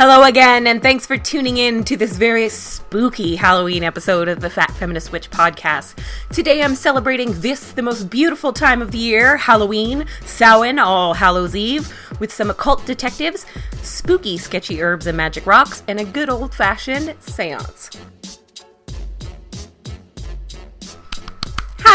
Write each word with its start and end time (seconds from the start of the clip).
Hello 0.00 0.22
again, 0.22 0.66
and 0.66 0.80
thanks 0.80 1.04
for 1.04 1.18
tuning 1.18 1.58
in 1.58 1.84
to 1.84 1.94
this 1.94 2.16
very 2.16 2.48
spooky 2.48 3.36
Halloween 3.36 3.84
episode 3.84 4.28
of 4.28 4.40
the 4.40 4.48
Fat 4.48 4.70
Feminist 4.70 5.12
Witch 5.12 5.30
podcast. 5.30 6.02
Today 6.32 6.62
I'm 6.62 6.74
celebrating 6.74 7.38
this, 7.42 7.72
the 7.72 7.82
most 7.82 8.08
beautiful 8.08 8.50
time 8.50 8.80
of 8.80 8.92
the 8.92 8.98
year, 8.98 9.36
Halloween, 9.36 10.06
Samhain, 10.24 10.78
All 10.78 11.12
Hallows 11.12 11.54
Eve, 11.54 11.94
with 12.18 12.32
some 12.32 12.48
occult 12.48 12.86
detectives, 12.86 13.44
spooky, 13.82 14.38
sketchy 14.38 14.80
herbs 14.80 15.06
and 15.06 15.18
magic 15.18 15.46
rocks, 15.46 15.82
and 15.86 16.00
a 16.00 16.04
good 16.06 16.30
old 16.30 16.54
fashioned 16.54 17.14
seance. 17.20 17.90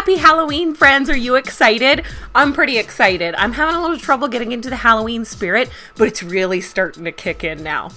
Happy 0.05 0.18
Halloween, 0.18 0.76
friends. 0.76 1.09
Are 1.09 1.18
you 1.18 1.34
excited? 1.34 2.05
I'm 2.36 2.54
pretty 2.54 2.77
excited. 2.77 3.34
I'm 3.40 3.54
having 3.54 3.76
a 3.76 3.82
little 3.82 3.98
trouble 3.98 4.28
getting 4.28 4.52
into 4.52 4.70
the 4.70 4.76
Halloween 4.76 5.26
spirit, 5.26 5.68
but 5.95 6.08
it's 6.08 6.22
really 6.22 6.62
starting 6.62 7.05
to 7.05 7.12
kick 7.12 7.44
in 7.44 7.64
now. 7.64 7.90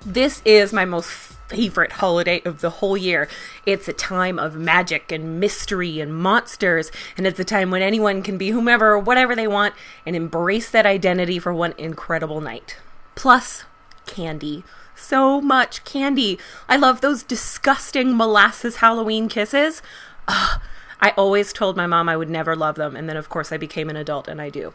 This 0.00 0.40
is 0.46 0.72
my 0.72 0.86
most 0.86 1.10
favorite 1.10 1.92
holiday 1.92 2.40
of 2.46 2.62
the 2.62 2.70
whole 2.70 2.96
year. 2.96 3.28
It's 3.66 3.86
a 3.86 3.92
time 3.92 4.38
of 4.38 4.56
magic 4.56 5.12
and 5.12 5.38
mystery 5.38 6.00
and 6.00 6.16
monsters, 6.16 6.90
and 7.18 7.26
it's 7.26 7.38
a 7.38 7.44
time 7.44 7.70
when 7.70 7.82
anyone 7.82 8.22
can 8.22 8.38
be 8.38 8.48
whomever 8.48 8.92
or 8.92 8.98
whatever 8.98 9.36
they 9.36 9.46
want 9.46 9.74
and 10.06 10.16
embrace 10.16 10.70
that 10.70 10.86
identity 10.86 11.38
for 11.38 11.52
one 11.52 11.74
incredible 11.76 12.40
night. 12.40 12.78
Plus, 13.14 13.64
candy. 14.06 14.64
So 14.96 15.42
much 15.42 15.84
candy. 15.84 16.38
I 16.66 16.78
love 16.78 17.02
those 17.02 17.22
disgusting 17.22 18.16
molasses 18.16 18.76
Halloween 18.76 19.28
kisses. 19.28 19.82
Ugh, 20.26 20.62
I 21.02 21.10
always 21.16 21.52
told 21.52 21.76
my 21.76 21.88
mom 21.88 22.08
I 22.08 22.16
would 22.16 22.30
never 22.30 22.54
love 22.54 22.76
them, 22.76 22.94
and 22.94 23.08
then 23.08 23.16
of 23.16 23.28
course 23.28 23.50
I 23.50 23.56
became 23.56 23.90
an 23.90 23.96
adult 23.96 24.28
and 24.28 24.40
I 24.40 24.50
do. 24.50 24.72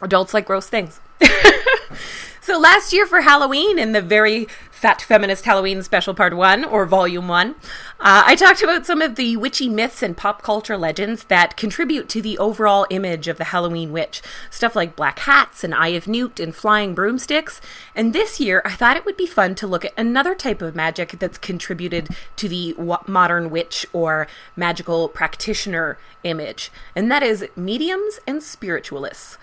Adults 0.00 0.34
like 0.34 0.46
gross 0.46 0.68
things. 0.68 1.00
so 2.40 2.58
last 2.58 2.92
year 2.92 3.06
for 3.06 3.22
Halloween, 3.22 3.78
in 3.78 3.92
the 3.92 4.02
very 4.02 4.46
Fat 4.78 5.02
Feminist 5.02 5.44
Halloween 5.44 5.82
Special 5.82 6.14
Part 6.14 6.36
1, 6.36 6.64
or 6.64 6.86
Volume 6.86 7.26
1, 7.26 7.50
uh, 7.50 7.54
I 7.98 8.36
talked 8.36 8.62
about 8.62 8.86
some 8.86 9.02
of 9.02 9.16
the 9.16 9.36
witchy 9.36 9.68
myths 9.68 10.04
and 10.04 10.16
pop 10.16 10.40
culture 10.42 10.76
legends 10.76 11.24
that 11.24 11.56
contribute 11.56 12.08
to 12.10 12.22
the 12.22 12.38
overall 12.38 12.86
image 12.88 13.26
of 13.26 13.38
the 13.38 13.44
Halloween 13.44 13.90
witch. 13.90 14.22
Stuff 14.50 14.76
like 14.76 14.94
black 14.94 15.18
hats 15.18 15.64
and 15.64 15.74
Eye 15.74 15.88
of 15.88 16.06
Newt 16.06 16.38
and 16.38 16.54
flying 16.54 16.94
broomsticks. 16.94 17.60
And 17.96 18.12
this 18.12 18.38
year, 18.38 18.62
I 18.64 18.70
thought 18.70 18.96
it 18.96 19.04
would 19.04 19.16
be 19.16 19.26
fun 19.26 19.56
to 19.56 19.66
look 19.66 19.84
at 19.84 19.92
another 19.96 20.36
type 20.36 20.62
of 20.62 20.76
magic 20.76 21.18
that's 21.18 21.38
contributed 21.38 22.10
to 22.36 22.48
the 22.48 22.76
modern 23.08 23.50
witch 23.50 23.84
or 23.92 24.28
magical 24.54 25.08
practitioner 25.08 25.98
image, 26.22 26.70
and 26.94 27.10
that 27.10 27.24
is 27.24 27.46
mediums 27.56 28.20
and 28.28 28.44
spiritualists. 28.44 29.38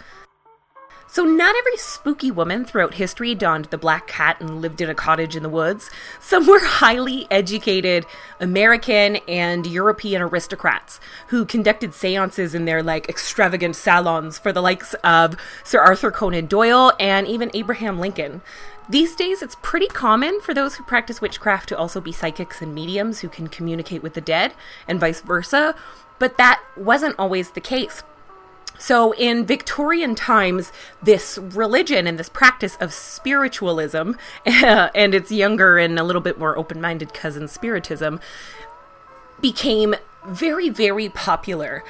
So, 1.16 1.24
not 1.24 1.56
every 1.56 1.78
spooky 1.78 2.30
woman 2.30 2.66
throughout 2.66 2.96
history 2.96 3.34
donned 3.36 3.68
the 3.68 3.78
black 3.78 4.10
hat 4.10 4.36
and 4.42 4.60
lived 4.60 4.82
in 4.82 4.90
a 4.90 4.94
cottage 4.94 5.38
in 5.38 5.44
the 5.44 5.50
woods. 5.50 5.90
Some 6.20 6.46
were 6.46 6.60
highly 6.60 7.26
educated 7.32 8.06
American 8.42 9.16
and 9.26 9.66
European 9.66 10.22
aristocrats 10.22 11.00
who 11.28 11.46
conducted 11.46 11.94
seances 11.94 12.54
in 12.54 12.66
their 12.66 12.84
like 12.84 13.08
extravagant 13.08 13.78
salons 13.78 14.38
for 14.38 14.52
the 14.52 14.62
likes 14.62 14.94
of 15.06 15.38
Sir 15.64 15.80
Arthur 15.80 16.12
Conan 16.12 16.48
Doyle 16.48 16.92
and 17.00 17.26
even 17.28 17.50
Abraham 17.54 17.98
Lincoln. 17.98 18.42
These 18.90 19.16
days, 19.16 19.42
it's 19.42 19.56
pretty 19.62 19.88
common 19.88 20.42
for 20.42 20.54
those 20.54 20.76
who 20.76 20.84
practice 20.84 21.22
witchcraft 21.22 21.70
to 21.70 21.78
also 21.78 22.02
be 22.02 22.12
psychics 22.12 22.62
and 22.62 22.76
mediums 22.76 23.22
who 23.22 23.30
can 23.30 23.48
communicate 23.48 24.04
with 24.04 24.16
the 24.16 24.20
dead, 24.20 24.54
and 24.86 25.00
vice 25.00 25.22
versa, 25.22 25.76
but 26.20 26.38
that 26.38 26.62
wasn't 26.76 27.16
always 27.18 27.52
the 27.52 27.62
case. 27.62 28.04
So, 28.78 29.14
in 29.14 29.46
Victorian 29.46 30.16
times, 30.16 30.72
this 31.02 31.38
religion 31.38 32.08
and 32.08 32.20
this 32.20 32.30
practice 32.30 32.78
of 32.80 32.94
spiritualism 32.94 34.14
and 34.46 35.16
its 35.16 35.32
younger 35.32 35.78
and 35.78 35.98
a 35.98 36.04
little 36.04 36.22
bit 36.22 36.38
more 36.38 36.58
open 36.58 36.82
minded 36.82 37.14
cousin, 37.14 37.48
Spiritism, 37.48 38.20
became 39.42 39.96
very, 40.28 40.70
very 40.70 41.10
popular 41.10 41.84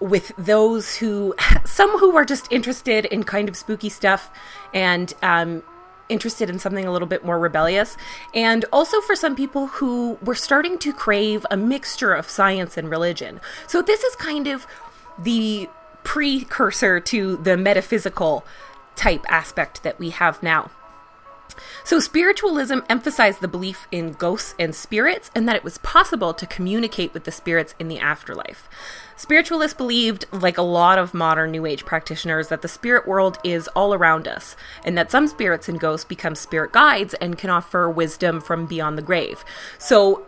with 0.00 0.32
those 0.36 0.96
who, 0.96 1.34
some 1.64 1.98
who 1.98 2.16
are 2.16 2.24
just 2.24 2.50
interested 2.50 3.04
in 3.06 3.24
kind 3.24 3.48
of 3.48 3.56
spooky 3.56 3.88
stuff 3.88 4.30
and, 4.72 5.14
um, 5.22 5.62
interested 6.10 6.50
in 6.50 6.58
something 6.58 6.84
a 6.84 6.92
little 6.92 7.08
bit 7.08 7.24
more 7.24 7.38
rebellious, 7.38 7.96
and 8.34 8.64
also 8.72 9.00
for 9.00 9.16
some 9.16 9.34
people 9.34 9.68
who 9.68 10.18
were 10.22 10.34
starting 10.34 10.78
to 10.78 10.92
crave 10.92 11.46
a 11.50 11.56
mixture 11.56 12.12
of 12.12 12.28
science 12.28 12.76
and 12.76 12.90
religion. 12.90 13.40
So, 13.66 13.80
this 13.80 14.02
is 14.02 14.14
kind 14.16 14.46
of 14.46 14.66
the 15.18 15.68
precursor 16.04 17.00
to 17.00 17.36
the 17.36 17.56
metaphysical 17.56 18.44
type 18.94 19.24
aspect 19.28 19.82
that 19.82 19.98
we 19.98 20.10
have 20.10 20.42
now. 20.42 20.70
So, 21.84 22.00
spiritualism 22.00 22.78
emphasized 22.88 23.40
the 23.40 23.48
belief 23.48 23.86
in 23.92 24.12
ghosts 24.12 24.54
and 24.58 24.74
spirits 24.74 25.30
and 25.34 25.46
that 25.48 25.56
it 25.56 25.62
was 25.64 25.78
possible 25.78 26.34
to 26.34 26.46
communicate 26.46 27.12
with 27.14 27.24
the 27.24 27.30
spirits 27.30 27.74
in 27.78 27.88
the 27.88 27.98
afterlife. 27.98 28.68
Spiritualists 29.16 29.76
believed, 29.76 30.24
like 30.32 30.58
a 30.58 30.62
lot 30.62 30.98
of 30.98 31.14
modern 31.14 31.52
New 31.52 31.66
Age 31.66 31.84
practitioners, 31.84 32.48
that 32.48 32.62
the 32.62 32.68
spirit 32.68 33.06
world 33.06 33.38
is 33.44 33.68
all 33.68 33.94
around 33.94 34.26
us, 34.26 34.56
and 34.84 34.98
that 34.98 35.10
some 35.10 35.28
spirits 35.28 35.68
and 35.68 35.78
ghosts 35.78 36.04
become 36.04 36.34
spirit 36.34 36.72
guides 36.72 37.14
and 37.14 37.38
can 37.38 37.50
offer 37.50 37.88
wisdom 37.88 38.40
from 38.40 38.66
beyond 38.66 38.98
the 38.98 39.02
grave. 39.02 39.44
So, 39.78 40.26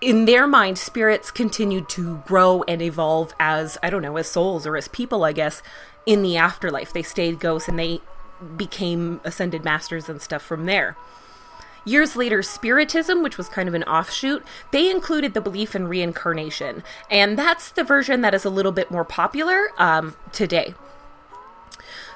in 0.00 0.26
their 0.26 0.46
mind, 0.46 0.78
spirits 0.78 1.30
continued 1.30 1.88
to 1.90 2.22
grow 2.26 2.62
and 2.68 2.80
evolve 2.80 3.34
as, 3.40 3.78
I 3.82 3.90
don't 3.90 4.02
know, 4.02 4.16
as 4.16 4.28
souls 4.28 4.66
or 4.66 4.76
as 4.76 4.88
people, 4.88 5.24
I 5.24 5.32
guess, 5.32 5.62
in 6.06 6.22
the 6.22 6.36
afterlife. 6.36 6.92
They 6.92 7.02
stayed 7.02 7.40
ghosts 7.40 7.68
and 7.68 7.78
they 7.78 8.00
became 8.56 9.20
ascended 9.24 9.64
masters 9.64 10.08
and 10.08 10.22
stuff 10.22 10.42
from 10.42 10.66
there. 10.66 10.96
Years 11.84 12.16
later, 12.16 12.42
Spiritism, 12.42 13.22
which 13.22 13.38
was 13.38 13.48
kind 13.48 13.68
of 13.68 13.74
an 13.74 13.82
offshoot, 13.84 14.44
they 14.72 14.90
included 14.90 15.34
the 15.34 15.40
belief 15.40 15.74
in 15.74 15.88
reincarnation. 15.88 16.82
And 17.10 17.38
that's 17.38 17.70
the 17.70 17.82
version 17.82 18.20
that 18.20 18.34
is 18.34 18.44
a 18.44 18.50
little 18.50 18.72
bit 18.72 18.90
more 18.90 19.04
popular 19.04 19.68
um, 19.78 20.14
today. 20.32 20.74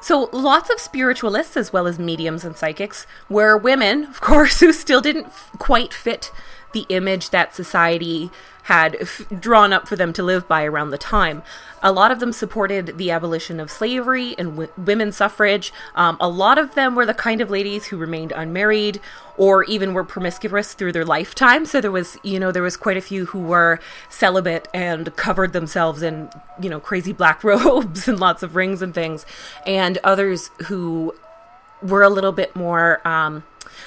So, 0.00 0.28
lots 0.32 0.68
of 0.68 0.80
spiritualists, 0.80 1.56
as 1.56 1.72
well 1.72 1.86
as 1.86 1.98
mediums 1.98 2.44
and 2.44 2.56
psychics, 2.56 3.06
were 3.28 3.56
women, 3.56 4.04
of 4.04 4.20
course, 4.20 4.60
who 4.60 4.72
still 4.72 5.00
didn't 5.00 5.26
f- 5.26 5.50
quite 5.58 5.94
fit 5.94 6.32
the 6.72 6.86
image 6.88 7.30
that 7.30 7.54
society 7.54 8.30
had 8.64 8.96
f- 9.00 9.22
drawn 9.40 9.72
up 9.72 9.88
for 9.88 9.96
them 9.96 10.12
to 10.12 10.22
live 10.22 10.46
by 10.46 10.64
around 10.64 10.90
the 10.90 10.98
time. 10.98 11.42
A 11.82 11.90
lot 11.90 12.12
of 12.12 12.20
them 12.20 12.32
supported 12.32 12.96
the 12.96 13.10
abolition 13.10 13.58
of 13.58 13.70
slavery 13.70 14.36
and 14.38 14.50
w- 14.50 14.72
women's 14.76 15.16
suffrage. 15.16 15.72
Um, 15.96 16.16
a 16.20 16.28
lot 16.28 16.58
of 16.58 16.74
them 16.74 16.94
were 16.94 17.04
the 17.04 17.14
kind 17.14 17.40
of 17.40 17.50
ladies 17.50 17.86
who 17.86 17.96
remained 17.96 18.32
unmarried 18.32 19.00
or 19.36 19.64
even 19.64 19.94
were 19.94 20.04
promiscuous 20.04 20.74
through 20.74 20.92
their 20.92 21.04
lifetime. 21.04 21.66
So 21.66 21.80
there 21.80 21.90
was, 21.90 22.18
you 22.22 22.38
know, 22.38 22.52
there 22.52 22.62
was 22.62 22.76
quite 22.76 22.96
a 22.96 23.00
few 23.00 23.26
who 23.26 23.40
were 23.40 23.80
celibate 24.08 24.68
and 24.72 25.14
covered 25.16 25.52
themselves 25.52 26.02
in, 26.02 26.30
you 26.60 26.70
know, 26.70 26.78
crazy 26.78 27.12
black 27.12 27.42
robes 27.44 28.06
and 28.06 28.20
lots 28.20 28.44
of 28.44 28.54
rings 28.54 28.80
and 28.80 28.94
things, 28.94 29.26
and 29.66 29.98
others 30.04 30.50
who 30.66 31.14
were 31.82 32.02
a 32.02 32.10
little 32.10 32.32
bit 32.32 32.54
more. 32.54 33.06
Um, 33.06 33.42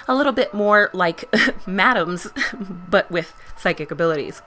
a 0.08 0.16
little 0.16 0.34
bit 0.34 0.53
more 0.53 0.90
like 0.94 1.34
madams, 1.68 2.28
but 2.90 3.09
with 3.12 3.34
psychic 3.58 3.91
abilities. 3.91 4.41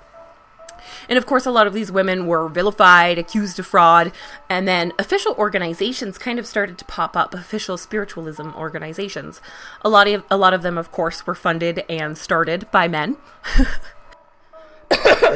And 1.08 1.18
of 1.18 1.26
course, 1.26 1.46
a 1.46 1.50
lot 1.50 1.66
of 1.66 1.72
these 1.72 1.90
women 1.90 2.26
were 2.26 2.48
vilified, 2.48 3.18
accused 3.18 3.58
of 3.58 3.66
fraud, 3.66 4.12
and 4.48 4.66
then 4.66 4.92
official 4.98 5.34
organizations 5.34 6.18
kind 6.18 6.38
of 6.38 6.46
started 6.46 6.78
to 6.78 6.84
pop 6.84 7.16
up. 7.16 7.34
Official 7.34 7.76
spiritualism 7.76 8.50
organizations. 8.50 9.40
A 9.82 9.88
lot 9.88 10.08
of 10.08 10.24
a 10.30 10.36
lot 10.36 10.54
of 10.54 10.62
them, 10.62 10.78
of 10.78 10.92
course, 10.92 11.26
were 11.26 11.34
funded 11.34 11.84
and 11.88 12.16
started 12.16 12.70
by 12.70 12.88
men. 12.88 13.16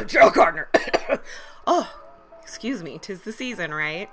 Joe 0.07 0.29
Gardner. 0.29 0.69
oh, 1.67 1.93
excuse 2.41 2.83
me, 2.83 2.99
tis 2.99 3.21
the 3.21 3.31
season, 3.31 3.73
right? 3.73 4.09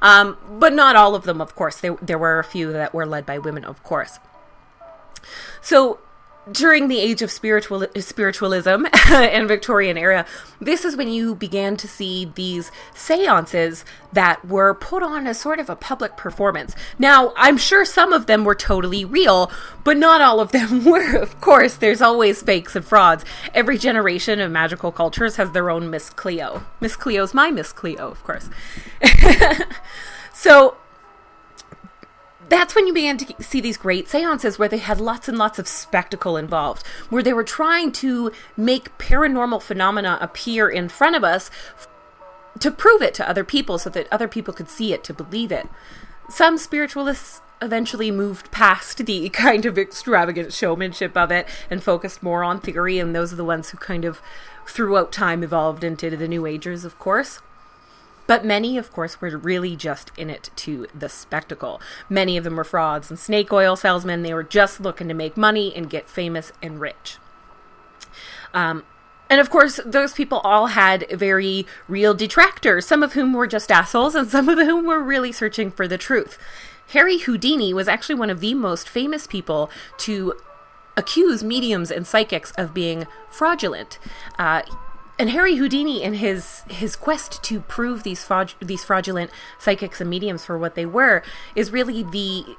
Um, 0.00 0.36
but 0.48 0.72
not 0.72 0.96
all 0.96 1.14
of 1.14 1.24
them, 1.24 1.40
of 1.40 1.54
course. 1.54 1.80
There, 1.80 1.96
there 2.02 2.18
were 2.18 2.38
a 2.38 2.44
few 2.44 2.72
that 2.72 2.94
were 2.94 3.06
led 3.06 3.26
by 3.26 3.38
women, 3.38 3.64
of 3.64 3.82
course. 3.82 4.18
So 5.60 5.98
during 6.50 6.88
the 6.88 6.98
age 6.98 7.22
of 7.22 7.30
spiritual 7.30 7.86
spiritualism 8.00 8.86
and 9.08 9.46
Victorian 9.46 9.96
era, 9.96 10.26
this 10.60 10.84
is 10.84 10.96
when 10.96 11.08
you 11.08 11.34
began 11.34 11.76
to 11.76 11.86
see 11.86 12.32
these 12.34 12.72
seances 12.94 13.84
that 14.12 14.44
were 14.44 14.74
put 14.74 15.02
on 15.02 15.26
as 15.26 15.38
sort 15.38 15.60
of 15.60 15.70
a 15.70 15.76
public 15.76 16.16
performance. 16.16 16.74
Now, 16.98 17.32
I'm 17.36 17.56
sure 17.56 17.84
some 17.84 18.12
of 18.12 18.26
them 18.26 18.44
were 18.44 18.56
totally 18.56 19.04
real, 19.04 19.52
but 19.84 19.96
not 19.96 20.20
all 20.20 20.40
of 20.40 20.52
them 20.52 20.84
were. 20.90 21.16
Of 21.16 21.40
course, 21.40 21.76
there's 21.76 22.02
always 22.02 22.42
fakes 22.42 22.74
and 22.74 22.84
frauds. 22.84 23.24
Every 23.54 23.78
generation 23.78 24.40
of 24.40 24.50
magical 24.50 24.90
cultures 24.90 25.36
has 25.36 25.52
their 25.52 25.70
own 25.70 25.90
Miss 25.90 26.10
Cleo. 26.10 26.64
Miss 26.80 26.96
Cleo's 26.96 27.34
my 27.34 27.50
Miss 27.50 27.72
Cleo, 27.72 28.10
of 28.10 28.22
course. 28.24 28.50
so, 30.32 30.76
that's 32.52 32.74
when 32.74 32.86
you 32.86 32.92
began 32.92 33.16
to 33.18 33.42
see 33.42 33.60
these 33.60 33.76
great 33.76 34.08
seances 34.08 34.58
where 34.58 34.68
they 34.68 34.78
had 34.78 35.00
lots 35.00 35.28
and 35.28 35.38
lots 35.38 35.58
of 35.58 35.66
spectacle 35.66 36.36
involved, 36.36 36.86
where 37.08 37.22
they 37.22 37.32
were 37.32 37.44
trying 37.44 37.92
to 37.92 38.30
make 38.56 38.96
paranormal 38.98 39.62
phenomena 39.62 40.18
appear 40.20 40.68
in 40.68 40.88
front 40.88 41.16
of 41.16 41.24
us 41.24 41.50
to 42.58 42.70
prove 42.70 43.02
it 43.02 43.14
to 43.14 43.28
other 43.28 43.44
people 43.44 43.78
so 43.78 43.88
that 43.90 44.06
other 44.12 44.28
people 44.28 44.52
could 44.52 44.68
see 44.68 44.92
it 44.92 45.02
to 45.04 45.14
believe 45.14 45.50
it. 45.50 45.68
Some 46.28 46.58
spiritualists 46.58 47.40
eventually 47.62 48.10
moved 48.10 48.50
past 48.50 49.06
the 49.06 49.28
kind 49.30 49.64
of 49.64 49.78
extravagant 49.78 50.52
showmanship 50.52 51.16
of 51.16 51.30
it 51.30 51.48
and 51.70 51.82
focused 51.82 52.22
more 52.22 52.44
on 52.44 52.60
theory, 52.60 52.98
and 52.98 53.14
those 53.14 53.32
are 53.32 53.36
the 53.36 53.44
ones 53.44 53.70
who 53.70 53.78
kind 53.78 54.04
of 54.04 54.20
throughout 54.66 55.10
time 55.10 55.42
evolved 55.42 55.82
into 55.82 56.16
the 56.16 56.28
New 56.28 56.44
Agers, 56.46 56.84
of 56.84 56.98
course. 56.98 57.40
But 58.32 58.46
many, 58.46 58.78
of 58.78 58.90
course, 58.90 59.20
were 59.20 59.36
really 59.36 59.76
just 59.76 60.10
in 60.16 60.30
it 60.30 60.48
to 60.56 60.86
the 60.94 61.10
spectacle. 61.10 61.82
Many 62.08 62.38
of 62.38 62.44
them 62.44 62.56
were 62.56 62.64
frauds 62.64 63.10
and 63.10 63.18
snake 63.18 63.52
oil 63.52 63.76
salesmen. 63.76 64.22
They 64.22 64.32
were 64.32 64.42
just 64.42 64.80
looking 64.80 65.06
to 65.08 65.12
make 65.12 65.36
money 65.36 65.70
and 65.76 65.90
get 65.90 66.08
famous 66.08 66.50
and 66.62 66.80
rich. 66.80 67.18
Um, 68.54 68.84
and 69.28 69.38
of 69.38 69.50
course, 69.50 69.80
those 69.84 70.14
people 70.14 70.38
all 70.44 70.68
had 70.68 71.04
very 71.10 71.66
real 71.88 72.14
detractors, 72.14 72.86
some 72.86 73.02
of 73.02 73.12
whom 73.12 73.34
were 73.34 73.46
just 73.46 73.70
assholes, 73.70 74.14
and 74.14 74.26
some 74.26 74.48
of 74.48 74.58
whom 74.58 74.86
were 74.86 75.02
really 75.02 75.30
searching 75.30 75.70
for 75.70 75.86
the 75.86 75.98
truth. 75.98 76.38
Harry 76.94 77.18
Houdini 77.18 77.74
was 77.74 77.86
actually 77.86 78.14
one 78.14 78.30
of 78.30 78.40
the 78.40 78.54
most 78.54 78.88
famous 78.88 79.26
people 79.26 79.70
to 79.98 80.32
accuse 80.96 81.44
mediums 81.44 81.90
and 81.90 82.06
psychics 82.06 82.52
of 82.52 82.72
being 82.72 83.06
fraudulent. 83.30 83.98
Uh, 84.38 84.62
and 85.22 85.30
Harry 85.30 85.54
Houdini, 85.54 86.02
in 86.02 86.14
his 86.14 86.64
his 86.68 86.96
quest 86.96 87.44
to 87.44 87.60
prove 87.60 88.02
these 88.02 88.24
fraud- 88.24 88.54
these 88.60 88.82
fraudulent 88.82 89.30
psychics 89.56 90.00
and 90.00 90.10
mediums 90.10 90.44
for 90.44 90.58
what 90.58 90.74
they 90.74 90.84
were, 90.84 91.22
is 91.54 91.70
really 91.70 92.02
the 92.02 92.56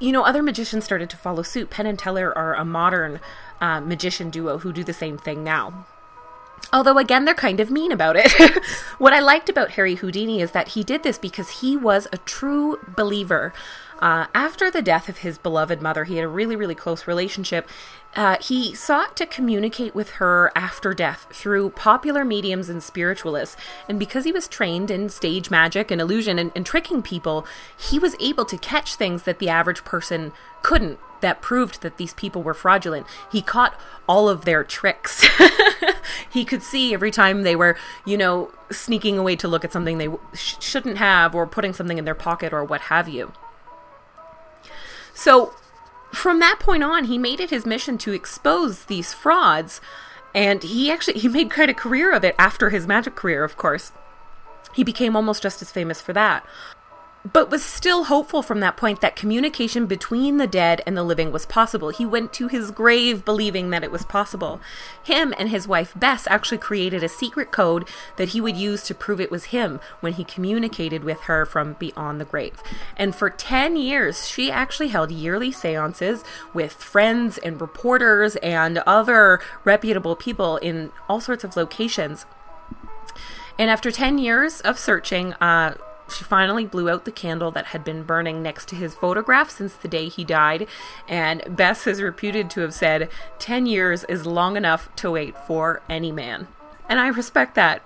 you 0.00 0.12
know 0.12 0.22
other 0.22 0.42
magicians 0.42 0.82
started 0.82 1.10
to 1.10 1.16
follow 1.18 1.42
suit. 1.42 1.68
Penn 1.68 1.84
and 1.84 1.98
Teller 1.98 2.32
are 2.36 2.54
a 2.54 2.64
modern 2.64 3.20
uh, 3.60 3.82
magician 3.82 4.30
duo 4.30 4.56
who 4.56 4.72
do 4.72 4.82
the 4.82 4.94
same 4.94 5.18
thing 5.18 5.44
now. 5.44 5.84
Although, 6.72 6.96
again, 6.96 7.26
they're 7.26 7.34
kind 7.34 7.60
of 7.60 7.70
mean 7.70 7.92
about 7.92 8.16
it. 8.16 8.32
what 8.98 9.12
I 9.12 9.20
liked 9.20 9.50
about 9.50 9.72
Harry 9.72 9.96
Houdini 9.96 10.40
is 10.40 10.52
that 10.52 10.68
he 10.68 10.82
did 10.82 11.02
this 11.02 11.18
because 11.18 11.60
he 11.60 11.76
was 11.76 12.08
a 12.12 12.18
true 12.18 12.78
believer. 12.96 13.52
Uh, 13.98 14.26
after 14.34 14.70
the 14.70 14.82
death 14.82 15.08
of 15.08 15.18
his 15.18 15.38
beloved 15.38 15.80
mother, 15.80 16.04
he 16.04 16.16
had 16.16 16.24
a 16.24 16.28
really, 16.28 16.56
really 16.56 16.74
close 16.74 17.06
relationship. 17.06 17.68
Uh, 18.14 18.36
he 18.40 18.74
sought 18.74 19.16
to 19.16 19.26
communicate 19.26 19.94
with 19.94 20.10
her 20.12 20.50
after 20.54 20.94
death 20.94 21.26
through 21.30 21.70
popular 21.70 22.24
mediums 22.24 22.68
and 22.68 22.82
spiritualists. 22.82 23.56
And 23.88 23.98
because 23.98 24.24
he 24.24 24.32
was 24.32 24.48
trained 24.48 24.90
in 24.90 25.08
stage 25.08 25.50
magic 25.50 25.90
and 25.90 26.00
illusion 26.00 26.38
and, 26.38 26.52
and 26.54 26.64
tricking 26.64 27.02
people, 27.02 27.46
he 27.76 27.98
was 27.98 28.16
able 28.20 28.44
to 28.46 28.58
catch 28.58 28.94
things 28.94 29.24
that 29.24 29.38
the 29.38 29.48
average 29.48 29.84
person 29.84 30.32
couldn't 30.62 30.98
that 31.20 31.40
proved 31.40 31.82
that 31.82 31.96
these 31.96 32.14
people 32.14 32.42
were 32.42 32.54
fraudulent. 32.54 33.06
He 33.30 33.40
caught 33.40 33.78
all 34.08 34.28
of 34.28 34.44
their 34.44 34.64
tricks. 34.64 35.26
he 36.30 36.44
could 36.44 36.62
see 36.62 36.92
every 36.92 37.10
time 37.10 37.42
they 37.42 37.56
were, 37.56 37.76
you 38.04 38.16
know, 38.16 38.50
sneaking 38.70 39.16
away 39.16 39.36
to 39.36 39.48
look 39.48 39.64
at 39.64 39.72
something 39.72 39.98
they 39.98 40.08
sh- 40.34 40.56
shouldn't 40.60 40.98
have 40.98 41.34
or 41.34 41.46
putting 41.46 41.72
something 41.72 41.98
in 41.98 42.04
their 42.04 42.14
pocket 42.14 42.52
or 42.52 42.64
what 42.64 42.82
have 42.82 43.08
you. 43.08 43.32
So, 45.16 45.54
from 46.12 46.40
that 46.40 46.60
point 46.60 46.84
on, 46.84 47.04
he 47.04 47.16
made 47.16 47.40
it 47.40 47.48
his 47.48 47.64
mission 47.64 47.96
to 47.98 48.12
expose 48.12 48.84
these 48.84 49.14
frauds, 49.14 49.80
and 50.34 50.62
he 50.62 50.90
actually 50.90 51.18
he 51.18 51.26
made 51.26 51.50
quite 51.50 51.70
a 51.70 51.74
career 51.74 52.12
of 52.12 52.22
it 52.22 52.34
after 52.38 52.68
his 52.68 52.86
magic 52.86 53.16
career, 53.16 53.42
of 53.42 53.56
course. 53.56 53.92
He 54.74 54.84
became 54.84 55.16
almost 55.16 55.42
just 55.42 55.62
as 55.62 55.72
famous 55.72 56.02
for 56.02 56.12
that 56.12 56.44
but 57.32 57.50
was 57.50 57.64
still 57.64 58.04
hopeful 58.04 58.42
from 58.42 58.60
that 58.60 58.76
point 58.76 59.00
that 59.00 59.16
communication 59.16 59.86
between 59.86 60.36
the 60.36 60.46
dead 60.46 60.80
and 60.86 60.96
the 60.96 61.02
living 61.02 61.32
was 61.32 61.46
possible. 61.46 61.88
He 61.88 62.06
went 62.06 62.32
to 62.34 62.46
his 62.46 62.70
grave 62.70 63.24
believing 63.24 63.70
that 63.70 63.82
it 63.82 63.90
was 63.90 64.04
possible. 64.04 64.60
Him 65.02 65.34
and 65.38 65.48
his 65.48 65.66
wife 65.66 65.92
Bess 65.96 66.26
actually 66.28 66.58
created 66.58 67.02
a 67.02 67.08
secret 67.08 67.50
code 67.50 67.88
that 68.16 68.28
he 68.28 68.40
would 68.40 68.56
use 68.56 68.84
to 68.84 68.94
prove 68.94 69.20
it 69.20 69.30
was 69.30 69.46
him 69.46 69.80
when 70.00 70.12
he 70.12 70.24
communicated 70.24 71.02
with 71.02 71.22
her 71.22 71.44
from 71.44 71.72
beyond 71.74 72.20
the 72.20 72.24
grave. 72.24 72.62
And 72.96 73.14
for 73.14 73.30
10 73.30 73.76
years, 73.76 74.28
she 74.28 74.50
actually 74.50 74.88
held 74.88 75.10
yearly 75.10 75.50
seances 75.50 76.22
with 76.54 76.72
friends 76.72 77.38
and 77.38 77.60
reporters 77.60 78.36
and 78.36 78.78
other 78.86 79.40
reputable 79.64 80.14
people 80.14 80.58
in 80.58 80.92
all 81.08 81.20
sorts 81.20 81.44
of 81.44 81.56
locations. 81.56 82.24
And 83.58 83.70
after 83.70 83.90
10 83.90 84.18
years 84.18 84.60
of 84.60 84.78
searching, 84.78 85.32
uh, 85.34 85.74
she 86.08 86.24
finally 86.24 86.66
blew 86.66 86.88
out 86.88 87.04
the 87.04 87.12
candle 87.12 87.50
that 87.52 87.66
had 87.66 87.84
been 87.84 88.02
burning 88.02 88.42
next 88.42 88.68
to 88.68 88.76
his 88.76 88.94
photograph 88.94 89.50
since 89.50 89.74
the 89.74 89.88
day 89.88 90.08
he 90.08 90.24
died, 90.24 90.66
and 91.08 91.42
Bess 91.48 91.86
is 91.86 92.02
reputed 92.02 92.50
to 92.50 92.60
have 92.60 92.74
said, 92.74 93.08
10 93.38 93.66
years 93.66 94.04
is 94.04 94.26
long 94.26 94.56
enough 94.56 94.94
to 94.96 95.10
wait 95.10 95.36
for 95.46 95.82
any 95.88 96.12
man. 96.12 96.48
And 96.88 97.00
I 97.00 97.08
respect 97.08 97.54
that. 97.56 97.84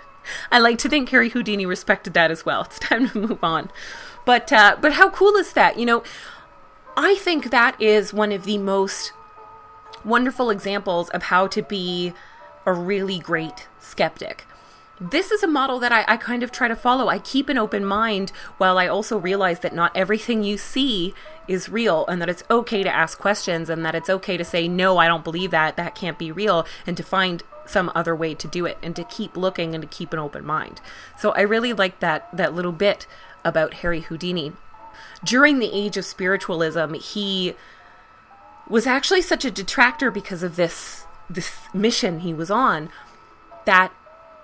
I 0.52 0.58
like 0.58 0.78
to 0.78 0.88
think 0.88 1.08
Harry 1.08 1.30
Houdini 1.30 1.66
respected 1.66 2.14
that 2.14 2.30
as 2.30 2.44
well. 2.44 2.62
It's 2.70 2.78
time 2.78 3.08
to 3.10 3.18
move 3.18 3.44
on. 3.44 3.70
But 4.24 4.52
uh, 4.52 4.76
but 4.80 4.92
how 4.92 5.10
cool 5.10 5.34
is 5.36 5.52
that? 5.54 5.78
You 5.78 5.86
know, 5.86 6.02
I 6.96 7.16
think 7.16 7.50
that 7.50 7.80
is 7.80 8.12
one 8.12 8.32
of 8.32 8.44
the 8.44 8.58
most 8.58 9.12
wonderful 10.04 10.50
examples 10.50 11.08
of 11.10 11.24
how 11.24 11.46
to 11.48 11.62
be 11.62 12.12
a 12.66 12.72
really 12.72 13.18
great 13.18 13.68
skeptic 13.80 14.46
this 15.00 15.30
is 15.30 15.42
a 15.42 15.48
model 15.48 15.78
that 15.78 15.92
I, 15.92 16.04
I, 16.06 16.16
kind 16.18 16.42
of 16.42 16.52
try 16.52 16.68
to 16.68 16.76
follow. 16.76 17.08
I 17.08 17.18
keep 17.18 17.48
an 17.48 17.56
open 17.56 17.84
mind 17.84 18.30
while 18.58 18.76
I 18.76 18.86
also 18.86 19.16
realize 19.16 19.60
that 19.60 19.74
not 19.74 19.96
everything 19.96 20.44
you 20.44 20.58
see 20.58 21.14
is 21.48 21.70
real 21.70 22.06
and 22.06 22.20
that 22.20 22.28
it's 22.28 22.44
okay 22.50 22.82
to 22.82 22.94
ask 22.94 23.18
questions 23.18 23.70
and 23.70 23.84
that 23.84 23.94
it's 23.94 24.10
okay 24.10 24.36
to 24.36 24.44
say, 24.44 24.68
no, 24.68 24.98
I 24.98 25.08
don't 25.08 25.24
believe 25.24 25.52
that. 25.52 25.76
That 25.76 25.94
can't 25.94 26.18
be 26.18 26.30
real. 26.30 26.66
And 26.86 26.98
to 26.98 27.02
find 27.02 27.42
some 27.64 27.90
other 27.94 28.14
way 28.14 28.34
to 28.34 28.46
do 28.46 28.66
it 28.66 28.76
and 28.82 28.94
to 28.96 29.04
keep 29.04 29.36
looking 29.36 29.74
and 29.74 29.80
to 29.80 29.88
keep 29.88 30.12
an 30.12 30.18
open 30.18 30.44
mind. 30.44 30.82
So 31.18 31.30
I 31.30 31.42
really 31.42 31.72
like 31.72 32.00
that, 32.00 32.28
that 32.36 32.54
little 32.54 32.72
bit 32.72 33.06
about 33.42 33.74
Harry 33.74 34.00
Houdini. 34.00 34.52
During 35.24 35.60
the 35.60 35.72
age 35.72 35.96
of 35.96 36.04
spiritualism, 36.04 36.94
he 36.94 37.54
was 38.68 38.86
actually 38.86 39.22
such 39.22 39.44
a 39.44 39.50
detractor 39.50 40.10
because 40.10 40.42
of 40.42 40.56
this 40.56 41.04
this 41.28 41.52
mission 41.72 42.20
he 42.20 42.34
was 42.34 42.50
on 42.50 42.90
that 43.64 43.92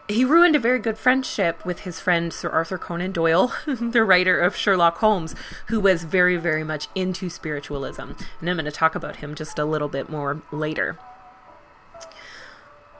he 0.08 0.24
ruined 0.24 0.54
a 0.54 0.60
very 0.60 0.78
good 0.78 0.98
friendship 0.98 1.64
with 1.64 1.80
his 1.80 2.00
friend 2.00 2.32
Sir 2.32 2.48
Arthur 2.48 2.78
Conan 2.78 3.12
Doyle, 3.12 3.52
the 3.66 4.04
writer 4.04 4.38
of 4.38 4.56
Sherlock 4.56 4.98
Holmes, 4.98 5.34
who 5.66 5.80
was 5.80 6.04
very, 6.04 6.36
very 6.36 6.62
much 6.62 6.88
into 6.94 7.28
spiritualism. 7.28 8.12
And 8.40 8.50
I'm 8.50 8.56
going 8.56 8.64
to 8.64 8.72
talk 8.72 8.94
about 8.94 9.16
him 9.16 9.34
just 9.34 9.58
a 9.58 9.64
little 9.64 9.88
bit 9.88 10.08
more 10.08 10.42
later. 10.52 10.98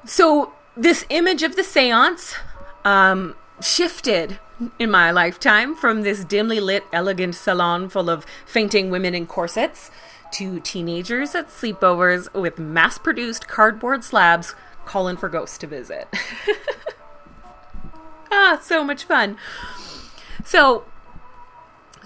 So, 0.04 0.52
this 0.76 1.04
image 1.09 1.42
of 1.42 1.57
the 1.57 1.64
seance 1.64 2.35
um, 2.85 3.35
shifted 3.61 4.38
in 4.78 4.90
my 4.90 5.11
lifetime 5.11 5.75
from 5.75 6.02
this 6.02 6.25
dimly 6.25 6.61
lit, 6.61 6.85
elegant 6.92 7.35
salon 7.35 7.88
full 7.88 8.11
of 8.11 8.25
fainting 8.45 8.90
women 8.90 9.14
in 9.14 9.26
corsets 9.26 9.90
to 10.33 10.61
teenagers 10.61 11.35
at 11.35 11.49
sleepovers 11.49 12.33
with 12.35 12.59
mass 12.59 12.99
produced 12.99 13.49
cardboard 13.49 14.04
slabs 14.04 14.54
calling 14.85 15.16
for 15.16 15.28
ghosts 15.28 15.59
to 15.59 15.66
visit. 15.66 16.09
ah, 18.30 18.59
so 18.62 18.85
much 18.85 19.04
fun. 19.04 19.37
So, 20.45 20.85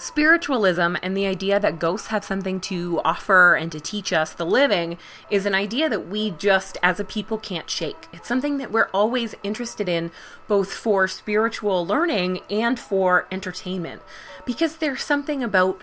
spiritualism 0.01 0.97
and 1.03 1.15
the 1.15 1.27
idea 1.27 1.61
that 1.61 1.79
ghosts 1.79 2.09
have 2.09 2.25
something 2.25 2.59
to 2.59 3.01
offer 3.05 3.55
and 3.55 3.71
to 3.71 3.79
teach 3.79 4.13
us 4.15 4.33
the 4.33 4.47
living 4.47 4.97
is 5.31 5.45
an 5.45 5.55
idea 5.55 5.91
that 5.91 6.09
we 6.09 6.31
just 6.31 6.79
as 6.83 6.99
a 6.99 7.05
people 7.05 7.37
can't 7.37 7.69
shake. 7.69 8.09
It's 8.13 8.27
something 8.27 8.57
that 8.59 8.73
we're 8.73 8.89
always 8.95 9.35
interested 9.43 9.89
in 9.89 10.11
both 10.49 10.73
for 10.73 11.07
spiritual 11.07 11.87
learning 11.87 12.41
and 12.49 12.81
for 12.81 13.27
entertainment 13.31 14.01
because 14.47 14.77
there's 14.77 15.03
something 15.03 15.45
about 15.45 15.83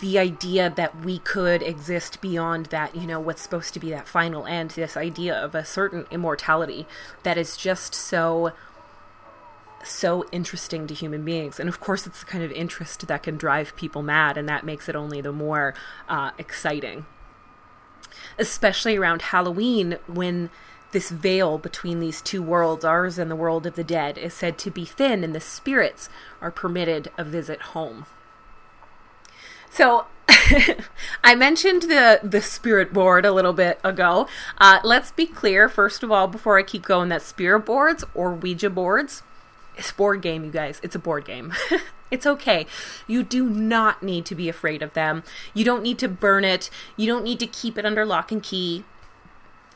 the 0.00 0.18
idea 0.18 0.72
that 0.74 1.04
we 1.04 1.18
could 1.18 1.62
exist 1.62 2.22
beyond 2.22 2.66
that, 2.66 2.96
you 2.96 3.06
know, 3.06 3.20
what's 3.20 3.42
supposed 3.42 3.74
to 3.74 3.80
be 3.80 3.90
that 3.90 4.08
final 4.08 4.46
end, 4.46 4.70
this 4.70 4.96
idea 4.96 5.34
of 5.34 5.54
a 5.54 5.66
certain 5.66 6.06
immortality 6.10 6.86
that 7.24 7.36
is 7.36 7.58
just 7.58 7.94
so 7.94 8.52
so 9.84 10.24
interesting 10.32 10.86
to 10.86 10.94
human 10.94 11.24
beings. 11.24 11.58
And 11.58 11.68
of 11.68 11.80
course, 11.80 12.06
it's 12.06 12.20
the 12.20 12.26
kind 12.26 12.44
of 12.44 12.52
interest 12.52 13.06
that 13.06 13.22
can 13.22 13.36
drive 13.36 13.76
people 13.76 14.02
mad, 14.02 14.36
and 14.36 14.48
that 14.48 14.64
makes 14.64 14.88
it 14.88 14.96
only 14.96 15.20
the 15.20 15.32
more 15.32 15.74
uh, 16.08 16.30
exciting. 16.38 17.06
Especially 18.38 18.96
around 18.96 19.22
Halloween, 19.22 19.98
when 20.06 20.50
this 20.92 21.10
veil 21.10 21.58
between 21.58 22.00
these 22.00 22.20
two 22.20 22.42
worlds, 22.42 22.84
ours 22.84 23.18
and 23.18 23.30
the 23.30 23.36
world 23.36 23.66
of 23.66 23.74
the 23.74 23.84
dead, 23.84 24.18
is 24.18 24.34
said 24.34 24.58
to 24.58 24.70
be 24.70 24.84
thin, 24.84 25.24
and 25.24 25.34
the 25.34 25.40
spirits 25.40 26.08
are 26.40 26.50
permitted 26.50 27.10
a 27.18 27.24
visit 27.24 27.60
home. 27.60 28.06
So 29.70 30.06
I 31.24 31.34
mentioned 31.34 31.82
the 31.82 32.20
the 32.22 32.42
spirit 32.42 32.92
board 32.92 33.24
a 33.24 33.32
little 33.32 33.52
bit 33.52 33.80
ago. 33.82 34.28
Uh, 34.58 34.80
let's 34.84 35.10
be 35.10 35.26
clear, 35.26 35.68
first 35.68 36.02
of 36.02 36.12
all, 36.12 36.28
before 36.28 36.58
I 36.58 36.62
keep 36.62 36.82
going, 36.82 37.08
that 37.08 37.22
spirit 37.22 37.60
boards 37.60 38.04
or 38.14 38.32
Ouija 38.34 38.70
boards, 38.70 39.22
it's 39.76 39.90
a 39.90 39.94
board 39.94 40.22
game, 40.22 40.44
you 40.44 40.50
guys. 40.50 40.80
It's 40.82 40.94
a 40.94 40.98
board 40.98 41.24
game. 41.24 41.52
it's 42.10 42.26
okay. 42.26 42.66
You 43.06 43.22
do 43.22 43.48
not 43.48 44.02
need 44.02 44.26
to 44.26 44.34
be 44.34 44.48
afraid 44.48 44.82
of 44.82 44.94
them. 44.94 45.22
You 45.54 45.64
don't 45.64 45.82
need 45.82 45.98
to 46.00 46.08
burn 46.08 46.44
it. 46.44 46.70
You 46.96 47.06
don't 47.06 47.24
need 47.24 47.40
to 47.40 47.46
keep 47.46 47.78
it 47.78 47.86
under 47.86 48.04
lock 48.04 48.30
and 48.30 48.42
key. 48.42 48.84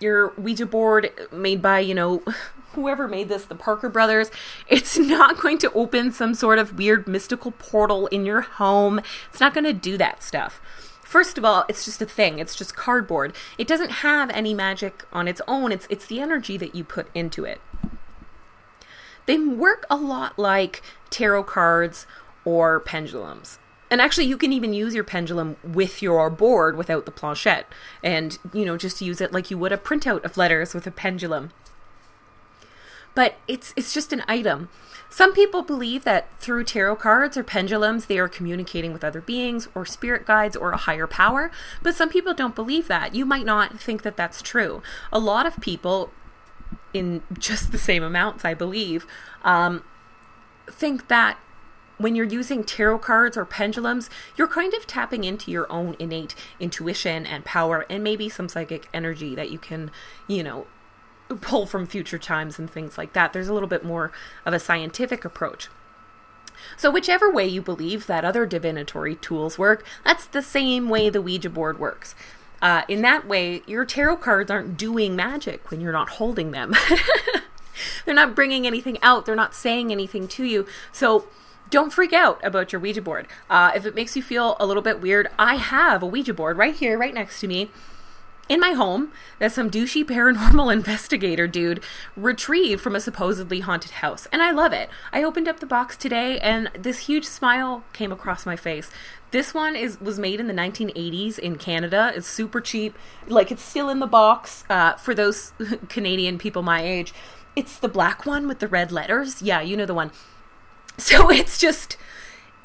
Your 0.00 0.34
Ouija 0.36 0.66
board 0.66 1.10
made 1.32 1.62
by, 1.62 1.80
you 1.80 1.94
know, 1.94 2.22
whoever 2.72 3.08
made 3.08 3.28
this, 3.28 3.46
the 3.46 3.54
Parker 3.54 3.88
brothers, 3.88 4.30
it's 4.68 4.98
not 4.98 5.40
going 5.40 5.58
to 5.58 5.72
open 5.72 6.12
some 6.12 6.34
sort 6.34 6.58
of 6.58 6.76
weird 6.76 7.08
mystical 7.08 7.52
portal 7.52 8.06
in 8.08 8.24
your 8.26 8.42
home. 8.42 9.00
It's 9.30 9.40
not 9.40 9.54
going 9.54 9.64
to 9.64 9.72
do 9.72 9.96
that 9.96 10.22
stuff. 10.22 10.60
First 11.02 11.38
of 11.38 11.44
all, 11.44 11.64
it's 11.68 11.84
just 11.84 12.02
a 12.02 12.06
thing. 12.06 12.40
It's 12.40 12.56
just 12.56 12.74
cardboard. 12.74 13.34
It 13.58 13.68
doesn't 13.68 13.90
have 13.90 14.28
any 14.30 14.52
magic 14.52 15.04
on 15.12 15.28
its 15.28 15.40
own. 15.46 15.70
It's 15.70 15.86
it's 15.88 16.04
the 16.04 16.20
energy 16.20 16.56
that 16.56 16.74
you 16.74 16.82
put 16.82 17.06
into 17.14 17.44
it. 17.44 17.60
They 19.26 19.38
work 19.38 19.86
a 19.90 19.96
lot 19.96 20.38
like 20.38 20.82
tarot 21.10 21.44
cards 21.44 22.06
or 22.44 22.80
pendulums. 22.80 23.58
And 23.90 24.00
actually, 24.00 24.26
you 24.26 24.36
can 24.36 24.52
even 24.52 24.72
use 24.72 24.94
your 24.94 25.04
pendulum 25.04 25.56
with 25.62 26.02
your 26.02 26.28
board 26.28 26.76
without 26.76 27.04
the 27.04 27.12
planchette, 27.12 27.66
and 28.02 28.36
you 28.52 28.64
know 28.64 28.76
just 28.76 29.00
use 29.00 29.20
it 29.20 29.32
like 29.32 29.50
you 29.50 29.58
would 29.58 29.72
a 29.72 29.76
printout 29.76 30.24
of 30.24 30.36
letters 30.36 30.74
with 30.74 30.86
a 30.86 30.90
pendulum. 30.90 31.52
But 33.14 33.36
it's 33.46 33.72
it's 33.76 33.94
just 33.94 34.12
an 34.12 34.24
item. 34.26 34.68
Some 35.08 35.32
people 35.32 35.62
believe 35.62 36.02
that 36.04 36.28
through 36.40 36.64
tarot 36.64 36.96
cards 36.96 37.36
or 37.36 37.44
pendulums, 37.44 38.06
they 38.06 38.18
are 38.18 38.28
communicating 38.28 38.92
with 38.92 39.04
other 39.04 39.20
beings 39.20 39.68
or 39.72 39.86
spirit 39.86 40.26
guides 40.26 40.56
or 40.56 40.72
a 40.72 40.76
higher 40.76 41.06
power, 41.06 41.52
but 41.80 41.94
some 41.94 42.08
people 42.08 42.34
don't 42.34 42.56
believe 42.56 42.88
that. 42.88 43.14
You 43.14 43.24
might 43.24 43.46
not 43.46 43.78
think 43.78 44.02
that 44.02 44.16
that's 44.16 44.42
true. 44.42 44.82
A 45.12 45.20
lot 45.20 45.46
of 45.46 45.60
people, 45.60 46.10
in 46.96 47.22
just 47.38 47.72
the 47.72 47.78
same 47.78 48.02
amounts, 48.02 48.44
I 48.44 48.54
believe, 48.54 49.06
um, 49.42 49.84
think 50.68 51.08
that 51.08 51.38
when 51.98 52.14
you're 52.14 52.26
using 52.26 52.62
tarot 52.62 52.98
cards 52.98 53.36
or 53.36 53.44
pendulums, 53.44 54.10
you're 54.36 54.48
kind 54.48 54.74
of 54.74 54.86
tapping 54.86 55.24
into 55.24 55.50
your 55.50 55.70
own 55.72 55.96
innate 55.98 56.34
intuition 56.60 57.24
and 57.24 57.44
power 57.44 57.86
and 57.88 58.04
maybe 58.04 58.28
some 58.28 58.48
psychic 58.48 58.88
energy 58.92 59.34
that 59.34 59.50
you 59.50 59.58
can, 59.58 59.90
you 60.28 60.42
know, 60.42 60.66
pull 61.40 61.66
from 61.66 61.86
future 61.86 62.18
times 62.18 62.58
and 62.58 62.70
things 62.70 62.98
like 62.98 63.12
that. 63.14 63.32
There's 63.32 63.48
a 63.48 63.54
little 63.54 63.68
bit 63.68 63.84
more 63.84 64.12
of 64.44 64.52
a 64.52 64.60
scientific 64.60 65.24
approach. 65.24 65.68
So, 66.76 66.90
whichever 66.90 67.30
way 67.30 67.46
you 67.46 67.60
believe 67.60 68.06
that 68.06 68.24
other 68.24 68.46
divinatory 68.46 69.16
tools 69.16 69.58
work, 69.58 69.84
that's 70.04 70.26
the 70.26 70.42
same 70.42 70.88
way 70.88 71.10
the 71.10 71.20
Ouija 71.20 71.50
board 71.50 71.78
works. 71.78 72.14
Uh, 72.66 72.82
in 72.88 73.00
that 73.00 73.28
way, 73.28 73.62
your 73.68 73.84
tarot 73.84 74.16
cards 74.16 74.50
aren't 74.50 74.76
doing 74.76 75.14
magic 75.14 75.70
when 75.70 75.80
you're 75.80 75.92
not 75.92 76.08
holding 76.08 76.50
them. 76.50 76.74
they're 78.04 78.12
not 78.12 78.34
bringing 78.34 78.66
anything 78.66 78.98
out, 79.02 79.24
they're 79.24 79.36
not 79.36 79.54
saying 79.54 79.92
anything 79.92 80.26
to 80.26 80.42
you. 80.42 80.66
So, 80.90 81.28
don't 81.70 81.92
freak 81.92 82.12
out 82.12 82.44
about 82.44 82.72
your 82.72 82.80
Ouija 82.80 83.02
board. 83.02 83.28
Uh, 83.48 83.70
if 83.76 83.86
it 83.86 83.94
makes 83.94 84.16
you 84.16 84.22
feel 84.22 84.56
a 84.58 84.66
little 84.66 84.82
bit 84.82 85.00
weird, 85.00 85.28
I 85.38 85.54
have 85.54 86.02
a 86.02 86.06
Ouija 86.06 86.34
board 86.34 86.58
right 86.58 86.74
here, 86.74 86.98
right 86.98 87.14
next 87.14 87.38
to 87.38 87.46
me. 87.46 87.70
In 88.48 88.60
my 88.60 88.72
home, 88.72 89.10
that 89.40 89.50
some 89.50 89.70
douchey 89.70 90.04
paranormal 90.04 90.72
investigator 90.72 91.48
dude 91.48 91.82
retrieved 92.16 92.80
from 92.80 92.94
a 92.94 93.00
supposedly 93.00 93.58
haunted 93.58 93.90
house, 93.92 94.28
and 94.30 94.40
I 94.40 94.52
love 94.52 94.72
it. 94.72 94.88
I 95.12 95.24
opened 95.24 95.48
up 95.48 95.58
the 95.58 95.66
box 95.66 95.96
today, 95.96 96.38
and 96.38 96.70
this 96.78 97.00
huge 97.00 97.24
smile 97.24 97.82
came 97.92 98.12
across 98.12 98.46
my 98.46 98.54
face. 98.54 98.88
This 99.32 99.52
one 99.52 99.74
is 99.74 100.00
was 100.00 100.20
made 100.20 100.38
in 100.38 100.46
the 100.46 100.54
1980s 100.54 101.40
in 101.40 101.56
Canada. 101.56 102.12
It's 102.14 102.28
super 102.28 102.60
cheap, 102.60 102.96
like 103.26 103.50
it's 103.50 103.62
still 103.62 103.88
in 103.88 103.98
the 103.98 104.06
box. 104.06 104.62
Uh, 104.70 104.92
for 104.92 105.12
those 105.12 105.52
Canadian 105.88 106.38
people 106.38 106.62
my 106.62 106.82
age, 106.84 107.12
it's 107.56 107.78
the 107.78 107.88
black 107.88 108.26
one 108.26 108.46
with 108.46 108.60
the 108.60 108.68
red 108.68 108.92
letters. 108.92 109.42
Yeah, 109.42 109.60
you 109.60 109.76
know 109.76 109.86
the 109.86 109.94
one. 109.94 110.12
So 110.98 111.30
it's 111.30 111.58
just 111.58 111.96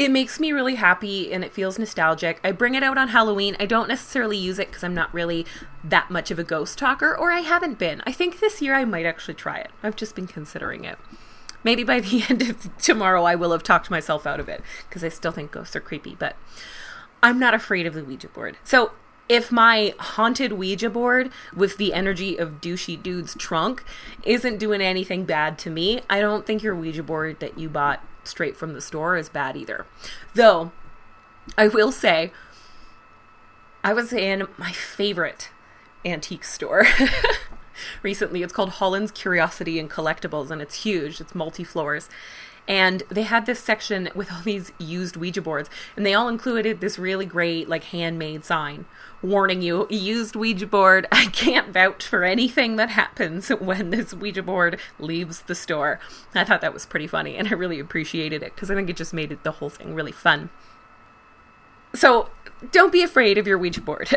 it 0.02 0.10
makes 0.10 0.40
me 0.40 0.52
really 0.52 0.76
happy 0.76 1.32
and 1.32 1.44
it 1.44 1.54
feels 1.54 1.78
nostalgic. 1.78 2.40
I 2.44 2.52
bring 2.52 2.74
it 2.74 2.82
out 2.82 2.98
on 2.98 3.10
Halloween. 3.10 3.56
I 3.60 3.68
don't 3.68 3.88
necessarily 3.88 4.36
use 4.36 4.58
it 4.58 4.68
because 4.70 4.84
I'm 4.84 4.96
not 4.96 5.14
really 5.14 5.46
that 5.84 6.10
much 6.10 6.32
of 6.32 6.40
a 6.40 6.44
ghost 6.44 6.80
talker, 6.80 7.16
or 7.16 7.32
I 7.32 7.42
haven't 7.42 7.78
been. 7.78 8.02
I 8.08 8.12
think 8.12 8.40
this 8.40 8.64
year 8.64 8.74
I 8.74 8.84
might 8.84 9.06
actually 9.06 9.36
try 9.36 9.58
it. 9.58 9.70
I've 9.84 9.96
just 9.96 10.16
been 10.16 10.26
considering 10.26 10.86
it. 10.86 10.98
Maybe 11.64 11.84
by 11.84 12.00
the 12.02 12.24
end 12.28 12.42
of 12.42 12.76
tomorrow 12.78 13.26
I 13.26 13.36
will 13.36 13.52
have 13.52 13.62
talked 13.62 13.92
myself 13.92 14.26
out 14.26 14.40
of 14.40 14.50
it 14.50 14.64
because 14.90 15.04
I 15.04 15.10
still 15.10 15.32
think 15.32 15.52
ghosts 15.52 15.76
are 15.76 15.82
creepy, 15.82 16.16
but 16.16 16.36
I'm 17.22 17.38
not 17.38 17.54
afraid 17.54 17.86
of 17.86 17.94
the 17.94 18.04
Ouija 18.04 18.30
board. 18.30 18.58
So 18.64 18.94
if 19.30 19.52
my 19.52 19.94
haunted 20.00 20.54
Ouija 20.54 20.90
board 20.90 21.30
with 21.56 21.78
the 21.78 21.94
energy 21.94 22.38
of 22.38 22.60
douchey 22.60 23.02
dude's 23.02 23.36
trunk 23.36 23.84
isn't 24.24 24.58
doing 24.58 24.82
anything 24.82 25.26
bad 25.26 25.60
to 25.60 25.70
me, 25.70 26.02
I 26.10 26.20
don't 26.20 26.48
think 26.48 26.64
your 26.64 26.76
Ouija 26.76 27.04
board 27.04 27.40
that 27.40 27.58
you 27.58 27.70
bought 27.70 28.04
straight 28.24 28.58
from 28.58 28.74
the 28.74 28.82
store 28.82 29.18
is 29.18 29.30
bad 29.30 29.56
either. 29.58 29.86
Though, 30.34 30.72
I 31.58 31.68
will 31.68 31.92
say, 31.92 32.32
I 33.84 33.94
was 33.94 34.14
in 34.14 34.48
my 34.58 34.72
favorite 34.72 35.50
antique 36.06 36.44
store 36.44 36.86
recently. 38.04 38.44
It's 38.44 38.54
called 38.54 38.72
Holland's 38.72 39.12
Curiosity 39.12 39.80
and 39.80 39.90
Collectibles, 39.90 40.52
and 40.52 40.62
it's 40.62 40.84
huge, 40.84 41.20
it's 41.20 41.36
multi 41.36 41.64
floors. 41.64 42.10
And 42.68 43.04
they 43.10 43.24
had 43.24 43.48
this 43.48 43.60
section 43.60 44.10
with 44.14 44.32
all 44.32 44.42
these 44.44 44.72
used 44.78 45.18
Ouija 45.18 45.42
boards, 45.42 45.70
and 45.96 46.06
they 46.06 46.14
all 46.14 46.30
included 46.30 46.80
this 46.80 47.00
really 47.00 47.26
great, 47.26 47.68
like, 47.68 47.86
handmade 47.86 48.46
sign 48.46 48.86
warning 49.22 49.62
you 49.62 49.88
used 49.90 50.36
Ouija 50.36 50.68
board. 50.68 51.08
I 51.12 51.26
can't 51.28 51.74
vouch 51.74 52.06
for 52.06 52.24
anything 52.24 52.76
that 52.78 52.90
happens 52.90 53.50
when 53.50 53.90
this 53.90 54.14
Ouija 54.14 54.44
board 54.44 54.80
leaves 55.00 55.42
the 55.42 55.56
store. 55.56 56.00
I 56.34 56.44
thought 56.44 56.62
that 56.62 56.74
was 56.74 56.86
pretty 56.86 57.08
funny, 57.08 57.38
and 57.38 57.48
I 57.48 57.52
really 57.52 57.80
appreciated 57.80 58.44
it 58.44 58.56
because 58.56 58.72
I 58.72 58.76
think 58.76 58.90
it 58.90 58.96
just 58.96 59.14
made 59.14 59.32
it 59.32 59.44
the 59.44 59.52
whole 59.52 59.70
thing 59.70 59.94
really 59.94 60.12
fun. 60.12 60.50
So 61.94 62.30
don't 62.72 62.92
be 62.92 63.04
afraid 63.04 63.38
of 63.38 63.48
your 63.48 63.58
Ouija 63.58 63.82
board. 63.82 64.10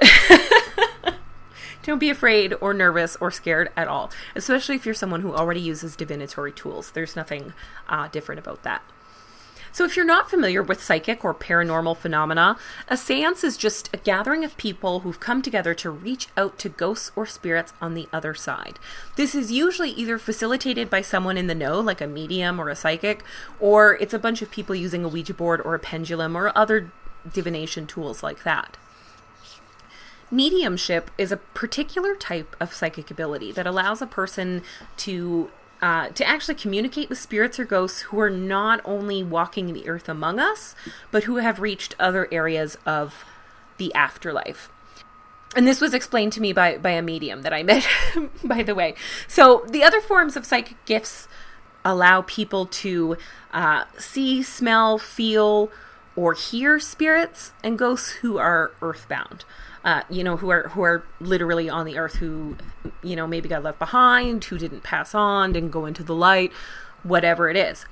don't 1.83 1.99
be 1.99 2.11
afraid 2.11 2.55
or 2.61 2.73
nervous 2.73 3.17
or 3.21 3.31
scared 3.31 3.71
at 3.77 3.89
all, 3.89 4.11
especially 4.35 4.77
if 4.77 4.87
you're 4.87 4.95
someone 4.95 5.21
who 5.21 5.35
already 5.35 5.61
uses 5.61 5.97
divinatory 5.97 6.53
tools. 6.53 6.93
There's 6.93 7.17
nothing 7.17 7.53
uh, 7.89 8.09
different 8.09 8.39
about 8.39 8.63
that. 8.63 8.83
So, 9.75 9.85
if 9.85 9.97
you're 9.97 10.07
not 10.07 10.31
familiar 10.31 10.63
with 10.63 10.81
psychic 10.81 11.25
or 11.25 11.35
paranormal 11.35 11.97
phenomena, 11.97 12.57
a 12.87 12.97
seance 12.97 13.43
is 13.43 13.57
just 13.57 13.93
a 13.93 13.97
gathering 13.97 14.45
of 14.45 14.57
people 14.57 15.01
who've 15.01 15.19
come 15.19 15.43
together 15.43 15.75
to 15.75 15.91
reach 15.91 16.29
out 16.37 16.61
to 16.61 16.69
ghosts 16.69 17.11
or 17.17 17.27
spirits 17.27 17.73
on 17.81 17.95
the 17.95 18.07
other 18.13 18.35
side. 18.35 18.79
This 19.17 19.35
is 19.35 19.51
usually 19.51 19.91
either 19.91 20.17
facilitated 20.17 20.89
by 20.89 21.01
someone 21.01 21.37
in 21.37 21.49
the 21.49 21.57
know, 21.57 21.81
like 21.81 22.01
a 22.01 22.07
medium 22.07 22.61
or 22.61 22.69
a 22.69 22.77
psychic, 22.77 23.25
or 23.59 23.97
it's 23.97 24.15
a 24.15 24.19
bunch 24.21 24.43
of 24.43 24.51
people 24.53 24.77
using 24.77 25.05
a 25.05 25.09
Ouija 25.09 25.35
board 25.35 25.61
or 25.65 25.75
a 25.75 25.81
pendulum 25.81 26.37
or 26.37 26.57
other 26.57 26.93
divination 27.33 27.89
tools 27.89 28.23
like 28.23 28.45
that. 28.45 28.77
Mediumship 30.31 31.11
is 31.19 31.33
a 31.33 31.37
particular 31.37 32.15
type 32.15 32.55
of 32.61 32.73
psychic 32.73 33.11
ability 33.11 33.51
that 33.51 33.67
allows 33.67 34.01
a 34.01 34.07
person 34.07 34.63
to 34.99 35.51
uh, 35.85 36.09
to 36.09 36.27
actually 36.27 36.55
communicate 36.55 37.11
with 37.11 37.19
spirits 37.19 37.61
or 37.61 37.65
ghosts 37.67 38.01
who 38.01 38.19
are 38.19 38.31
not 38.31 38.81
only 38.87 39.23
walking 39.23 39.75
the 39.75 39.87
earth 39.87 40.09
among 40.09 40.41
us, 40.41 40.75
but 41.11 41.25
who 41.25 41.37
have 41.37 41.61
reached 41.61 41.95
other 42.01 42.27
areas 42.33 42.79
of 42.87 43.23
the 43.77 43.93
afterlife. 43.93 44.71
And 45.55 45.69
this 45.69 45.83
was 45.83 45.93
explained 45.93 46.33
to 46.33 46.41
me 46.41 46.55
by, 46.55 46.79
by 46.79 46.93
a 46.93 47.03
medium 47.03 47.43
that 47.43 47.53
I 47.53 47.63
met, 47.63 47.87
by 48.45 48.63
the 48.63 48.75
way. 48.75 48.95
So, 49.29 49.67
the 49.69 49.85
other 49.85 50.01
forms 50.01 50.39
of 50.39 50.47
psychic 50.47 50.83
gifts 50.87 51.29
allow 51.85 52.23
people 52.23 52.65
to 52.65 53.19
uh, 53.53 53.85
see, 53.99 54.43
smell, 54.43 54.97
feel, 54.97 55.71
or 56.17 56.33
hear 56.33 56.81
spirits 56.81 57.53
and 57.63 57.79
ghosts 57.79 58.11
who 58.23 58.39
are 58.39 58.73
earthbound 58.81 59.45
uh, 59.85 60.03
you 60.09 60.25
know, 60.25 60.37
who 60.39 60.51
are 60.51 60.69
who 60.71 60.83
are 60.83 61.05
literally 61.21 61.69
on 61.69 61.85
the 61.85 61.99
earth, 61.99 62.17
who 62.17 62.57
you 63.03 63.15
know 63.15 63.27
maybe 63.27 63.49
got 63.49 63.63
left 63.63 63.79
behind, 63.79 64.45
who 64.45 64.59
didn't 64.59 64.83
pass 64.83 65.15
on, 65.15 65.53
didn't 65.53 65.71
go 65.71 65.85
into 65.85 66.03
the 66.03 66.15
light, 66.15 66.53
whatever 67.03 67.49
it 67.51 67.57
is. 67.57 67.85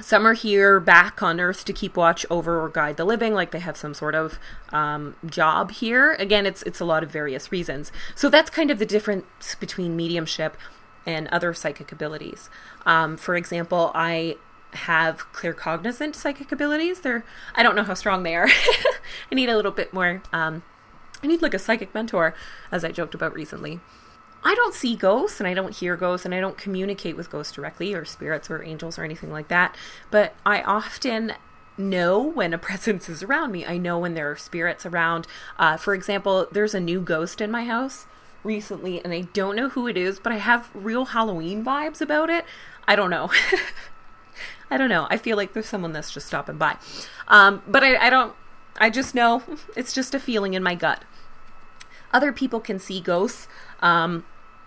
Some 0.00 0.26
are 0.26 0.32
here 0.32 0.80
back 0.80 1.22
on 1.22 1.38
Earth 1.38 1.64
to 1.64 1.72
keep 1.72 1.96
watch 1.96 2.24
over 2.30 2.60
or 2.60 2.68
guide 2.68 2.96
the 2.96 3.04
living, 3.04 3.34
like 3.34 3.50
they 3.50 3.60
have 3.60 3.76
some 3.76 3.94
sort 3.94 4.14
of 4.14 4.38
um, 4.72 5.16
job 5.26 5.72
here. 5.72 6.14
Again, 6.14 6.46
it's 6.46 6.62
it's 6.62 6.80
a 6.80 6.84
lot 6.84 7.02
of 7.02 7.10
various 7.10 7.52
reasons. 7.52 7.92
So 8.14 8.28
that's 8.28 8.50
kind 8.50 8.70
of 8.70 8.78
the 8.78 8.86
difference 8.86 9.54
between 9.58 9.96
mediumship 9.96 10.56
and 11.04 11.28
other 11.28 11.52
psychic 11.52 11.90
abilities. 11.92 12.48
Um, 12.86 13.16
for 13.16 13.36
example, 13.36 13.90
I 13.94 14.36
have 14.72 15.30
claircognizant 15.32 16.14
psychic 16.14 16.50
abilities. 16.52 17.00
They're 17.00 17.24
I 17.54 17.62
don't 17.62 17.76
know 17.76 17.84
how 17.84 17.94
strong 17.94 18.22
they 18.22 18.34
are. 18.34 18.48
I 19.30 19.34
need 19.34 19.48
a 19.48 19.56
little 19.56 19.72
bit 19.72 19.92
more 19.92 20.22
um, 20.32 20.62
I 21.22 21.26
need 21.26 21.42
like 21.42 21.54
a 21.54 21.58
psychic 21.58 21.94
mentor, 21.94 22.34
as 22.70 22.84
I 22.84 22.90
joked 22.90 23.14
about 23.14 23.34
recently. 23.34 23.80
I 24.44 24.54
don't 24.54 24.74
see 24.74 24.96
ghosts 24.96 25.38
and 25.40 25.46
I 25.46 25.54
don't 25.54 25.74
hear 25.74 25.96
ghosts 25.96 26.24
and 26.24 26.34
I 26.34 26.40
don't 26.40 26.58
communicate 26.58 27.16
with 27.16 27.30
ghosts 27.30 27.52
directly 27.52 27.94
or 27.94 28.04
spirits 28.04 28.50
or 28.50 28.62
angels 28.62 28.98
or 28.98 29.04
anything 29.04 29.30
like 29.30 29.48
that, 29.48 29.76
but 30.10 30.34
I 30.44 30.62
often 30.62 31.34
know 31.78 32.20
when 32.20 32.52
a 32.52 32.58
presence 32.58 33.08
is 33.08 33.22
around 33.22 33.52
me. 33.52 33.64
I 33.64 33.78
know 33.78 33.98
when 33.98 34.14
there 34.14 34.30
are 34.30 34.36
spirits 34.36 34.84
around. 34.84 35.26
Uh, 35.58 35.76
for 35.76 35.94
example, 35.94 36.48
there's 36.50 36.74
a 36.74 36.80
new 36.80 37.00
ghost 37.00 37.40
in 37.40 37.50
my 37.50 37.64
house 37.64 38.06
recently 38.42 39.02
and 39.04 39.12
I 39.12 39.22
don't 39.32 39.54
know 39.54 39.68
who 39.68 39.86
it 39.86 39.96
is, 39.96 40.18
but 40.18 40.32
I 40.32 40.38
have 40.38 40.70
real 40.74 41.06
Halloween 41.06 41.64
vibes 41.64 42.00
about 42.00 42.28
it. 42.28 42.44
I 42.88 42.96
don't 42.96 43.10
know. 43.10 43.30
I 44.70 44.76
don't 44.76 44.88
know. 44.88 45.06
I 45.08 45.18
feel 45.18 45.36
like 45.36 45.52
there's 45.52 45.68
someone 45.68 45.92
that's 45.92 46.10
just 46.10 46.26
stopping 46.26 46.56
by. 46.56 46.78
Um, 47.28 47.62
but 47.68 47.84
I, 47.84 48.06
I 48.06 48.10
don't, 48.10 48.34
I 48.78 48.90
just 48.90 49.14
know 49.14 49.42
it's 49.76 49.92
just 49.92 50.16
a 50.16 50.18
feeling 50.18 50.54
in 50.54 50.64
my 50.64 50.74
gut 50.74 51.04
other 52.12 52.32
people 52.32 52.60
can 52.60 52.78
see 52.78 53.00
ghosts 53.00 53.48
um, 53.80 54.24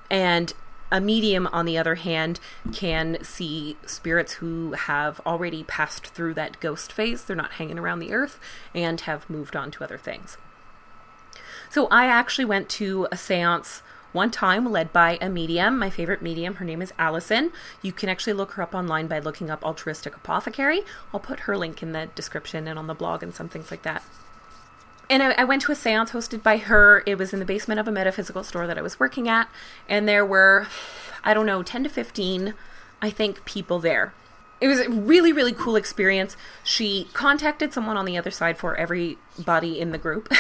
and 0.10 0.54
A 0.92 1.02
medium, 1.02 1.48
on 1.48 1.66
the 1.66 1.78
other 1.78 1.96
hand, 1.96 2.40
can 2.72 3.18
see 3.24 3.76
spirits 3.86 4.34
who 4.34 4.74
have 4.74 5.20
already 5.26 5.64
passed 5.64 6.08
through 6.08 6.36
that 6.36 6.60
ghost 6.60 6.92
phase. 6.92 7.24
They're 7.24 7.36
not 7.36 7.54
hanging 7.54 7.80
around 7.80 8.00
the 8.00 8.14
earth 8.14 8.40
and 8.74 9.02
have 9.02 9.30
moved 9.30 9.56
on 9.56 9.72
to 9.72 9.84
other 9.84 9.98
things. 9.98 10.38
So 11.70 11.88
I 11.88 12.06
actually 12.06 12.46
went 12.46 12.70
to 12.70 13.08
a 13.12 13.18
seance 13.18 13.82
one 14.14 14.32
time 14.32 14.72
led 14.72 14.94
by 14.94 15.18
a 15.20 15.28
medium, 15.28 15.78
my 15.78 15.90
favorite 15.90 16.22
medium. 16.22 16.56
Her 16.56 16.66
name 16.66 16.82
is 16.82 16.94
Allison. 16.98 17.52
You 17.82 17.92
can 17.92 18.08
actually 18.08 18.34
look 18.34 18.52
her 18.52 18.62
up 18.62 18.74
online 18.76 19.08
by 19.08 19.20
looking 19.20 19.50
up 19.50 19.66
Altruistic 19.66 20.16
Apothecary. 20.16 20.84
I'll 21.12 21.20
put 21.20 21.42
her 21.42 21.58
link 21.58 21.82
in 21.82 21.92
the 21.92 22.10
description 22.16 22.68
and 22.68 22.80
on 22.80 22.88
the 22.88 22.94
blog 22.94 23.24
and 23.24 23.34
some 23.34 23.50
things 23.50 23.72
like 23.72 23.82
that. 23.82 24.04
And 25.10 25.22
I, 25.22 25.32
I 25.32 25.44
went 25.44 25.62
to 25.64 25.72
a 25.72 25.76
seance 25.76 26.12
hosted 26.12 26.42
by 26.42 26.58
her. 26.58 27.04
It 27.06 27.18
was 27.18 27.34
in 27.34 27.40
the 27.40 27.46
basement 27.46 27.80
of 27.80 27.88
a 27.88 27.92
metaphysical 27.92 28.44
store 28.44 28.68
that 28.68 28.78
I 28.78 28.82
was 28.82 29.00
working 29.00 29.28
at. 29.28 29.50
And 29.88 30.08
there 30.08 30.26
were, 30.26 30.68
I 31.24 31.34
don't 31.34 31.46
know, 31.46 31.64
10 31.64 31.84
to 31.84 31.90
15, 31.90 32.54
I 33.02 33.10
think, 33.10 33.46
people 33.46 33.80
there 33.80 34.14
it 34.62 34.70
was 34.70 34.80
a 34.80 34.90
really 34.90 35.34
really 35.34 35.52
cool 35.52 35.76
experience 35.76 36.38
she 36.64 37.10
contacted 37.12 37.74
someone 37.74 37.98
on 37.98 38.06
the 38.06 38.18
other 38.18 38.32
side 38.32 38.58
for 38.58 38.76
everybody 38.78 39.80
in 39.80 39.92
the 39.92 39.98
group 39.98 40.34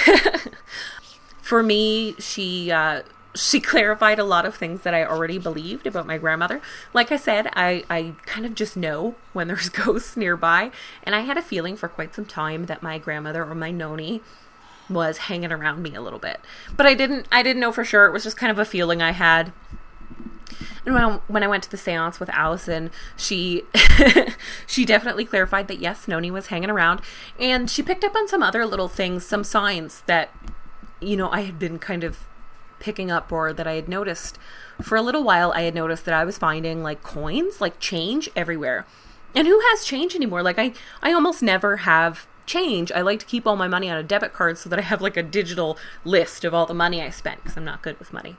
for 1.41 1.61
me 1.61 2.15
she 2.17 2.71
uh, 2.71 3.01
she 3.35 3.59
clarified 3.59 4.17
a 4.17 4.23
lot 4.23 4.45
of 4.45 4.55
things 4.55 4.81
that 4.81 4.93
I 4.93 5.03
already 5.03 5.37
believed 5.37 5.85
about 5.85 6.07
my 6.07 6.17
grandmother. 6.17 6.61
Like 6.93 7.11
I 7.11 7.17
said, 7.17 7.49
I, 7.53 7.83
I 7.89 8.13
kind 8.25 8.45
of 8.45 8.55
just 8.55 8.77
know 8.77 9.15
when 9.33 9.47
there's 9.47 9.67
ghosts 9.83 10.15
nearby, 10.15 10.71
and 11.03 11.13
I 11.13 11.21
had 11.21 11.37
a 11.37 11.41
feeling 11.41 11.75
for 11.75 11.89
quite 11.89 12.15
some 12.15 12.25
time 12.25 12.65
that 12.67 12.81
my 12.81 12.97
grandmother 12.97 13.43
or 13.43 13.53
my 13.53 13.71
noni 13.71 14.21
was 14.89 15.17
hanging 15.17 15.51
around 15.51 15.81
me 15.81 15.95
a 15.95 16.01
little 16.01 16.19
bit. 16.19 16.39
But 16.75 16.85
I 16.85 16.93
didn't 16.93 17.27
I 17.31 17.43
didn't 17.43 17.59
know 17.59 17.71
for 17.71 17.83
sure. 17.83 18.05
It 18.05 18.11
was 18.11 18.23
just 18.23 18.37
kind 18.37 18.51
of 18.51 18.59
a 18.59 18.65
feeling 18.65 19.01
I 19.01 19.11
had. 19.11 19.53
And 20.85 20.93
when 20.93 21.03
I, 21.03 21.19
when 21.27 21.43
I 21.43 21.47
went 21.47 21.63
to 21.63 21.71
the 21.71 21.77
séance 21.77 22.19
with 22.19 22.29
Allison, 22.29 22.91
she 23.17 23.63
she 24.67 24.85
definitely 24.85 25.25
clarified 25.25 25.67
that 25.67 25.79
yes, 25.79 26.07
Noni 26.07 26.29
was 26.29 26.47
hanging 26.47 26.69
around, 26.69 27.01
and 27.39 27.69
she 27.69 27.81
picked 27.81 28.03
up 28.03 28.15
on 28.15 28.27
some 28.27 28.43
other 28.43 28.65
little 28.65 28.87
things, 28.87 29.25
some 29.25 29.43
signs 29.43 30.01
that 30.05 30.29
you 31.01 31.17
know 31.17 31.29
I 31.31 31.41
had 31.41 31.57
been 31.57 31.79
kind 31.79 32.03
of 32.03 32.27
picking 32.79 33.09
up 33.09 33.31
or 33.31 33.51
that 33.51 33.65
I 33.65 33.73
had 33.73 33.89
noticed 33.89 34.37
for 34.81 34.95
a 34.95 35.01
little 35.01 35.23
while 35.23 35.51
I 35.53 35.61
had 35.61 35.73
noticed 35.73 36.05
that 36.05 36.13
I 36.13 36.23
was 36.23 36.37
finding 36.37 36.83
like 36.83 37.01
coins, 37.01 37.59
like 37.59 37.79
change 37.79 38.29
everywhere. 38.35 38.85
And 39.33 39.47
who 39.47 39.59
has 39.69 39.85
change 39.85 40.13
anymore? 40.13 40.43
Like 40.43 40.59
I 40.59 40.73
I 41.01 41.13
almost 41.13 41.41
never 41.41 41.77
have 41.77 42.27
change. 42.45 42.91
I 42.91 43.01
like 43.01 43.19
to 43.19 43.25
keep 43.25 43.45
all 43.47 43.55
my 43.55 43.67
money 43.67 43.89
on 43.89 43.97
a 43.97 44.03
debit 44.03 44.33
card 44.33 44.57
so 44.57 44.69
that 44.69 44.79
I 44.79 44.83
have 44.83 45.01
like 45.01 45.17
a 45.17 45.23
digital 45.23 45.77
list 46.03 46.43
of 46.43 46.53
all 46.53 46.65
the 46.65 46.73
money 46.73 47.01
I 47.01 47.09
spent 47.09 47.43
because 47.43 47.57
I'm 47.57 47.65
not 47.65 47.81
good 47.81 47.99
with 47.99 48.13
money. 48.13 48.35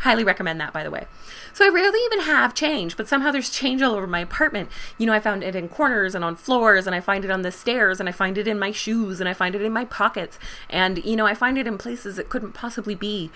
Highly 0.00 0.24
recommend 0.24 0.60
that, 0.60 0.74
by 0.74 0.82
the 0.82 0.90
way. 0.90 1.06
So 1.54 1.64
I 1.64 1.68
rarely 1.68 1.98
even 2.04 2.20
have 2.20 2.52
change, 2.52 2.94
but 2.94 3.08
somehow 3.08 3.30
there's 3.30 3.48
change 3.48 3.80
all 3.80 3.94
over 3.94 4.06
my 4.06 4.20
apartment. 4.20 4.68
You 4.98 5.06
know, 5.06 5.14
I 5.14 5.20
found 5.20 5.42
it 5.42 5.56
in 5.56 5.68
corners 5.68 6.14
and 6.14 6.22
on 6.22 6.36
floors, 6.36 6.86
and 6.86 6.94
I 6.94 7.00
find 7.00 7.24
it 7.24 7.30
on 7.30 7.40
the 7.40 7.50
stairs, 7.50 8.00
and 8.00 8.08
I 8.08 8.12
find 8.12 8.36
it 8.36 8.46
in 8.46 8.58
my 8.58 8.70
shoes, 8.70 9.18
and 9.18 9.28
I 9.28 9.32
find 9.32 9.54
it 9.54 9.62
in 9.62 9.72
my 9.72 9.86
pockets. 9.86 10.38
And, 10.68 11.02
you 11.06 11.16
know, 11.16 11.24
I 11.24 11.34
find 11.34 11.56
it 11.56 11.66
in 11.66 11.78
places 11.78 12.18
it 12.18 12.28
couldn't 12.28 12.52
possibly 12.52 12.94
be. 12.94 13.30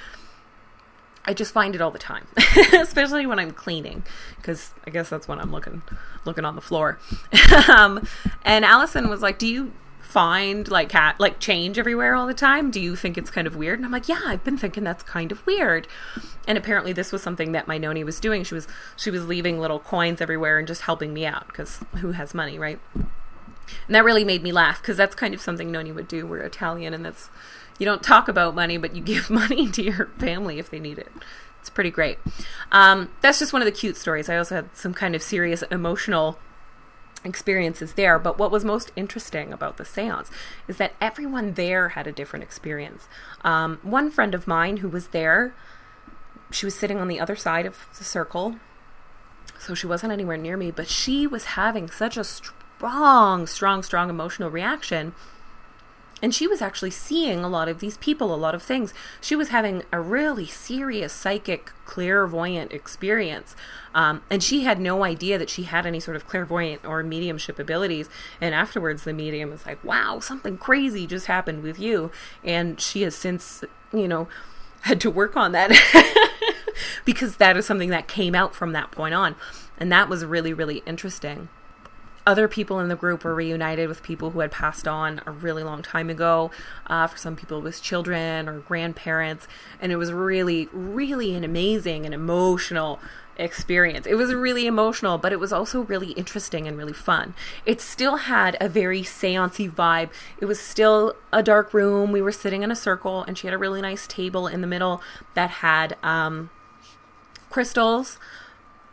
I 1.25 1.33
just 1.33 1.55
find 1.55 1.75
it 1.75 1.81
all 1.81 1.91
the 1.91 1.99
time, 1.99 2.27
especially 2.75 3.27
when 3.27 3.39
I'm 3.39 3.53
cleaning, 3.53 4.03
because 4.37 4.75
I 4.87 4.91
guess 4.91 5.09
that's 5.09 5.27
when 5.27 5.39
I'm 5.39 5.53
looking 5.53 5.81
looking 6.27 6.45
on 6.45 6.55
the 6.55 6.61
floor. 6.61 6.99
um, 7.69 8.07
and 8.45 8.65
Allison 8.65 9.09
was 9.09 9.21
like, 9.21 9.39
"Do 9.39 9.47
you 9.47 9.73
find 10.09 10.69
like 10.69 10.89
cat 10.89 11.21
like 11.21 11.39
change 11.39 11.79
everywhere 11.79 12.15
all 12.15 12.27
the 12.27 12.35
time? 12.35 12.71
Do 12.71 12.81
you 12.81 12.97
think 12.97 13.19
it's 13.19 13.31
kind 13.31 13.47
of 13.47 13.57
weird?" 13.57 13.79
And 13.79 13.87
I'm 13.87 13.93
like, 13.93 14.09
"Yeah, 14.09 14.23
I've 14.25 14.43
been 14.43 14.57
thinking 14.57 14.85
that's 14.85 15.03
kind 15.03 15.31
of 15.31 15.45
weird." 15.47 15.87
And 16.47 16.57
apparently, 16.57 16.93
this 16.93 17.13
was 17.13 17.23
something 17.23 17.53
that 17.53 17.69
my 17.69 17.79
noni 17.79 18.05
was 18.05 18.19
doing. 18.19 18.43
She 18.45 18.55
was 18.55 18.67
she 18.97 19.11
was 19.11 19.27
leaving 19.27 19.61
little 19.61 19.79
coins 19.79 20.21
everywhere 20.21 20.59
and 20.59 20.67
just 20.67 20.83
helping 20.83 21.13
me 21.13 21.27
out 21.27 21.47
because 21.49 21.81
who 22.01 22.13
has 22.13 22.35
money, 22.35 22.59
right? 22.59 22.81
And 23.87 23.95
that 23.95 24.05
really 24.05 24.25
made 24.25 24.43
me 24.43 24.53
laugh 24.53 24.81
because 24.81 24.97
that's 24.97 25.15
kind 25.15 25.35
of 25.35 25.41
something 25.41 25.71
Noni 25.71 25.93
would 25.93 26.09
do. 26.09 26.27
We're 26.27 26.39
Italian, 26.39 26.95
and 26.95 27.05
that's 27.05 27.31
you 27.79 27.85
don't 27.87 28.03
talk 28.03 28.29
about 28.29 28.55
money, 28.55 28.77
but 28.77 28.95
you 28.95 29.03
give 29.05 29.31
money 29.31 29.71
to 29.71 29.83
your 29.83 30.07
family 30.19 30.59
if 30.59 30.71
they 30.71 30.81
need 30.81 30.99
it. 30.99 31.13
It's 31.61 31.71
pretty 31.71 31.91
great. 31.91 32.19
Um, 32.71 33.11
that's 33.21 33.39
just 33.39 33.53
one 33.53 33.63
of 33.63 33.67
the 33.67 33.73
cute 33.73 33.97
stories. 33.97 34.29
I 34.29 34.39
also 34.39 34.55
had 34.55 34.77
some 34.77 34.95
kind 34.95 35.15
of 35.15 35.23
serious 35.23 35.63
emotional 35.71 36.39
experiences 37.25 37.95
there. 37.95 38.19
But 38.19 38.39
what 38.39 38.51
was 38.51 38.65
most 38.65 38.93
interesting 38.97 39.53
about 39.53 39.77
the 39.77 39.85
seance 39.85 40.31
is 40.67 40.77
that 40.79 40.95
everyone 41.01 41.55
there 41.55 41.91
had 41.91 42.07
a 42.07 42.13
different 42.13 42.43
experience. 42.43 43.09
Um, 43.43 43.79
one 43.83 44.11
friend 44.11 44.35
of 44.35 44.47
mine 44.47 44.79
who 44.79 44.89
was 44.89 45.09
there, 45.09 45.55
she 46.51 46.67
was 46.67 46.75
sitting 46.75 46.99
on 46.99 47.09
the 47.09 47.21
other 47.21 47.37
side 47.37 47.67
of 47.67 47.87
the 47.97 48.05
circle, 48.05 48.57
so 49.59 49.75
she 49.75 49.87
wasn't 49.87 50.13
anywhere 50.13 50.37
near 50.37 50.57
me, 50.57 50.71
but 50.71 50.89
she 50.89 51.27
was 51.27 51.45
having 51.45 51.91
such 51.91 52.17
a 52.17 52.25
strong, 52.25 53.47
strong, 53.47 53.83
strong 53.83 54.09
emotional 54.09 54.51
reaction 54.51 55.15
and 56.21 56.35
she 56.35 56.47
was 56.47 56.61
actually 56.61 56.91
seeing 56.91 57.41
a 57.41 57.49
lot 57.49 57.69
of 57.69 57.81
these 57.81 57.97
people, 57.99 58.35
a 58.35 58.37
lot 58.37 58.55
of 58.55 58.63
things. 58.63 58.93
She 59.21 59.37
was 59.37 59.49
having 59.49 59.83
a 59.93 60.01
really 60.01 60.47
serious 60.47 61.13
psychic, 61.13 61.73
clairvoyant 61.85 62.73
experience. 62.73 63.55
Um, 63.95 64.23
and 64.31 64.43
she 64.43 64.65
had 64.65 64.81
no 64.81 65.05
idea 65.05 65.39
that 65.39 65.51
she 65.51 65.65
had 65.65 65.87
any 65.87 66.01
sort 66.01 66.17
of 66.17 66.27
clairvoyant 66.27 66.85
or 66.85 67.03
mediumship 67.03 67.59
abilities. 67.59 68.09
And 68.41 68.55
afterwards, 68.55 69.05
the 69.05 69.13
medium 69.13 69.51
was 69.51 69.67
like, 69.67 69.83
wow, 69.85 70.19
something 70.21 70.59
crazy 70.59 71.07
just 71.07 71.27
happened 71.27 71.63
with 71.63 71.79
you. 71.79 72.11
And 72.43 72.81
she 72.81 73.03
has 73.03 73.15
since, 73.15 73.65
you 73.93 74.09
know, 74.09 74.29
had 74.83 75.01
to 75.01 75.11
work 75.11 75.37
on 75.37 75.53
that 75.53 75.73
because 77.05 77.37
that 77.37 77.57
is 77.57 77.67
something 77.67 77.91
that 77.91 78.09
came 78.09 78.35
out 78.35 78.55
from 78.55 78.73
that 78.73 78.91
point 78.91 79.15
on. 79.15 79.37
And 79.77 79.91
that 79.93 80.09
was 80.09 80.25
really, 80.25 80.53
really 80.53 80.83
interesting 80.87 81.49
other 82.29 82.47
people 82.47 82.79
in 82.79 82.89
the 82.89 82.95
group 82.95 83.25
were 83.25 83.35
reunited 83.35 83.89
with 83.89 84.03
people 84.03 84.33
who 84.33 84.41
had 84.41 84.51
passed 84.51 84.87
on 84.87 85.23
a 85.25 85.31
really 85.31 85.63
long 85.63 85.81
time 85.81 86.11
ago. 86.11 86.51
Uh, 86.87 87.07
for 87.07 87.17
some 87.17 87.35
people, 87.35 87.57
it 87.57 87.65
was 87.65 87.81
children 87.81 88.47
or 88.47 88.59
grandparents. 88.61 89.49
And 89.81 89.91
it 89.91 89.97
was 89.97 90.13
really, 90.13 90.69
really 90.71 91.35
an 91.35 91.43
amazing 91.43 92.05
and 92.05 92.13
emotional 92.13 93.01
experience. 93.39 94.07
It 94.07 94.17
was 94.17 94.35
really 94.35 94.67
emotional, 94.67 95.17
but 95.17 95.33
it 95.33 95.41
was 95.41 95.55
also 95.55 95.81
really 95.81 96.11
interesting 96.13 96.69
and 96.69 96.77
really 96.77 96.93
fun. 96.93 97.33
It 97.65 97.81
still 97.81 98.17
had 98.17 98.59
a 98.61 98.69
very 98.69 99.01
seancey 99.01 99.71
vibe. 99.71 100.11
It 100.39 100.45
was 100.45 100.61
still 100.61 101.15
a 101.33 101.43
dark 101.43 101.73
room. 101.73 102.13
We 102.13 102.21
were 102.21 102.33
sitting 102.33 102.63
in 102.63 102.71
a 102.71 102.77
circle, 102.77 103.23
and 103.23 103.39
she 103.39 103.47
had 103.47 103.55
a 103.55 103.59
really 103.59 103.81
nice 103.81 104.07
table 104.07 104.47
in 104.47 104.61
the 104.61 104.67
middle 104.67 105.01
that 105.33 105.49
had 105.49 105.97
um, 106.03 106.51
crystals 107.49 108.19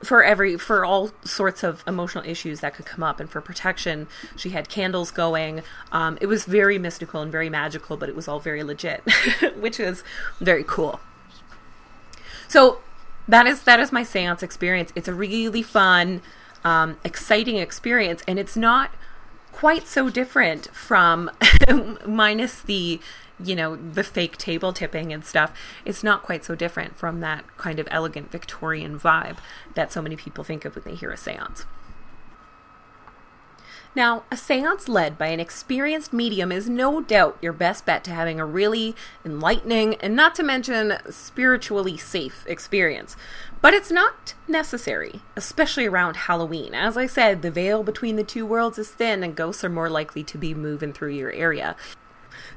for 0.04 0.24
every 0.24 0.58
for 0.58 0.86
all 0.86 1.12
sorts 1.24 1.64
of 1.64 1.84
emotional 1.88 2.24
issues 2.26 2.60
that 2.60 2.74
could 2.74 2.86
come 2.86 3.04
up 3.04 3.20
and 3.20 3.30
for 3.30 3.42
protection 3.42 4.08
she 4.36 4.50
had 4.50 4.70
candles 4.70 5.12
going. 5.12 5.62
Um, 5.92 6.18
it 6.22 6.28
was 6.28 6.46
very 6.46 6.78
mystical 6.78 7.22
and 7.22 7.32
very 7.32 7.50
magical 7.50 7.98
but 7.98 8.10
it 8.10 8.16
was 8.16 8.28
all 8.28 8.40
very 8.40 8.64
legit 8.64 9.02
which 9.56 9.80
was 9.80 10.04
very 10.40 10.64
cool. 10.64 11.00
So 12.48 12.80
that 13.28 13.48
is 13.48 13.64
that 13.64 13.80
is 13.80 13.92
my 13.92 14.04
seance 14.04 14.44
experience. 14.44 14.92
It's 14.96 15.08
a 15.08 15.14
really 15.14 15.62
fun 15.62 16.22
um, 16.64 16.98
exciting 17.04 17.58
experience 17.58 18.24
and 18.28 18.38
it's 18.38 18.58
not 18.58 18.92
quite 19.52 19.88
so 19.88 20.10
different 20.10 20.68
from 20.76 21.32
minus 22.06 22.62
the 22.62 23.00
you 23.44 23.56
know, 23.56 23.76
the 23.76 24.04
fake 24.04 24.38
table 24.38 24.74
tipping 24.74 25.12
and 25.12 25.26
stuff, 25.26 25.58
it's 25.84 26.04
not 26.04 26.24
quite 26.24 26.46
so 26.46 26.56
different 26.56 26.98
from 26.98 27.20
that 27.20 27.46
kind 27.58 27.80
of 27.80 27.88
elegant 27.92 28.32
Victorian 28.32 29.00
vibe 29.00 29.38
that 29.76 29.92
so 29.92 30.02
many 30.02 30.16
people 30.16 30.44
think 30.44 30.66
of 30.66 30.76
when 30.76 30.84
they 30.86 30.96
hear 30.96 31.12
a 31.12 31.18
seance. 31.18 31.66
Now, 33.96 34.24
a 34.30 34.36
seance 34.36 34.90
led 34.90 35.18
by 35.18 35.28
an 35.28 35.40
experienced 35.40 36.12
medium 36.12 36.52
is 36.52 36.68
no 36.68 37.00
doubt 37.00 37.38
your 37.42 37.54
best 37.54 37.86
bet 37.86 38.04
to 38.04 38.12
having 38.12 38.42
a 38.42 38.46
really 38.46 38.94
enlightening 39.24 39.96
and 39.96 40.14
not 40.18 40.36
to 40.36 40.44
mention 40.44 40.98
spiritually 41.10 41.96
safe 41.96 42.46
experience. 42.46 43.16
But 43.62 43.74
it's 43.74 43.92
not 43.92 44.34
necessary, 44.50 45.22
especially 45.38 45.86
around 45.86 46.18
Halloween. 46.18 46.74
As 46.74 46.98
I 46.98 47.08
said, 47.08 47.42
the 47.42 47.50
veil 47.50 47.84
between 47.84 48.18
the 48.18 48.24
two 48.26 48.46
worlds 48.46 48.78
is 48.78 48.92
thin 48.92 49.24
and 49.24 49.34
ghosts 49.34 49.64
are 49.64 49.70
more 49.70 49.90
likely 49.90 50.26
to 50.26 50.38
be 50.38 50.54
moving 50.54 50.92
through 50.92 51.14
your 51.14 51.32
area. 51.32 51.78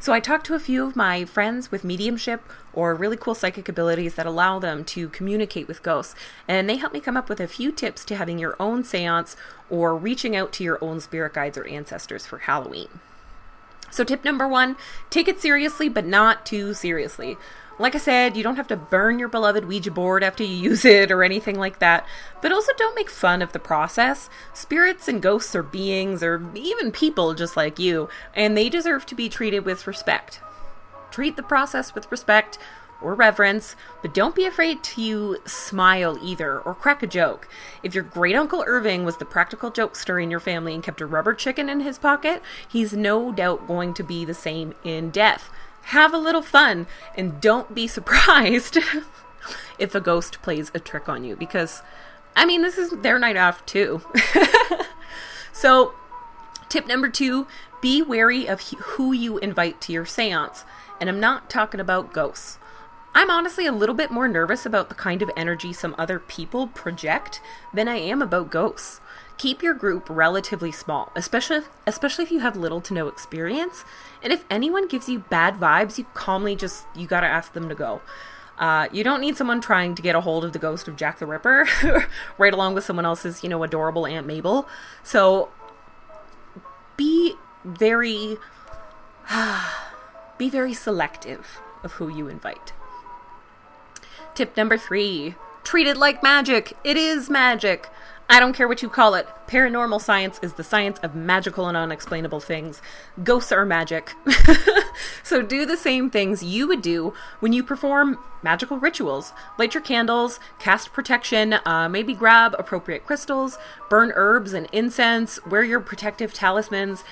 So 0.00 0.12
I 0.12 0.20
talked 0.20 0.46
to 0.46 0.54
a 0.54 0.60
few 0.60 0.86
of 0.86 0.96
my 0.96 1.24
friends 1.24 1.70
with 1.70 1.84
mediumship 1.84 2.42
or 2.72 2.94
really 2.94 3.16
cool 3.16 3.34
psychic 3.34 3.68
abilities 3.68 4.14
that 4.14 4.26
allow 4.26 4.58
them 4.58 4.84
to 4.84 5.08
communicate 5.08 5.68
with 5.68 5.82
ghosts, 5.82 6.14
and 6.46 6.68
they 6.68 6.76
helped 6.76 6.94
me 6.94 7.00
come 7.00 7.16
up 7.16 7.28
with 7.28 7.40
a 7.40 7.48
few 7.48 7.72
tips 7.72 8.04
to 8.06 8.16
having 8.16 8.38
your 8.38 8.56
own 8.60 8.84
seance 8.84 9.36
or 9.68 9.96
reaching 9.96 10.36
out 10.36 10.52
to 10.52 10.64
your 10.64 10.82
own 10.82 11.00
spirit 11.00 11.34
guides 11.34 11.58
or 11.58 11.66
ancestors 11.66 12.26
for 12.26 12.38
Halloween. 12.38 12.88
So, 13.90 14.04
tip 14.04 14.24
number 14.24 14.46
one 14.46 14.76
take 15.10 15.28
it 15.28 15.40
seriously, 15.40 15.88
but 15.88 16.06
not 16.06 16.44
too 16.44 16.74
seriously. 16.74 17.36
Like 17.78 17.94
I 17.94 17.98
said, 17.98 18.36
you 18.36 18.42
don't 18.42 18.56
have 18.56 18.66
to 18.68 18.76
burn 18.76 19.18
your 19.18 19.28
beloved 19.28 19.64
Ouija 19.64 19.92
board 19.92 20.24
after 20.24 20.42
you 20.42 20.54
use 20.54 20.84
it 20.84 21.12
or 21.12 21.22
anything 21.22 21.56
like 21.58 21.78
that, 21.78 22.06
but 22.42 22.50
also 22.50 22.72
don't 22.76 22.96
make 22.96 23.08
fun 23.08 23.40
of 23.40 23.52
the 23.52 23.60
process. 23.60 24.28
Spirits 24.52 25.06
and 25.06 25.22
ghosts 25.22 25.54
are 25.54 25.62
beings 25.62 26.22
or 26.22 26.44
even 26.54 26.90
people 26.90 27.34
just 27.34 27.56
like 27.56 27.78
you, 27.78 28.08
and 28.34 28.56
they 28.56 28.68
deserve 28.68 29.06
to 29.06 29.14
be 29.14 29.28
treated 29.28 29.64
with 29.64 29.86
respect. 29.86 30.40
Treat 31.12 31.36
the 31.36 31.42
process 31.42 31.94
with 31.94 32.10
respect, 32.10 32.58
or 33.00 33.14
reverence, 33.14 33.76
but 34.02 34.12
don't 34.12 34.34
be 34.34 34.44
afraid 34.44 34.82
to 34.82 35.36
smile 35.46 36.18
either 36.22 36.58
or 36.60 36.74
crack 36.74 37.02
a 37.02 37.06
joke. 37.06 37.48
If 37.82 37.94
your 37.94 38.04
great 38.04 38.34
uncle 38.34 38.64
Irving 38.66 39.04
was 39.04 39.18
the 39.18 39.24
practical 39.24 39.70
jokester 39.70 40.22
in 40.22 40.30
your 40.30 40.40
family 40.40 40.74
and 40.74 40.82
kept 40.82 41.00
a 41.00 41.06
rubber 41.06 41.34
chicken 41.34 41.68
in 41.68 41.80
his 41.80 41.98
pocket, 41.98 42.42
he's 42.68 42.92
no 42.92 43.30
doubt 43.30 43.68
going 43.68 43.94
to 43.94 44.02
be 44.02 44.24
the 44.24 44.34
same 44.34 44.74
in 44.82 45.10
death. 45.10 45.50
Have 45.88 46.12
a 46.12 46.18
little 46.18 46.42
fun 46.42 46.86
and 47.16 47.40
don't 47.40 47.74
be 47.74 47.86
surprised 47.86 48.78
if 49.78 49.94
a 49.94 50.00
ghost 50.00 50.42
plays 50.42 50.70
a 50.74 50.80
trick 50.80 51.08
on 51.08 51.24
you 51.24 51.34
because, 51.34 51.82
I 52.36 52.44
mean, 52.44 52.60
this 52.62 52.76
is 52.76 52.90
their 52.90 53.18
night 53.18 53.36
off 53.36 53.64
too. 53.64 54.02
so, 55.52 55.94
tip 56.68 56.86
number 56.86 57.08
two 57.08 57.46
be 57.80 58.02
wary 58.02 58.46
of 58.46 58.60
who 58.60 59.12
you 59.12 59.38
invite 59.38 59.80
to 59.82 59.92
your 59.92 60.04
seance. 60.04 60.64
And 61.00 61.08
I'm 61.08 61.20
not 61.20 61.48
talking 61.48 61.80
about 61.80 62.12
ghosts. 62.12 62.58
I'm 63.14 63.30
honestly 63.30 63.64
a 63.66 63.72
little 63.72 63.94
bit 63.94 64.10
more 64.10 64.28
nervous 64.28 64.66
about 64.66 64.90
the 64.90 64.94
kind 64.94 65.22
of 65.22 65.30
energy 65.36 65.72
some 65.72 65.94
other 65.96 66.18
people 66.18 66.66
project 66.66 67.40
than 67.72 67.88
I 67.88 67.96
am 67.96 68.20
about 68.20 68.50
ghosts. 68.50 69.00
Keep 69.38 69.62
your 69.62 69.74
group 69.74 70.06
relatively 70.10 70.72
small, 70.72 71.12
especially 71.14 71.58
if, 71.58 71.68
especially 71.86 72.24
if 72.24 72.32
you 72.32 72.40
have 72.40 72.56
little 72.56 72.80
to 72.80 72.92
no 72.92 73.06
experience. 73.08 73.84
And 74.22 74.32
if 74.32 74.44
anyone 74.50 74.88
gives 74.88 75.08
you 75.08 75.20
bad 75.20 75.54
vibes, 75.54 75.96
you 75.96 76.04
calmly 76.12 76.56
just 76.56 76.86
you 76.94 77.06
got 77.06 77.20
to 77.20 77.28
ask 77.28 77.52
them 77.52 77.68
to 77.68 77.74
go. 77.74 78.02
Uh, 78.58 78.88
you 78.90 79.04
don't 79.04 79.20
need 79.20 79.36
someone 79.36 79.60
trying 79.60 79.94
to 79.94 80.02
get 80.02 80.16
a 80.16 80.20
hold 80.20 80.44
of 80.44 80.52
the 80.52 80.58
ghost 80.58 80.88
of 80.88 80.96
Jack 80.96 81.20
the 81.20 81.26
Ripper 81.26 81.68
right 82.38 82.52
along 82.52 82.74
with 82.74 82.84
someone 82.84 83.06
else's, 83.06 83.44
you 83.44 83.48
know, 83.48 83.62
adorable 83.62 84.04
Aunt 84.04 84.26
Mabel. 84.26 84.68
So 85.04 85.50
be 86.96 87.34
very 87.64 88.36
be 90.38 90.50
very 90.50 90.74
selective 90.74 91.60
of 91.84 91.92
who 91.92 92.08
you 92.08 92.28
invite. 92.28 92.72
Tip 94.34 94.56
number 94.56 94.76
3. 94.76 95.34
Treat 95.64 95.86
it 95.86 95.96
like 95.96 96.22
magic. 96.22 96.76
It 96.82 96.96
is 96.96 97.28
magic. 97.28 97.88
I 98.30 98.40
don't 98.40 98.52
care 98.52 98.68
what 98.68 98.82
you 98.82 98.90
call 98.90 99.14
it. 99.14 99.26
Paranormal 99.46 100.02
science 100.02 100.38
is 100.42 100.52
the 100.52 100.64
science 100.64 100.98
of 100.98 101.14
magical 101.14 101.66
and 101.66 101.76
unexplainable 101.76 102.40
things. 102.40 102.82
Ghosts 103.24 103.52
are 103.52 103.64
magic. 103.64 104.14
so 105.22 105.40
do 105.40 105.64
the 105.64 105.78
same 105.78 106.10
things 106.10 106.42
you 106.42 106.68
would 106.68 106.82
do 106.82 107.14
when 107.40 107.54
you 107.54 107.62
perform 107.62 108.18
magical 108.42 108.78
rituals. 108.78 109.32
Light 109.58 109.72
your 109.72 109.82
candles, 109.82 110.40
cast 110.58 110.92
protection, 110.92 111.54
uh, 111.64 111.88
maybe 111.88 112.12
grab 112.12 112.54
appropriate 112.58 113.06
crystals, 113.06 113.56
burn 113.88 114.12
herbs 114.14 114.52
and 114.52 114.68
incense, 114.72 115.44
wear 115.46 115.64
your 115.64 115.80
protective 115.80 116.34
talismans, 116.34 117.04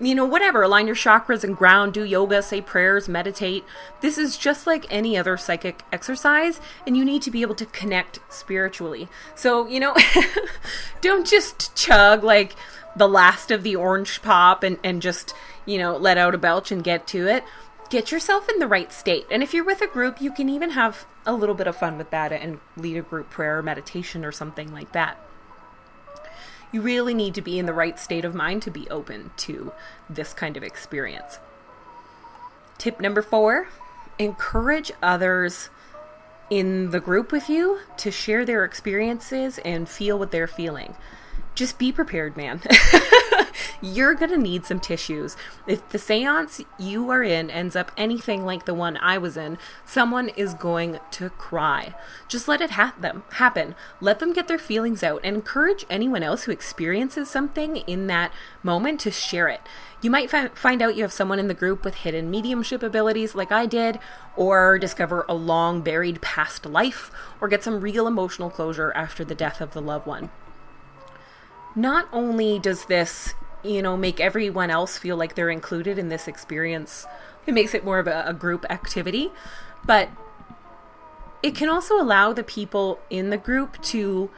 you 0.00 0.14
know, 0.14 0.24
whatever, 0.24 0.62
align 0.62 0.86
your 0.86 0.96
chakras 0.96 1.44
and 1.44 1.56
ground, 1.56 1.94
do 1.94 2.04
yoga, 2.04 2.42
say 2.42 2.60
prayers, 2.60 3.08
meditate. 3.08 3.64
This 4.00 4.18
is 4.18 4.36
just 4.36 4.66
like 4.66 4.86
any 4.90 5.16
other 5.16 5.36
psychic 5.36 5.82
exercise, 5.92 6.60
and 6.86 6.96
you 6.96 7.04
need 7.04 7.22
to 7.22 7.30
be 7.30 7.42
able 7.42 7.54
to 7.56 7.66
connect 7.66 8.18
spiritually. 8.28 9.08
So, 9.34 9.66
you 9.66 9.78
know, 9.78 9.94
don't 11.00 11.26
just 11.26 11.76
chug 11.76 12.24
like 12.24 12.54
the 12.96 13.08
last 13.08 13.50
of 13.50 13.62
the 13.62 13.76
orange 13.76 14.22
pop 14.22 14.62
and, 14.62 14.78
and 14.82 15.00
just, 15.00 15.34
you 15.66 15.78
know, 15.78 15.96
let 15.96 16.18
out 16.18 16.34
a 16.34 16.38
belch 16.38 16.72
and 16.72 16.82
get 16.82 17.06
to 17.08 17.28
it. 17.28 17.44
Get 17.88 18.10
yourself 18.10 18.48
in 18.48 18.58
the 18.58 18.66
right 18.66 18.92
state. 18.92 19.26
And 19.30 19.42
if 19.42 19.52
you're 19.54 19.64
with 19.64 19.82
a 19.82 19.86
group, 19.86 20.20
you 20.20 20.32
can 20.32 20.48
even 20.48 20.70
have 20.70 21.06
a 21.26 21.34
little 21.34 21.54
bit 21.54 21.66
of 21.66 21.76
fun 21.76 21.98
with 21.98 22.10
that 22.10 22.32
and 22.32 22.58
lead 22.76 22.96
a 22.96 23.02
group 23.02 23.30
prayer 23.30 23.58
or 23.58 23.62
meditation 23.62 24.24
or 24.24 24.32
something 24.32 24.72
like 24.72 24.92
that 24.92 25.18
you 26.72 26.80
really 26.80 27.14
need 27.14 27.34
to 27.34 27.42
be 27.42 27.58
in 27.58 27.66
the 27.66 27.74
right 27.74 27.98
state 27.98 28.24
of 28.24 28.34
mind 28.34 28.62
to 28.62 28.70
be 28.70 28.88
open 28.90 29.30
to 29.38 29.72
this 30.08 30.32
kind 30.32 30.56
of 30.56 30.62
experience. 30.62 31.38
Tip 32.78 33.00
number 33.00 33.22
four 33.22 33.68
encourage 34.18 34.92
others 35.02 35.70
in 36.50 36.90
the 36.90 37.00
group 37.00 37.32
with 37.32 37.48
you 37.48 37.78
to 37.96 38.10
share 38.10 38.44
their 38.44 38.64
experiences 38.64 39.58
and 39.64 39.88
feel 39.88 40.18
what 40.18 40.30
they're 40.30 40.46
feeling 40.46 40.94
just 41.54 41.78
be 41.78 41.92
prepared, 41.92 42.36
man. 42.36 42.60
You're 43.84 44.14
going 44.14 44.30
to 44.30 44.38
need 44.38 44.64
some 44.64 44.78
tissues. 44.78 45.36
If 45.66 45.88
the 45.88 45.98
seance 45.98 46.60
you 46.78 47.10
are 47.10 47.24
in 47.24 47.50
ends 47.50 47.74
up 47.74 47.90
anything 47.96 48.44
like 48.44 48.64
the 48.64 48.74
one 48.74 48.96
I 48.98 49.18
was 49.18 49.36
in, 49.36 49.58
someone 49.84 50.28
is 50.28 50.54
going 50.54 51.00
to 51.10 51.30
cry. 51.30 51.94
Just 52.28 52.46
let 52.46 52.60
it 52.60 52.70
ha- 52.70 52.94
them 53.00 53.24
happen. 53.32 53.74
Let 54.00 54.20
them 54.20 54.32
get 54.32 54.46
their 54.46 54.58
feelings 54.58 55.02
out 55.02 55.20
and 55.24 55.34
encourage 55.34 55.84
anyone 55.90 56.22
else 56.22 56.44
who 56.44 56.52
experiences 56.52 57.28
something 57.28 57.78
in 57.78 58.06
that 58.06 58.32
moment 58.62 59.00
to 59.00 59.10
share 59.10 59.48
it. 59.48 59.62
You 60.00 60.12
might 60.12 60.30
fi- 60.30 60.48
find 60.48 60.80
out 60.80 60.94
you 60.94 61.02
have 61.02 61.12
someone 61.12 61.40
in 61.40 61.48
the 61.48 61.54
group 61.54 61.84
with 61.84 61.96
hidden 61.96 62.30
mediumship 62.30 62.84
abilities 62.84 63.34
like 63.34 63.50
I 63.50 63.66
did, 63.66 63.98
or 64.36 64.78
discover 64.78 65.26
a 65.28 65.34
long 65.34 65.80
buried 65.82 66.22
past 66.22 66.66
life, 66.66 67.10
or 67.40 67.48
get 67.48 67.64
some 67.64 67.80
real 67.80 68.06
emotional 68.06 68.48
closure 68.48 68.92
after 68.94 69.24
the 69.24 69.34
death 69.34 69.60
of 69.60 69.72
the 69.72 69.82
loved 69.82 70.06
one 70.06 70.30
not 71.74 72.08
only 72.12 72.58
does 72.58 72.86
this, 72.86 73.34
you 73.64 73.82
know, 73.82 73.96
make 73.96 74.20
everyone 74.20 74.70
else 74.70 74.98
feel 74.98 75.16
like 75.16 75.34
they're 75.34 75.50
included 75.50 75.98
in 75.98 76.08
this 76.08 76.28
experience, 76.28 77.06
it 77.46 77.54
makes 77.54 77.74
it 77.74 77.84
more 77.84 77.98
of 77.98 78.06
a, 78.06 78.24
a 78.26 78.34
group 78.34 78.64
activity, 78.70 79.30
but 79.84 80.08
it 81.42 81.54
can 81.54 81.68
also 81.68 82.00
allow 82.00 82.32
the 82.32 82.44
people 82.44 83.00
in 83.10 83.30
the 83.30 83.36
group 83.36 83.80
to 83.82 84.30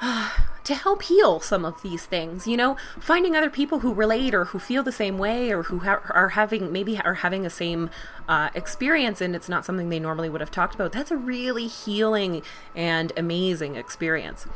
to 0.64 0.74
help 0.74 1.02
heal 1.02 1.40
some 1.40 1.64
of 1.64 1.82
these 1.82 2.06
things 2.06 2.46
you 2.46 2.56
know? 2.56 2.76
Finding 3.00 3.34
other 3.34 3.50
people 3.50 3.80
who 3.80 3.92
relate 3.92 4.34
or 4.34 4.46
who 4.46 4.58
feel 4.58 4.82
the 4.82 4.92
same 4.92 5.18
way 5.18 5.50
or 5.50 5.64
who 5.64 5.80
ha- 5.80 6.00
are 6.10 6.30
having 6.30 6.72
maybe 6.72 6.98
are 7.00 7.14
having 7.14 7.42
the 7.42 7.50
same 7.50 7.90
uh, 8.28 8.50
experience 8.54 9.20
and 9.20 9.34
it's 9.34 9.48
not 9.48 9.64
something 9.64 9.88
they 9.88 9.98
normally 9.98 10.28
would 10.28 10.40
have 10.40 10.50
talked 10.50 10.74
about. 10.74 10.92
That's 10.92 11.10
a 11.10 11.16
really 11.16 11.66
healing 11.66 12.42
and 12.74 13.12
amazing 13.16 13.76
experience. 13.76 14.46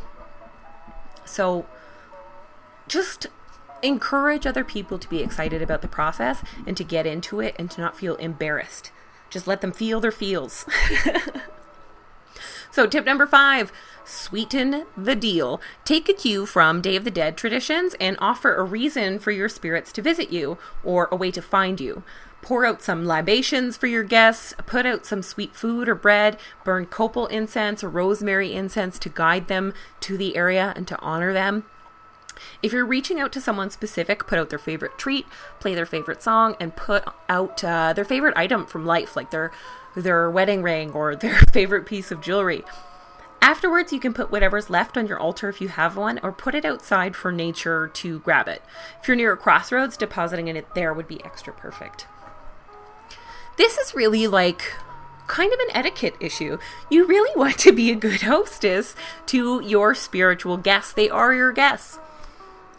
So 1.24 1.66
just 2.86 3.26
encourage 3.82 4.46
other 4.46 4.64
people 4.64 4.98
to 4.98 5.08
be 5.08 5.20
excited 5.20 5.62
about 5.62 5.82
the 5.82 5.88
process 5.88 6.42
and 6.66 6.76
to 6.76 6.84
get 6.84 7.06
into 7.06 7.40
it 7.40 7.54
and 7.58 7.70
to 7.70 7.80
not 7.80 7.96
feel 7.96 8.16
embarrassed. 8.16 8.90
Just 9.30 9.46
let 9.46 9.60
them 9.60 9.72
feel 9.72 10.00
their 10.00 10.12
feels. 10.12 10.64
so, 12.70 12.86
tip 12.86 13.04
number 13.04 13.26
five 13.26 13.72
sweeten 14.04 14.84
the 14.96 15.16
deal. 15.16 15.60
Take 15.84 16.08
a 16.08 16.12
cue 16.12 16.46
from 16.46 16.80
Day 16.80 16.94
of 16.96 17.04
the 17.04 17.10
Dead 17.10 17.36
traditions 17.36 17.94
and 17.98 18.16
offer 18.20 18.54
a 18.54 18.62
reason 18.62 19.18
for 19.18 19.30
your 19.30 19.48
spirits 19.48 19.92
to 19.92 20.02
visit 20.02 20.30
you 20.30 20.58
or 20.82 21.08
a 21.10 21.16
way 21.16 21.30
to 21.30 21.42
find 21.42 21.80
you. 21.80 22.02
Pour 22.42 22.66
out 22.66 22.82
some 22.82 23.06
libations 23.06 23.78
for 23.78 23.86
your 23.86 24.04
guests, 24.04 24.54
put 24.66 24.84
out 24.84 25.06
some 25.06 25.22
sweet 25.22 25.56
food 25.56 25.88
or 25.88 25.94
bread, 25.94 26.36
burn 26.62 26.84
copal 26.84 27.26
incense 27.28 27.82
or 27.82 27.88
rosemary 27.88 28.52
incense 28.52 28.98
to 28.98 29.08
guide 29.08 29.48
them 29.48 29.72
to 30.00 30.18
the 30.18 30.36
area 30.36 30.74
and 30.76 30.86
to 30.86 31.00
honor 31.00 31.32
them. 31.32 31.64
If 32.62 32.72
you're 32.72 32.86
reaching 32.86 33.20
out 33.20 33.32
to 33.32 33.40
someone 33.40 33.70
specific, 33.70 34.26
put 34.26 34.38
out 34.38 34.50
their 34.50 34.58
favorite 34.58 34.98
treat, 34.98 35.26
play 35.60 35.74
their 35.74 35.86
favorite 35.86 36.22
song, 36.22 36.56
and 36.60 36.76
put 36.76 37.04
out 37.28 37.62
uh, 37.64 37.92
their 37.92 38.04
favorite 38.04 38.36
item 38.36 38.66
from 38.66 38.86
life, 38.86 39.16
like 39.16 39.30
their 39.30 39.52
their 39.96 40.28
wedding 40.28 40.62
ring 40.62 40.92
or 40.92 41.14
their 41.16 41.38
favorite 41.52 41.86
piece 41.86 42.10
of 42.10 42.20
jewelry. 42.20 42.64
Afterwards, 43.40 43.92
you 43.92 44.00
can 44.00 44.14
put 44.14 44.32
whatever's 44.32 44.70
left 44.70 44.96
on 44.96 45.06
your 45.06 45.18
altar 45.18 45.48
if 45.50 45.60
you 45.60 45.68
have 45.68 45.96
one, 45.96 46.18
or 46.22 46.32
put 46.32 46.54
it 46.54 46.64
outside 46.64 47.14
for 47.14 47.30
nature 47.30 47.88
to 47.88 48.20
grab 48.20 48.48
it. 48.48 48.62
If 49.00 49.08
you're 49.08 49.16
near 49.16 49.32
a 49.32 49.36
crossroads, 49.36 49.96
depositing 49.98 50.48
it 50.48 50.74
there 50.74 50.94
would 50.94 51.06
be 51.06 51.22
extra 51.24 51.52
perfect 51.52 52.06
this 53.56 53.78
is 53.78 53.94
really 53.94 54.26
like 54.26 54.74
kind 55.26 55.52
of 55.52 55.58
an 55.60 55.76
etiquette 55.76 56.16
issue. 56.20 56.58
You 56.90 57.06
really 57.06 57.34
want 57.38 57.58
to 57.60 57.72
be 57.72 57.90
a 57.90 57.96
good 57.96 58.22
hostess 58.22 58.94
to 59.26 59.60
your 59.60 59.94
spiritual 59.94 60.56
guests. 60.56 60.92
They 60.92 61.08
are 61.08 61.34
your 61.34 61.52
guests. 61.52 61.98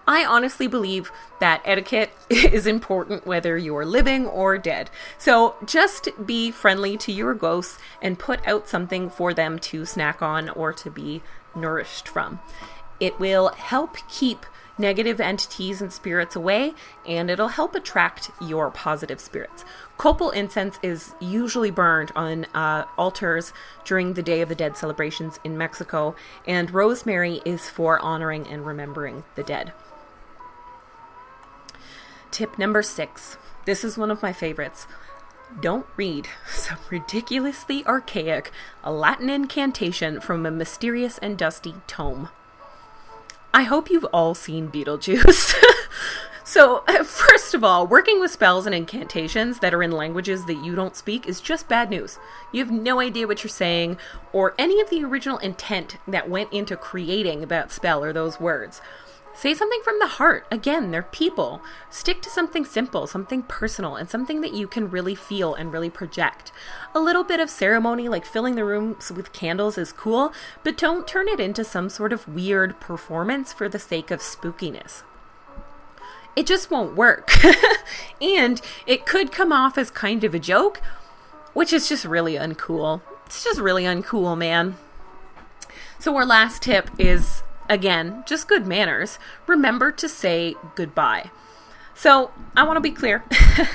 I 0.07 0.23
honestly 0.23 0.67
believe 0.67 1.11
that 1.39 1.61
etiquette 1.65 2.11
is 2.29 2.67
important 2.67 3.25
whether 3.25 3.57
you're 3.57 3.85
living 3.85 4.27
or 4.27 4.57
dead. 4.57 4.89
So 5.17 5.55
just 5.65 6.09
be 6.25 6.51
friendly 6.51 6.97
to 6.97 7.11
your 7.11 7.33
ghosts 7.33 7.79
and 8.01 8.19
put 8.19 8.45
out 8.47 8.67
something 8.67 9.09
for 9.09 9.33
them 9.33 9.57
to 9.59 9.85
snack 9.85 10.21
on 10.21 10.49
or 10.49 10.73
to 10.73 10.91
be 10.91 11.23
nourished 11.55 12.07
from. 12.07 12.39
It 12.99 13.19
will 13.19 13.49
help 13.49 13.97
keep 14.07 14.45
negative 14.77 15.21
entities 15.21 15.81
and 15.81 15.91
spirits 15.91 16.35
away, 16.35 16.73
and 17.05 17.29
it'll 17.29 17.49
help 17.49 17.75
attract 17.75 18.29
your 18.41 18.69
positive 18.69 19.19
spirits. 19.19 19.63
Copal 19.97 20.31
incense 20.31 20.77
is 20.83 21.15
usually 21.19 21.71
burned 21.71 22.11
on 22.15 22.45
uh, 22.53 22.85
altars 22.97 23.53
during 23.85 24.13
the 24.13 24.23
Day 24.23 24.41
of 24.41 24.49
the 24.49 24.55
Dead 24.55 24.75
celebrations 24.75 25.39
in 25.43 25.57
Mexico, 25.57 26.15
and 26.45 26.71
rosemary 26.71 27.41
is 27.45 27.69
for 27.69 27.99
honoring 27.99 28.47
and 28.47 28.65
remembering 28.65 29.23
the 29.35 29.43
dead. 29.43 29.71
Tip 32.35 32.59
number 32.59 32.81
six. 32.81 33.37
This 33.63 33.85
is 33.85 33.97
one 33.97 34.11
of 34.11 34.21
my 34.21 34.33
favorites. 34.33 34.87
Don't 35.61 35.85
read 35.95 36.27
some 36.49 36.79
ridiculously 36.91 37.85
archaic 37.85 38.51
a 38.83 38.91
Latin 38.91 39.29
incantation 39.29 40.19
from 40.19 40.45
a 40.45 40.51
mysterious 40.51 41.17
and 41.19 41.37
dusty 41.37 41.75
tome. 41.87 42.27
I 43.53 43.63
hope 43.63 43.89
you've 43.89 44.03
all 44.11 44.33
seen 44.35 44.69
Beetlejuice. 44.69 45.55
so, 46.43 46.81
first 47.05 47.53
of 47.53 47.63
all, 47.63 47.87
working 47.87 48.19
with 48.19 48.31
spells 48.31 48.65
and 48.65 48.75
incantations 48.75 49.59
that 49.59 49.73
are 49.73 49.81
in 49.81 49.91
languages 49.91 50.45
that 50.47 50.61
you 50.61 50.75
don't 50.75 50.97
speak 50.97 51.29
is 51.29 51.39
just 51.39 51.69
bad 51.69 51.89
news. 51.89 52.19
You 52.51 52.61
have 52.61 52.73
no 52.73 52.99
idea 52.99 53.27
what 53.27 53.45
you're 53.45 53.49
saying 53.49 53.97
or 54.33 54.55
any 54.59 54.81
of 54.81 54.89
the 54.89 55.05
original 55.05 55.37
intent 55.37 55.95
that 56.05 56.29
went 56.29 56.51
into 56.51 56.75
creating 56.75 57.45
that 57.45 57.71
spell 57.71 58.03
or 58.03 58.11
those 58.11 58.41
words. 58.41 58.81
Say 59.35 59.53
something 59.53 59.81
from 59.83 59.99
the 59.99 60.07
heart. 60.07 60.47
Again, 60.49 60.91
they're 60.91 61.03
people. 61.03 61.61
Stick 61.89 62.21
to 62.21 62.29
something 62.29 62.63
simple, 62.63 63.05
something 63.05 63.43
personal, 63.43 63.97
and 63.97 64.09
something 64.09 64.39
that 64.39 64.53
you 64.53 64.65
can 64.65 64.89
really 64.89 65.13
feel 65.13 65.53
and 65.53 65.73
really 65.73 65.89
project. 65.89 66.53
A 66.93 67.01
little 67.01 67.25
bit 67.25 67.41
of 67.41 67.49
ceremony, 67.49 68.07
like 68.07 68.25
filling 68.25 68.55
the 68.55 68.63
rooms 68.63 69.11
with 69.11 69.33
candles, 69.33 69.77
is 69.77 69.91
cool, 69.91 70.31
but 70.63 70.77
don't 70.77 71.05
turn 71.05 71.27
it 71.27 71.41
into 71.41 71.65
some 71.65 71.89
sort 71.89 72.13
of 72.13 72.27
weird 72.29 72.79
performance 72.79 73.51
for 73.51 73.67
the 73.67 73.77
sake 73.77 74.09
of 74.09 74.21
spookiness. 74.21 75.03
It 76.37 76.47
just 76.47 76.71
won't 76.71 76.95
work. 76.95 77.31
and 78.21 78.61
it 78.87 79.05
could 79.05 79.33
come 79.33 79.51
off 79.51 79.77
as 79.77 79.91
kind 79.91 80.23
of 80.23 80.33
a 80.33 80.39
joke, 80.39 80.81
which 81.53 81.73
is 81.73 81.89
just 81.89 82.05
really 82.05 82.35
uncool. 82.35 83.01
It's 83.25 83.43
just 83.43 83.59
really 83.59 83.83
uncool, 83.83 84.37
man. 84.37 84.77
So, 85.99 86.15
our 86.15 86.25
last 86.25 86.61
tip 86.61 86.89
is 86.97 87.41
again, 87.69 88.23
just 88.25 88.47
good 88.47 88.65
manners, 88.65 89.19
remember 89.47 89.91
to 89.91 90.09
say 90.09 90.55
goodbye. 90.75 91.31
So, 91.93 92.31
I 92.57 92.63
want 92.63 92.77
to 92.77 92.81
be 92.81 92.91
clear. 92.91 93.23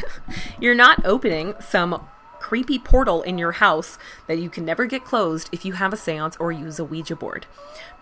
You're 0.61 0.75
not 0.75 1.05
opening 1.07 1.55
some 1.61 2.07
creepy 2.39 2.79
portal 2.79 3.23
in 3.23 3.39
your 3.39 3.53
house 3.53 3.97
that 4.27 4.39
you 4.39 4.51
can 4.51 4.65
never 4.65 4.85
get 4.87 5.05
closed 5.05 5.49
if 5.53 5.65
you 5.65 5.75
have 5.75 5.93
a 5.93 5.97
seance 5.97 6.37
or 6.39 6.53
use 6.53 6.79
a 6.79 6.85
Ouija 6.85 7.17
board. 7.17 7.47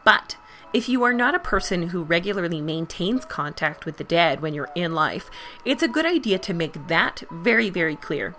But 0.04 0.36
if 0.72 0.88
you 0.88 1.02
are 1.02 1.12
not 1.12 1.34
a 1.34 1.38
person 1.38 1.88
who 1.88 2.02
regularly 2.02 2.60
maintains 2.60 3.24
contact 3.24 3.86
with 3.86 3.96
the 3.96 4.04
dead 4.04 4.40
when 4.40 4.54
you're 4.54 4.70
in 4.74 4.94
life, 4.94 5.30
it's 5.64 5.82
a 5.82 5.88
good 5.88 6.06
idea 6.06 6.38
to 6.38 6.54
make 6.54 6.88
that 6.88 7.22
very, 7.30 7.70
very 7.70 7.96
clear. 7.96 8.34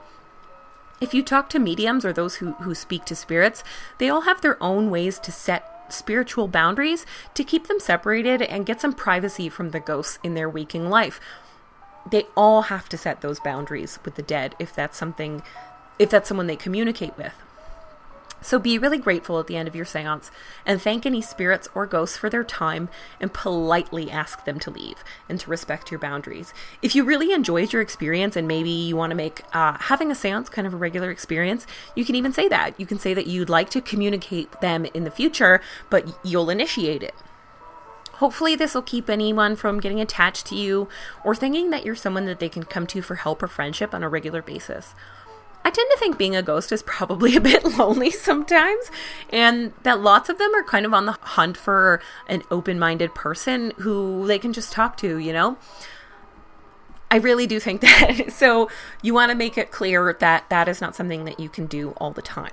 If 1.02 1.14
you 1.14 1.24
talk 1.24 1.50
to 1.50 1.60
mediums 1.60 2.04
or 2.04 2.12
those 2.12 2.36
who, 2.36 2.54
who 2.54 2.76
speak 2.76 3.06
to 3.06 3.16
spirits, 3.16 3.64
they 4.00 4.10
all 4.10 4.22
have 4.22 4.42
their 4.42 4.62
own 4.62 4.90
ways 4.90 5.18
to 5.20 5.32
set 5.32 5.79
spiritual 5.94 6.48
boundaries 6.48 7.06
to 7.34 7.44
keep 7.44 7.68
them 7.68 7.80
separated 7.80 8.42
and 8.42 8.66
get 8.66 8.82
some 8.82 8.94
privacy 8.94 9.50
from 9.50 9.72
the 9.72 9.80
ghosts 9.80 10.20
in 10.24 10.34
their 10.34 10.50
waking 10.50 10.90
life. 10.90 11.20
They 12.10 12.26
all 12.36 12.64
have 12.64 12.90
to 12.90 12.98
set 12.98 13.22
those 13.22 13.40
boundaries 13.40 14.00
with 14.04 14.16
the 14.16 14.22
dead 14.22 14.56
if 14.60 14.74
that's 14.74 14.98
something 14.98 15.44
if 15.98 16.10
that's 16.10 16.30
someone 16.30 16.48
they 16.48 16.56
communicate 16.56 17.18
with. 17.18 17.34
So 18.42 18.60
be 18.60 18.78
really 18.78 18.98
grateful 18.98 19.40
at 19.40 19.48
the 19.48 19.58
end 19.58 19.68
of 19.68 19.76
your 19.76 19.86
seance 19.86 20.32
and 20.66 20.82
thank 20.82 21.06
any 21.06 21.22
spirits 21.22 21.68
or 21.76 21.86
ghosts 21.86 22.18
for 22.18 22.30
their 22.30 22.44
time 22.44 22.90
and 23.20 23.34
politely 23.34 24.10
ask 24.10 24.46
them 24.46 24.60
to 24.60 24.72
leave 24.72 25.04
and 25.28 25.40
to 25.40 25.50
respect 25.50 25.92
your 25.92 26.00
boundaries. 26.00 26.54
If 26.82 26.96
you 26.96 27.04
really 27.04 27.34
enjoyed 27.34 27.74
your 27.74 27.82
experience 27.82 28.36
and 28.36 28.48
maybe 28.48 28.70
you 28.70 28.96
want 28.96 29.12
to 29.12 29.16
make 29.16 29.44
uh, 29.54 29.78
having 29.80 30.12
a 30.12 30.16
seance 30.16 30.50
kind 30.50 30.66
of 30.66 30.74
a 30.74 30.78
regular 30.78 31.12
experience, 31.12 31.68
you 31.96 32.06
can 32.06 32.16
even 32.16 32.32
say 32.32 32.48
that. 32.48 32.80
You 32.80 32.86
can 32.86 33.00
say 33.00 33.14
that 33.14 33.28
you'd 33.28 33.50
like 33.50 33.70
to 33.72 33.82
communicate 33.82 34.62
them 34.62 34.86
in 34.94 35.04
the 35.04 35.12
future, 35.12 35.62
but 35.90 36.08
you'll 36.24 36.50
initiate 36.50 37.04
it. 37.04 37.16
Hopefully, 38.20 38.54
this 38.54 38.76
will 38.76 38.82
keep 38.82 39.10
anyone 39.10 39.56
from 39.56 39.80
getting 39.80 40.02
attached 40.02 40.46
to 40.48 40.56
you 40.56 40.90
or 41.24 41.34
thinking 41.34 41.70
that 41.70 41.86
you're 41.86 41.96
someone 41.96 42.26
that 42.26 42.40
they 42.40 42.50
can 42.50 42.64
come 42.64 42.86
to 42.88 43.02
for 43.02 43.16
help 43.16 43.42
or 43.42 43.48
friendship 43.48 43.94
on 43.94 44.04
a 44.04 44.10
regular 44.10 44.42
basis. 44.42 44.94
I 45.66 45.72
tend 45.72 45.88
to 45.92 45.98
think 46.00 46.18
being 46.18 46.36
a 46.36 46.42
ghost 46.42 46.72
is 46.72 46.84
probably 46.84 47.36
a 47.38 47.42
bit 47.42 47.64
lonely 47.78 48.12
sometimes, 48.12 48.90
and 49.30 49.74
that 49.84 50.00
lots 50.00 50.30
of 50.30 50.38
them 50.38 50.54
are 50.56 50.64
kind 50.64 50.86
of 50.86 50.94
on 50.94 51.06
the 51.06 51.18
hunt 51.22 51.58
for 51.58 52.02
an 52.28 52.44
open 52.50 52.80
minded 52.80 53.14
person 53.14 53.74
who 53.78 54.26
they 54.28 54.40
can 54.40 54.54
just 54.54 54.72
talk 54.72 54.98
to, 54.98 55.18
you 55.18 55.34
know? 55.34 55.58
I 57.12 57.18
really 57.18 57.48
do 57.48 57.60
think 57.60 57.82
that. 57.82 58.32
So, 58.32 58.70
you 59.02 59.14
want 59.14 59.32
to 59.32 59.36
make 59.36 59.58
it 59.58 59.72
clear 59.72 60.16
that 60.20 60.50
that 60.50 60.68
is 60.68 60.82
not 60.82 60.96
something 60.96 61.26
that 61.26 61.40
you 61.40 61.50
can 61.50 61.66
do 61.66 61.92
all 61.98 62.12
the 62.12 62.22
time. 62.22 62.52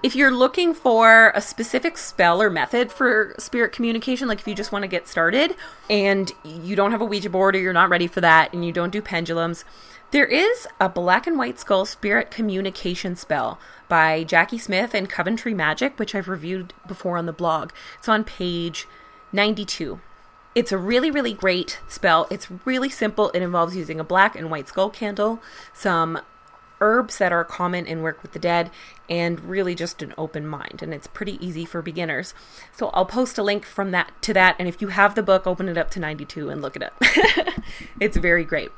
If 0.00 0.14
you're 0.14 0.30
looking 0.30 0.74
for 0.74 1.32
a 1.34 1.40
specific 1.40 1.98
spell 1.98 2.40
or 2.40 2.50
method 2.50 2.92
for 2.92 3.34
spirit 3.36 3.72
communication, 3.72 4.28
like 4.28 4.38
if 4.38 4.46
you 4.46 4.54
just 4.54 4.70
want 4.70 4.84
to 4.84 4.88
get 4.88 5.08
started 5.08 5.56
and 5.90 6.30
you 6.44 6.76
don't 6.76 6.92
have 6.92 7.00
a 7.00 7.04
Ouija 7.04 7.28
board 7.28 7.56
or 7.56 7.58
you're 7.58 7.72
not 7.72 7.88
ready 7.88 8.06
for 8.06 8.20
that 8.20 8.52
and 8.52 8.64
you 8.64 8.70
don't 8.70 8.90
do 8.90 9.02
pendulums, 9.02 9.64
there 10.10 10.26
is 10.26 10.66
a 10.80 10.88
black 10.88 11.26
and 11.26 11.36
white 11.36 11.58
skull 11.58 11.84
spirit 11.84 12.30
communication 12.30 13.14
spell 13.14 13.58
by 13.88 14.24
Jacki 14.24 14.60
Smith 14.60 14.94
and 14.94 15.08
Coventry 15.08 15.52
Magic, 15.52 15.98
which 15.98 16.14
I've 16.14 16.28
reviewed 16.28 16.72
before 16.86 17.18
on 17.18 17.26
the 17.26 17.32
blog. 17.32 17.70
It's 17.98 18.08
on 18.08 18.24
page 18.24 18.86
92. 19.32 20.00
It's 20.54 20.72
a 20.72 20.78
really, 20.78 21.10
really 21.10 21.34
great 21.34 21.78
spell. 21.88 22.26
It's 22.30 22.48
really 22.64 22.88
simple. 22.88 23.30
It 23.30 23.42
involves 23.42 23.76
using 23.76 24.00
a 24.00 24.04
black 24.04 24.34
and 24.34 24.50
white 24.50 24.68
skull 24.68 24.90
candle, 24.90 25.40
some 25.72 26.18
herbs 26.80 27.18
that 27.18 27.32
are 27.32 27.44
common 27.44 27.86
in 27.86 28.02
work 28.02 28.22
with 28.22 28.32
the 28.32 28.38
dead, 28.38 28.70
and 29.10 29.40
really 29.40 29.74
just 29.74 30.00
an 30.02 30.14
open 30.16 30.46
mind. 30.46 30.80
And 30.82 30.94
it's 30.94 31.06
pretty 31.06 31.44
easy 31.44 31.64
for 31.64 31.82
beginners. 31.82 32.34
So 32.72 32.88
I'll 32.88 33.06
post 33.06 33.36
a 33.36 33.42
link 33.42 33.66
from 33.66 33.90
that 33.90 34.10
to 34.22 34.32
that. 34.34 34.56
And 34.58 34.68
if 34.68 34.80
you 34.80 34.88
have 34.88 35.14
the 35.14 35.22
book, 35.22 35.46
open 35.46 35.68
it 35.68 35.76
up 35.76 35.90
to 35.92 36.00
92 36.00 36.48
and 36.48 36.62
look 36.62 36.76
it 36.76 36.82
up. 36.82 36.94
it's 38.00 38.16
very 38.16 38.44
great. 38.44 38.70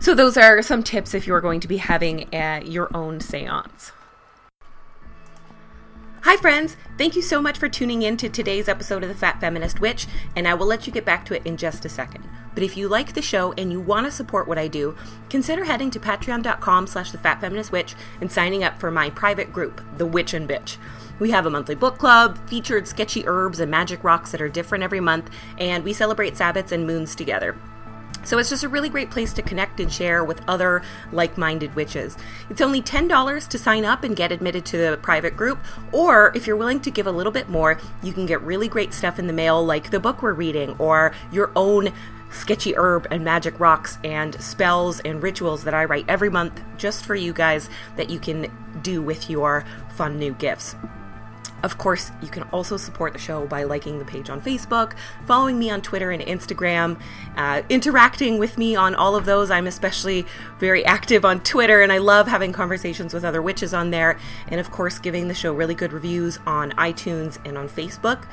So, 0.00 0.14
those 0.14 0.36
are 0.36 0.62
some 0.62 0.82
tips 0.82 1.14
if 1.14 1.26
you're 1.26 1.40
going 1.40 1.60
to 1.60 1.68
be 1.68 1.78
having 1.78 2.28
a, 2.32 2.62
your 2.64 2.94
own 2.96 3.20
seance. 3.20 3.92
Hi, 6.22 6.36
friends! 6.36 6.76
Thank 6.98 7.16
you 7.16 7.22
so 7.22 7.40
much 7.40 7.58
for 7.58 7.68
tuning 7.68 8.02
in 8.02 8.18
to 8.18 8.28
today's 8.28 8.68
episode 8.68 9.02
of 9.02 9.08
The 9.08 9.14
Fat 9.14 9.40
Feminist 9.40 9.80
Witch, 9.80 10.06
and 10.36 10.46
I 10.46 10.52
will 10.52 10.66
let 10.66 10.86
you 10.86 10.92
get 10.92 11.06
back 11.06 11.24
to 11.24 11.34
it 11.34 11.46
in 11.46 11.56
just 11.56 11.86
a 11.86 11.88
second. 11.88 12.28
But 12.54 12.62
if 12.62 12.76
you 12.76 12.88
like 12.88 13.14
the 13.14 13.22
show 13.22 13.52
and 13.52 13.72
you 13.72 13.80
want 13.80 14.04
to 14.04 14.12
support 14.12 14.46
what 14.46 14.58
I 14.58 14.68
do, 14.68 14.96
consider 15.30 15.64
heading 15.64 15.90
to 15.92 15.98
patreon.com 15.98 16.86
slash 16.88 17.10
the 17.10 17.18
fat 17.18 17.40
feminist 17.40 17.72
witch 17.72 17.94
and 18.20 18.30
signing 18.30 18.62
up 18.62 18.78
for 18.78 18.90
my 18.90 19.08
private 19.08 19.50
group, 19.50 19.80
The 19.96 20.04
Witch 20.04 20.34
and 20.34 20.46
Bitch. 20.46 20.76
We 21.20 21.30
have 21.30 21.46
a 21.46 21.50
monthly 21.50 21.74
book 21.74 21.96
club, 21.96 22.38
featured 22.48 22.86
sketchy 22.86 23.26
herbs 23.26 23.58
and 23.58 23.70
magic 23.70 24.04
rocks 24.04 24.30
that 24.32 24.42
are 24.42 24.48
different 24.48 24.84
every 24.84 25.00
month, 25.00 25.30
and 25.58 25.84
we 25.84 25.94
celebrate 25.94 26.34
Sabbats 26.34 26.70
and 26.70 26.86
moons 26.86 27.14
together. 27.14 27.56
So 28.24 28.38
it's 28.38 28.50
just 28.50 28.64
a 28.64 28.68
really 28.68 28.88
great 28.88 29.10
place 29.10 29.32
to 29.34 29.42
connect 29.42 29.80
and 29.80 29.92
share 29.92 30.24
with 30.24 30.42
other 30.48 30.82
like 31.12 31.38
minded 31.38 31.74
witches. 31.74 32.16
It's 32.48 32.60
only 32.60 32.82
$10 32.82 33.48
to 33.48 33.58
sign 33.58 33.84
up 33.84 34.04
and 34.04 34.14
get 34.14 34.32
admitted 34.32 34.64
to 34.66 34.78
the 34.78 34.98
private 34.98 35.36
group, 35.36 35.58
or 35.92 36.32
if 36.34 36.46
you're 36.46 36.56
willing 36.56 36.80
to 36.80 36.90
give 36.90 37.06
a 37.06 37.12
little 37.12 37.32
bit 37.32 37.48
more, 37.48 37.78
you 38.02 38.12
can 38.12 38.26
get 38.26 38.40
really 38.42 38.68
great 38.68 38.92
stuff 38.92 39.18
in 39.18 39.26
the 39.26 39.32
mail 39.32 39.64
like 39.64 39.90
the 39.90 40.00
book 40.00 40.22
we're 40.22 40.32
reading 40.32 40.76
or 40.78 41.12
your 41.32 41.50
own 41.56 41.92
sketchy 42.30 42.76
herb 42.76 43.06
and 43.10 43.24
magic 43.24 43.58
rocks 43.58 43.98
and 44.04 44.40
spells 44.40 45.00
and 45.00 45.22
rituals 45.22 45.64
that 45.64 45.74
I 45.74 45.84
write 45.84 46.04
every 46.08 46.30
month 46.30 46.62
just 46.76 47.04
for 47.04 47.14
you 47.14 47.32
guys 47.32 47.68
that 47.96 48.10
you 48.10 48.20
can 48.20 48.50
do 48.82 49.02
with 49.02 49.28
your 49.28 49.64
fun 49.96 50.18
new 50.18 50.34
gifts. 50.34 50.76
Of 51.62 51.76
course, 51.76 52.10
you 52.22 52.28
can 52.28 52.44
also 52.44 52.76
support 52.76 53.12
the 53.12 53.18
show 53.18 53.46
by 53.46 53.64
liking 53.64 53.98
the 53.98 54.04
page 54.04 54.30
on 54.30 54.40
Facebook, 54.40 54.94
following 55.26 55.58
me 55.58 55.70
on 55.70 55.82
Twitter 55.82 56.10
and 56.10 56.22
Instagram, 56.22 56.98
uh, 57.36 57.62
interacting 57.68 58.38
with 58.38 58.56
me 58.56 58.76
on 58.76 58.94
all 58.94 59.14
of 59.14 59.26
those. 59.26 59.50
I'm 59.50 59.66
especially 59.66 60.26
very 60.58 60.84
active 60.84 61.24
on 61.24 61.40
Twitter, 61.40 61.82
and 61.82 61.92
I 61.92 61.98
love 61.98 62.28
having 62.28 62.52
conversations 62.52 63.12
with 63.12 63.24
other 63.24 63.42
witches 63.42 63.74
on 63.74 63.90
there. 63.90 64.18
And 64.48 64.58
of 64.58 64.70
course, 64.70 64.98
giving 64.98 65.28
the 65.28 65.34
show 65.34 65.52
really 65.52 65.74
good 65.74 65.92
reviews 65.92 66.38
on 66.46 66.72
iTunes 66.72 67.38
and 67.44 67.58
on 67.58 67.68
Facebook 67.68 68.24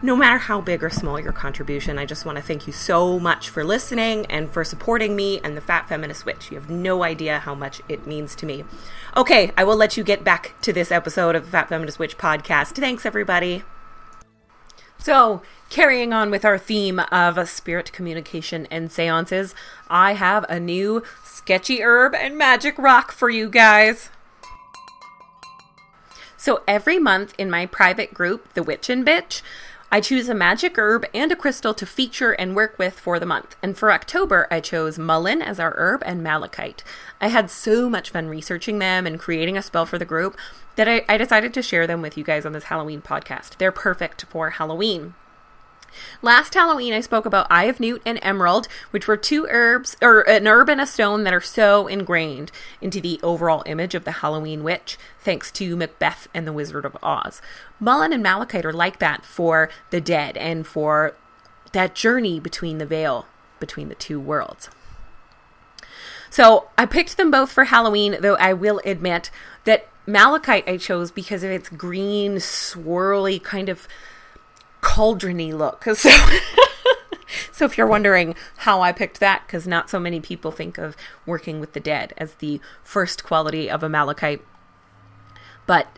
no 0.00 0.14
matter 0.14 0.38
how 0.38 0.60
big 0.60 0.84
or 0.84 0.90
small 0.90 1.18
your 1.18 1.32
contribution, 1.32 1.98
I 1.98 2.06
just 2.06 2.24
want 2.24 2.36
to 2.36 2.42
thank 2.42 2.66
you 2.66 2.72
so 2.72 3.18
much 3.18 3.48
for 3.48 3.64
listening 3.64 4.26
and 4.26 4.50
for 4.50 4.62
supporting 4.62 5.16
me 5.16 5.40
and 5.42 5.56
the 5.56 5.60
Fat 5.60 5.88
Feminist 5.88 6.24
Witch. 6.24 6.50
You 6.50 6.56
have 6.58 6.70
no 6.70 7.02
idea 7.02 7.40
how 7.40 7.54
much 7.54 7.80
it 7.88 8.06
means 8.06 8.36
to 8.36 8.46
me. 8.46 8.64
Okay, 9.16 9.50
I 9.56 9.64
will 9.64 9.76
let 9.76 9.96
you 9.96 10.04
get 10.04 10.22
back 10.22 10.54
to 10.62 10.72
this 10.72 10.92
episode 10.92 11.34
of 11.34 11.46
the 11.46 11.50
Fat 11.50 11.68
Feminist 11.68 11.98
Witch 11.98 12.16
podcast. 12.16 12.76
Thanks, 12.76 13.04
everybody. 13.04 13.64
So, 14.98 15.42
carrying 15.70 16.12
on 16.12 16.30
with 16.30 16.44
our 16.44 16.58
theme 16.58 17.00
of 17.10 17.48
spirit 17.48 17.92
communication 17.92 18.66
and 18.70 18.92
seances, 18.92 19.54
I 19.88 20.14
have 20.14 20.44
a 20.48 20.60
new 20.60 21.02
sketchy 21.24 21.82
herb 21.82 22.14
and 22.14 22.38
magic 22.38 22.78
rock 22.78 23.10
for 23.10 23.30
you 23.30 23.48
guys. 23.48 24.10
So, 26.36 26.62
every 26.68 27.00
month 27.00 27.34
in 27.36 27.50
my 27.50 27.66
private 27.66 28.14
group, 28.14 28.54
The 28.54 28.62
Witch 28.62 28.88
and 28.88 29.04
Bitch, 29.04 29.42
I 29.90 30.02
choose 30.02 30.28
a 30.28 30.34
magic 30.34 30.76
herb 30.76 31.06
and 31.14 31.32
a 31.32 31.36
crystal 31.36 31.72
to 31.72 31.86
feature 31.86 32.32
and 32.32 32.54
work 32.54 32.78
with 32.78 33.00
for 33.00 33.18
the 33.18 33.24
month. 33.24 33.56
And 33.62 33.76
for 33.76 33.90
October, 33.90 34.46
I 34.50 34.60
chose 34.60 34.98
mullein 34.98 35.40
as 35.40 35.58
our 35.58 35.72
herb 35.78 36.02
and 36.04 36.22
malachite. 36.22 36.84
I 37.22 37.28
had 37.28 37.50
so 37.50 37.88
much 37.88 38.10
fun 38.10 38.28
researching 38.28 38.80
them 38.80 39.06
and 39.06 39.18
creating 39.18 39.56
a 39.56 39.62
spell 39.62 39.86
for 39.86 39.96
the 39.96 40.04
group 40.04 40.36
that 40.76 40.88
I, 40.88 41.06
I 41.08 41.16
decided 41.16 41.54
to 41.54 41.62
share 41.62 41.86
them 41.86 42.02
with 42.02 42.18
you 42.18 42.24
guys 42.24 42.44
on 42.44 42.52
this 42.52 42.64
Halloween 42.64 43.00
podcast. 43.00 43.56
They're 43.56 43.72
perfect 43.72 44.26
for 44.28 44.50
Halloween. 44.50 45.14
Last 46.22 46.54
Halloween, 46.54 46.92
I 46.92 47.00
spoke 47.00 47.26
about 47.26 47.46
Eye 47.50 47.64
of 47.64 47.80
Newt 47.80 48.02
and 48.04 48.18
Emerald, 48.22 48.68
which 48.90 49.06
were 49.06 49.16
two 49.16 49.46
herbs, 49.48 49.96
or 50.02 50.20
an 50.28 50.46
herb 50.46 50.68
and 50.68 50.80
a 50.80 50.86
stone 50.86 51.24
that 51.24 51.34
are 51.34 51.40
so 51.40 51.86
ingrained 51.86 52.52
into 52.80 53.00
the 53.00 53.20
overall 53.22 53.62
image 53.66 53.94
of 53.94 54.04
the 54.04 54.12
Halloween 54.12 54.62
witch, 54.62 54.98
thanks 55.20 55.50
to 55.52 55.76
Macbeth 55.76 56.28
and 56.34 56.46
the 56.46 56.52
Wizard 56.52 56.84
of 56.84 56.96
Oz. 57.02 57.40
Mullein 57.80 58.12
and 58.12 58.22
malachite 58.22 58.64
are 58.64 58.72
like 58.72 58.98
that 58.98 59.24
for 59.24 59.68
the 59.90 60.00
dead 60.00 60.36
and 60.36 60.66
for 60.66 61.14
that 61.72 61.94
journey 61.94 62.40
between 62.40 62.78
the 62.78 62.86
veil 62.86 63.26
between 63.60 63.88
the 63.88 63.94
two 63.94 64.20
worlds. 64.20 64.70
So 66.30 66.68
I 66.76 66.86
picked 66.86 67.16
them 67.16 67.30
both 67.30 67.50
for 67.50 67.64
Halloween, 67.64 68.16
though 68.20 68.36
I 68.36 68.52
will 68.52 68.80
admit 68.84 69.30
that 69.64 69.88
malachite 70.06 70.68
I 70.68 70.76
chose 70.76 71.10
because 71.10 71.42
of 71.42 71.50
its 71.50 71.68
green, 71.68 72.36
swirly, 72.36 73.42
kind 73.42 73.68
of 73.68 73.88
cauldrony 74.88 75.52
look. 75.52 75.86
So, 75.94 76.10
so 77.52 77.64
if 77.66 77.76
you're 77.76 77.86
wondering 77.86 78.34
how 78.58 78.80
I 78.80 78.92
picked 78.92 79.20
that, 79.20 79.42
because 79.46 79.66
not 79.66 79.90
so 79.90 80.00
many 80.00 80.18
people 80.18 80.50
think 80.50 80.78
of 80.78 80.96
working 81.26 81.60
with 81.60 81.74
the 81.74 81.80
dead 81.80 82.14
as 82.16 82.34
the 82.34 82.60
first 82.82 83.22
quality 83.22 83.68
of 83.68 83.82
a 83.82 83.88
malachite, 83.88 84.40
but 85.66 85.88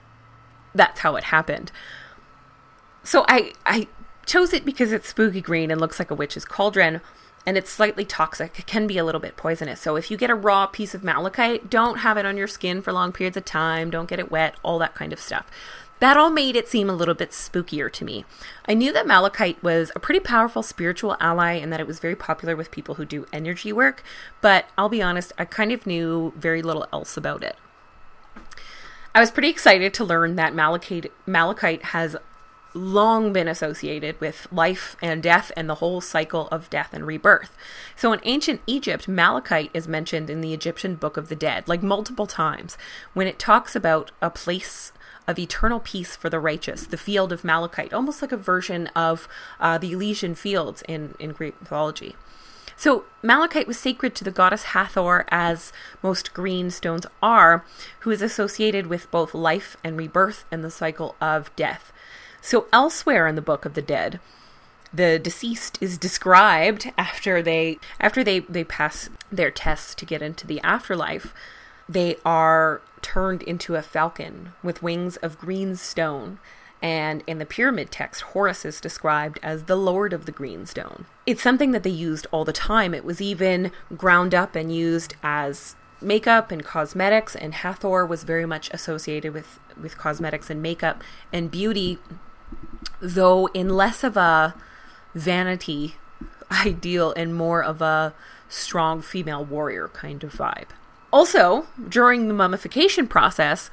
that's 0.75 1.01
how 1.01 1.15
it 1.15 1.25
happened. 1.25 1.71
So 3.05 3.25
I 3.29 3.53
I 3.65 3.87
chose 4.27 4.53
it 4.53 4.65
because 4.65 4.91
it's 4.93 5.09
spooky 5.09 5.41
green 5.41 5.71
and 5.71 5.81
looks 5.81 5.99
like 5.99 6.11
a 6.11 6.15
witch's 6.15 6.45
cauldron 6.45 7.01
and 7.47 7.57
it's 7.57 7.71
slightly 7.71 8.05
toxic. 8.05 8.59
It 8.59 8.67
can 8.67 8.87
be 8.87 8.99
a 8.99 9.05
little 9.05 9.21
bit 9.21 9.37
poisonous. 9.37 9.81
So 9.81 9.97
if 9.97 10.11
you 10.11 10.17
get 10.17 10.31
a 10.31 10.35
raw 10.35 10.67
piece 10.67 10.95
of 10.95 11.05
malachite, 11.05 11.71
don't 11.71 11.99
have 11.99 12.17
it 12.17 12.27
on 12.27 12.37
your 12.37 12.47
skin 12.47 12.83
for 12.83 12.93
long 12.93 13.13
periods 13.13 13.37
of 13.37 13.45
time. 13.45 13.91
Don't 13.91 14.09
get 14.09 14.19
it 14.19 14.31
wet, 14.31 14.57
all 14.63 14.79
that 14.81 14.95
kind 14.95 15.13
of 15.13 15.21
stuff. 15.21 15.51
That 16.01 16.17
all 16.17 16.31
made 16.31 16.57
it 16.57 16.67
seem 16.67 16.89
a 16.89 16.95
little 16.95 17.15
bit 17.15 17.31
spookier 17.31 17.93
to 17.93 18.05
me. 18.05 18.25
I 18.67 18.73
knew 18.73 18.91
that 18.93 19.07
malachite 19.07 19.63
was 19.63 19.93
a 19.95 20.01
pretty 20.01 20.21
powerful 20.21 20.63
spiritual 20.63 21.17
ally 21.21 21.53
and 21.53 21.71
that 21.73 21.81
it 21.81 21.87
was 21.87 22.01
very 22.01 22.17
popular 22.17 22.57
with 22.57 22.71
people 22.71 22.95
who 22.95 23.05
do 23.05 23.27
energy 23.33 23.73
work, 23.73 24.03
but 24.41 24.67
I'll 24.79 24.89
be 24.89 25.03
honest, 25.03 25.33
I 25.39 25.45
kind 25.45 25.73
of 25.73 25.87
knew 25.87 26.33
very 26.37 26.63
little 26.63 26.87
else 26.91 27.19
about 27.19 27.45
it. 27.45 27.57
I 29.15 29.21
was 29.21 29.31
pretty 29.31 29.51
excited 29.51 29.93
to 29.95 30.05
learn 30.05 30.37
that 30.37 30.55
malachite, 30.55 31.13
malachite 31.27 31.85
has 31.87 32.17
long 32.73 33.33
been 33.33 33.49
associated 33.49 34.19
with 34.21 34.47
life 34.53 34.97
and 35.03 35.23
death 35.23 35.51
and 35.57 35.69
the 35.69 35.77
whole 35.77 36.01
cycle 36.01 36.49
of 36.49 36.71
death 36.71 36.91
and 36.93 37.07
rebirth. 37.07 37.57
So 37.97 38.13
in 38.13 38.21
ancient 38.23 38.61
Egypt, 38.67 39.09
malachite 39.09 39.71
is 39.75 39.89
mentioned 39.89 40.31
in 40.31 40.41
the 40.41 40.55
Egyptian 40.55 40.95
Book 40.95 41.17
of 41.17 41.29
the 41.29 41.37
Dead, 41.37 41.69
like 41.69 41.83
multiple 41.83 42.27
times, 42.27 42.79
when 43.13 43.27
it 43.27 43.39
talks 43.39 43.75
about 43.75 44.13
a 44.23 44.31
place 44.31 44.93
of 45.31 45.39
eternal 45.39 45.81
peace 45.81 46.17
for 46.17 46.29
the 46.29 46.41
righteous, 46.41 46.85
the 46.87 46.97
field 46.97 47.33
of 47.33 47.45
malachite, 47.45 47.95
almost 47.95 48.21
like 48.21 48.33
a 48.33 48.37
version 48.37 48.89
of 48.89 49.29
uh, 49.61 49.79
the 49.79 49.93
Elysian 49.93 50.35
fields 50.35 50.83
in, 50.89 51.15
in 51.21 51.31
Greek 51.31 51.59
mythology. 51.61 52.17
So, 52.77 53.05
malachite 53.23 53.67
was 53.67 53.79
sacred 53.79 54.15
to 54.17 54.25
the 54.25 54.31
goddess 54.31 54.65
Hathor, 54.75 55.27
as 55.29 55.73
most 56.03 56.35
green 56.35 56.71
stones 56.71 57.07
are, 57.23 57.65
who 58.01 58.11
is 58.11 58.23
associated 58.23 58.87
with 58.87 59.11
both 59.11 59.35
life 59.35 59.77
and 59.85 59.97
rebirth 59.97 60.45
and 60.51 60.65
the 60.65 60.71
cycle 60.71 61.15
of 61.21 61.55
death. 61.57 61.93
So, 62.41 62.67
elsewhere 62.73 63.27
in 63.27 63.35
the 63.35 63.43
Book 63.43 63.65
of 63.65 63.75
the 63.75 63.83
Dead, 63.83 64.19
the 64.93 65.19
deceased 65.19 65.79
is 65.81 65.99
described 65.99 66.91
after 66.99 67.43
they 67.43 67.79
after 68.01 68.25
they 68.25 68.41
they 68.41 68.65
pass 68.65 69.09
their 69.31 69.51
tests 69.51 69.95
to 69.95 70.05
get 70.05 70.23
into 70.23 70.47
the 70.47 70.61
afterlife 70.63 71.33
they 71.91 72.17
are 72.25 72.81
turned 73.03 73.43
into 73.43 73.75
a 73.75 73.83
falcon 73.83 74.53
with 74.63 74.83
wings 74.83 75.17
of 75.17 75.39
green 75.39 75.75
stone. 75.75 76.39
And 76.83 77.23
in 77.27 77.39
the 77.39 77.47
pyramid 77.47 77.91
text 77.91 78.23
horus 78.23 78.65
is 78.65 78.81
described 78.81 79.39
as 79.43 79.65
the 79.65 79.77
lord 79.77 80.13
of 80.13 80.25
the 80.25 80.33
green 80.33 80.67
stone. 80.67 81.07
It's 81.27 81.43
something 81.43 81.73
that 81.73 81.83
they 81.83 81.91
used 81.91 82.27
all 82.31 82.45
the 82.45 82.53
time. 82.53 82.95
It 82.95 83.05
was 83.05 83.21
even 83.21 83.73
ground 83.97 84.35
up 84.35 84.55
and 84.55 84.75
used 84.75 85.15
as 85.23 85.75
makeup 86.01 86.51
and 86.51 86.65
cosmetics 86.65 87.37
and 87.37 87.55
hathor 87.55 88.07
was 88.07 88.23
very 88.25 88.47
much 88.47 88.71
associated 88.73 89.35
with 89.35 89.59
with 89.79 89.99
cosmetics 89.99 90.49
and 90.49 90.63
makeup 90.63 91.03
and 91.31 91.51
beauty 91.51 91.99
though 93.01 93.49
in 93.49 93.69
less 93.69 94.03
of 94.03 94.17
a 94.17 94.55
vanity 95.15 95.97
ideal 96.51 97.13
and 97.19 97.35
more 97.35 97.63
of 97.63 97.83
a 97.83 98.15
strong 98.49 99.03
female 99.03 99.45
warrior 99.45 99.89
kind 99.89 100.25
of 100.25 100.33
vibe. 100.33 100.69
Also, 101.13 101.67
during 101.89 102.29
the 102.29 102.35
mummification 102.35 103.07
process, 103.07 103.71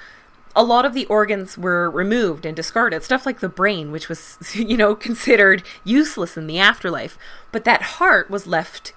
a 0.56 0.64
lot 0.64 0.86
of 0.86 0.94
the 0.94 1.06
organs 1.06 1.56
were 1.58 1.90
removed 1.90 2.46
and 2.46 2.56
discarded, 2.56 3.04
stuff 3.04 3.26
like 3.28 3.42
the 3.42 3.50
brain, 3.50 3.92
which 3.92 4.10
was, 4.10 4.38
you 4.56 4.76
know, 4.76 4.96
considered 4.96 5.64
useless 5.84 6.36
in 6.36 6.48
the 6.48 6.60
afterlife. 6.60 7.18
But 7.52 7.64
that 7.66 7.82
heart 7.84 8.30
was 8.30 8.48
left 8.48 8.94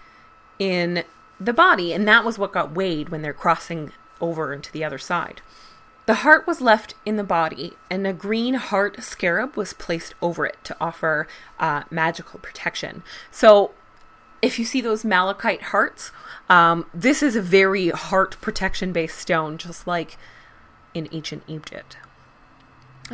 in 0.59 1.05
the 1.39 1.53
body, 1.53 1.93
and 1.93 2.09
that 2.09 2.25
was 2.25 2.39
what 2.39 2.53
got 2.53 2.75
weighed 2.75 3.11
when 3.11 3.23
they're 3.23 3.33
crossing 3.33 3.93
over 4.21 4.53
into 4.53 4.73
the 4.73 4.85
other 4.85 4.99
side. 4.99 5.43
The 6.07 6.15
heart 6.17 6.47
was 6.47 6.61
left 6.61 6.95
in 7.07 7.17
the 7.17 7.25
body, 7.25 7.75
and 7.91 8.07
a 8.07 8.13
green 8.13 8.55
heart 8.55 9.03
scarab 9.03 9.57
was 9.57 9.73
placed 9.73 10.15
over 10.21 10.45
it 10.47 10.57
to 10.65 10.77
offer 10.81 11.29
uh, 11.59 11.85
magical 11.91 12.41
protection. 12.41 13.03
So, 13.31 13.73
if 14.43 14.59
you 14.59 14.65
see 14.65 14.81
those 14.81 15.05
malachite 15.05 15.63
hearts, 15.63 16.13
um, 16.49 16.87
this 16.95 17.23
is 17.23 17.37
a 17.37 17.43
very 17.43 17.91
heart 17.91 18.41
protection 18.41 18.93
based 18.93 19.19
stone, 19.19 19.59
just 19.59 19.87
like 19.87 20.17
in 20.95 21.09
ancient 21.13 21.43
Egypt. 21.47 21.97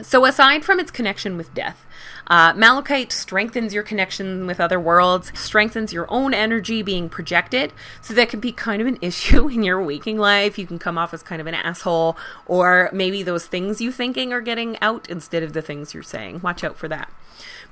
So, 0.02 0.26
aside 0.26 0.62
from 0.62 0.78
its 0.78 0.90
connection 0.90 1.38
with 1.38 1.54
death, 1.54 1.86
uh, 2.26 2.52
malachite 2.54 3.12
strengthens 3.12 3.72
your 3.72 3.82
connection 3.82 4.46
with 4.46 4.60
other 4.60 4.78
worlds, 4.78 5.32
strengthens 5.34 5.90
your 5.90 6.06
own 6.10 6.34
energy 6.34 6.82
being 6.82 7.08
projected. 7.08 7.72
So, 8.02 8.12
that 8.12 8.28
can 8.28 8.40
be 8.40 8.52
kind 8.52 8.82
of 8.82 8.88
an 8.88 8.98
issue 9.02 9.48
in 9.48 9.62
your 9.62 9.82
waking 9.82 10.18
life. 10.18 10.58
You 10.58 10.66
can 10.66 10.78
come 10.78 10.98
off 10.98 11.14
as 11.14 11.22
kind 11.22 11.40
of 11.40 11.46
an 11.46 11.54
asshole, 11.54 12.16
or 12.44 12.90
maybe 12.92 13.22
those 13.22 13.46
things 13.46 13.80
you 13.80 13.90
thinking 13.90 14.34
are 14.34 14.42
getting 14.42 14.78
out 14.82 15.08
instead 15.08 15.42
of 15.42 15.54
the 15.54 15.62
things 15.62 15.94
you're 15.94 16.02
saying. 16.02 16.42
Watch 16.42 16.62
out 16.62 16.76
for 16.76 16.88
that. 16.88 17.10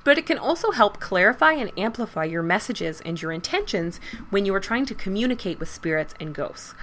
But 0.05 0.17
it 0.17 0.25
can 0.25 0.37
also 0.37 0.71
help 0.71 1.01
clarify 1.01 1.51
and 1.53 1.77
amplify 1.77 2.23
your 2.23 2.43
messages 2.43 3.01
and 3.01 3.21
your 3.21 3.33
intentions 3.33 3.99
when 4.29 4.45
you 4.45 4.55
are 4.55 4.61
trying 4.61 4.85
to 4.85 4.95
communicate 4.95 5.59
with 5.59 5.67
spirits 5.67 6.13
and 6.17 6.33
ghosts. 6.33 6.73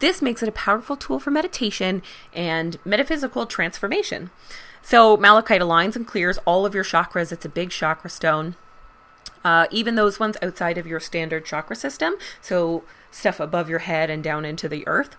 This 0.00 0.20
makes 0.20 0.42
it 0.42 0.48
a 0.48 0.52
powerful 0.52 0.96
tool 0.96 1.20
for 1.20 1.30
meditation 1.30 2.02
and 2.34 2.76
metaphysical 2.84 3.46
transformation. 3.46 4.30
So 4.82 5.16
malachite 5.16 5.62
aligns 5.62 5.94
and 5.94 6.06
clears 6.06 6.38
all 6.44 6.66
of 6.66 6.74
your 6.74 6.82
chakras. 6.84 7.30
It's 7.30 7.44
a 7.44 7.48
big 7.48 7.70
chakra 7.70 8.10
stone. 8.10 8.56
Uh, 9.44 9.66
even 9.70 9.94
those 9.94 10.18
ones 10.18 10.36
outside 10.42 10.76
of 10.76 10.86
your 10.86 11.00
standard 11.00 11.44
chakra 11.44 11.76
system, 11.76 12.14
so 12.40 12.82
stuff 13.10 13.40
above 13.40 13.68
your 13.70 13.80
head 13.80 14.10
and 14.10 14.22
down 14.22 14.44
into 14.44 14.68
the 14.68 14.86
earth. 14.86 15.16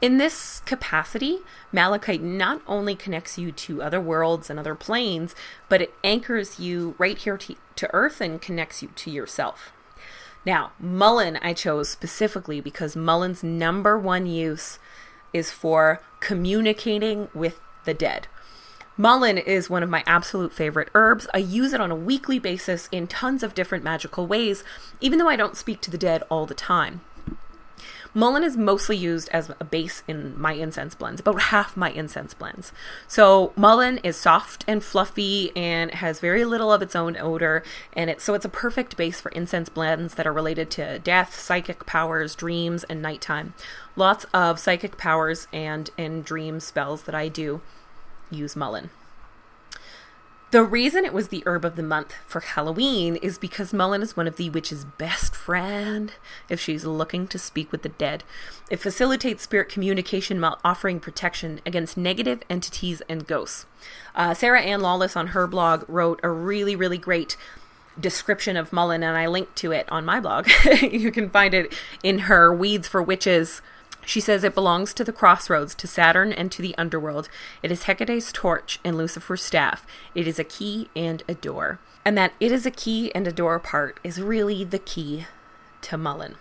In 0.00 0.18
this 0.18 0.60
capacity, 0.60 1.40
malachite 1.72 2.22
not 2.22 2.62
only 2.68 2.94
connects 2.94 3.36
you 3.36 3.50
to 3.50 3.82
other 3.82 4.00
worlds 4.00 4.48
and 4.48 4.58
other 4.58 4.76
planes, 4.76 5.34
but 5.68 5.82
it 5.82 5.94
anchors 6.04 6.60
you 6.60 6.94
right 6.98 7.18
here 7.18 7.36
to, 7.36 7.56
to 7.74 7.92
earth 7.92 8.20
and 8.20 8.40
connects 8.40 8.80
you 8.80 8.90
to 8.94 9.10
yourself. 9.10 9.72
Now, 10.46 10.70
mullein 10.80 11.36
I 11.42 11.52
chose 11.52 11.88
specifically 11.88 12.60
because 12.60 12.94
mullein's 12.94 13.42
number 13.42 13.98
one 13.98 14.26
use 14.26 14.78
is 15.32 15.50
for 15.50 16.00
communicating 16.20 17.28
with 17.34 17.60
the 17.84 17.92
dead. 17.92 18.28
Mullein 18.96 19.36
is 19.36 19.68
one 19.68 19.82
of 19.82 19.90
my 19.90 20.04
absolute 20.06 20.52
favorite 20.52 20.90
herbs. 20.94 21.26
I 21.34 21.38
use 21.38 21.72
it 21.72 21.80
on 21.80 21.90
a 21.90 21.96
weekly 21.96 22.38
basis 22.38 22.88
in 22.92 23.08
tons 23.08 23.42
of 23.42 23.54
different 23.54 23.84
magical 23.84 24.28
ways, 24.28 24.62
even 25.00 25.18
though 25.18 25.28
I 25.28 25.36
don't 25.36 25.56
speak 25.56 25.80
to 25.82 25.90
the 25.90 25.98
dead 25.98 26.22
all 26.30 26.46
the 26.46 26.54
time. 26.54 27.00
Mullein 28.18 28.42
is 28.42 28.56
mostly 28.56 28.96
used 28.96 29.28
as 29.28 29.48
a 29.60 29.64
base 29.64 30.02
in 30.08 30.36
my 30.36 30.52
incense 30.52 30.96
blends, 30.96 31.20
about 31.20 31.40
half 31.40 31.76
my 31.76 31.92
incense 31.92 32.34
blends. 32.34 32.72
So 33.06 33.52
mullein 33.54 34.00
is 34.02 34.16
soft 34.16 34.64
and 34.66 34.82
fluffy 34.82 35.52
and 35.54 35.92
has 35.92 36.18
very 36.18 36.44
little 36.44 36.72
of 36.72 36.82
its 36.82 36.96
own 36.96 37.16
odor, 37.16 37.62
and 37.92 38.10
it 38.10 38.20
so 38.20 38.34
it's 38.34 38.44
a 38.44 38.48
perfect 38.48 38.96
base 38.96 39.20
for 39.20 39.28
incense 39.28 39.68
blends 39.68 40.14
that 40.16 40.26
are 40.26 40.32
related 40.32 40.68
to 40.72 40.98
death, 40.98 41.38
psychic 41.38 41.86
powers, 41.86 42.34
dreams, 42.34 42.82
and 42.90 43.00
nighttime. 43.00 43.54
Lots 43.94 44.26
of 44.34 44.58
psychic 44.58 44.98
powers 44.98 45.46
and 45.52 45.88
and 45.96 46.24
dream 46.24 46.58
spells 46.58 47.04
that 47.04 47.14
I 47.14 47.28
do 47.28 47.60
use 48.32 48.56
mullein. 48.56 48.90
The 50.50 50.62
reason 50.62 51.04
it 51.04 51.12
was 51.12 51.28
the 51.28 51.42
herb 51.44 51.66
of 51.66 51.76
the 51.76 51.82
month 51.82 52.14
for 52.26 52.40
Halloween 52.40 53.16
is 53.16 53.36
because 53.36 53.74
mullein 53.74 54.00
is 54.00 54.16
one 54.16 54.26
of 54.26 54.36
the 54.36 54.48
witch's 54.48 54.86
best 54.86 55.36
friend 55.36 56.14
if 56.48 56.58
she's 56.58 56.86
looking 56.86 57.28
to 57.28 57.38
speak 57.38 57.70
with 57.70 57.82
the 57.82 57.90
dead. 57.90 58.24
It 58.70 58.78
facilitates 58.78 59.42
spirit 59.42 59.68
communication 59.68 60.40
while 60.40 60.58
offering 60.64 61.00
protection 61.00 61.60
against 61.66 61.98
negative 61.98 62.40
entities 62.48 63.02
and 63.10 63.26
ghosts. 63.26 63.66
Uh, 64.14 64.32
Sarah 64.32 64.62
Anne 64.62 64.80
Lawless 64.80 65.16
on 65.16 65.28
her 65.28 65.46
blog 65.46 65.84
wrote 65.86 66.18
a 66.22 66.30
really, 66.30 66.74
really 66.74 66.98
great 66.98 67.36
description 68.00 68.56
of 68.56 68.72
mullein, 68.72 69.02
and 69.02 69.18
I 69.18 69.26
linked 69.26 69.54
to 69.56 69.72
it 69.72 69.86
on 69.92 70.06
my 70.06 70.18
blog. 70.18 70.48
you 70.80 71.12
can 71.12 71.28
find 71.28 71.52
it 71.52 71.74
in 72.02 72.20
her 72.20 72.54
Weeds 72.54 72.88
for 72.88 73.02
Witches 73.02 73.60
she 74.08 74.20
says 74.20 74.42
it 74.42 74.54
belongs 74.54 74.94
to 74.94 75.04
the 75.04 75.12
crossroads, 75.12 75.74
to 75.74 75.86
Saturn, 75.86 76.32
and 76.32 76.50
to 76.50 76.62
the 76.62 76.74
underworld. 76.78 77.28
It 77.62 77.70
is 77.70 77.82
Hecate's 77.82 78.32
torch 78.32 78.80
and 78.82 78.96
Lucifer's 78.96 79.42
staff. 79.42 79.86
It 80.14 80.26
is 80.26 80.38
a 80.38 80.44
key 80.44 80.88
and 80.96 81.22
a 81.28 81.34
door. 81.34 81.78
and 82.06 82.16
that 82.16 82.32
it 82.40 82.50
is 82.50 82.64
a 82.64 82.70
key 82.70 83.14
and 83.14 83.26
a 83.26 83.32
door 83.32 83.58
part 83.58 84.00
is 84.02 84.18
really 84.18 84.64
the 84.64 84.78
key 84.78 85.26
to 85.82 85.98
Mullein. 85.98 86.36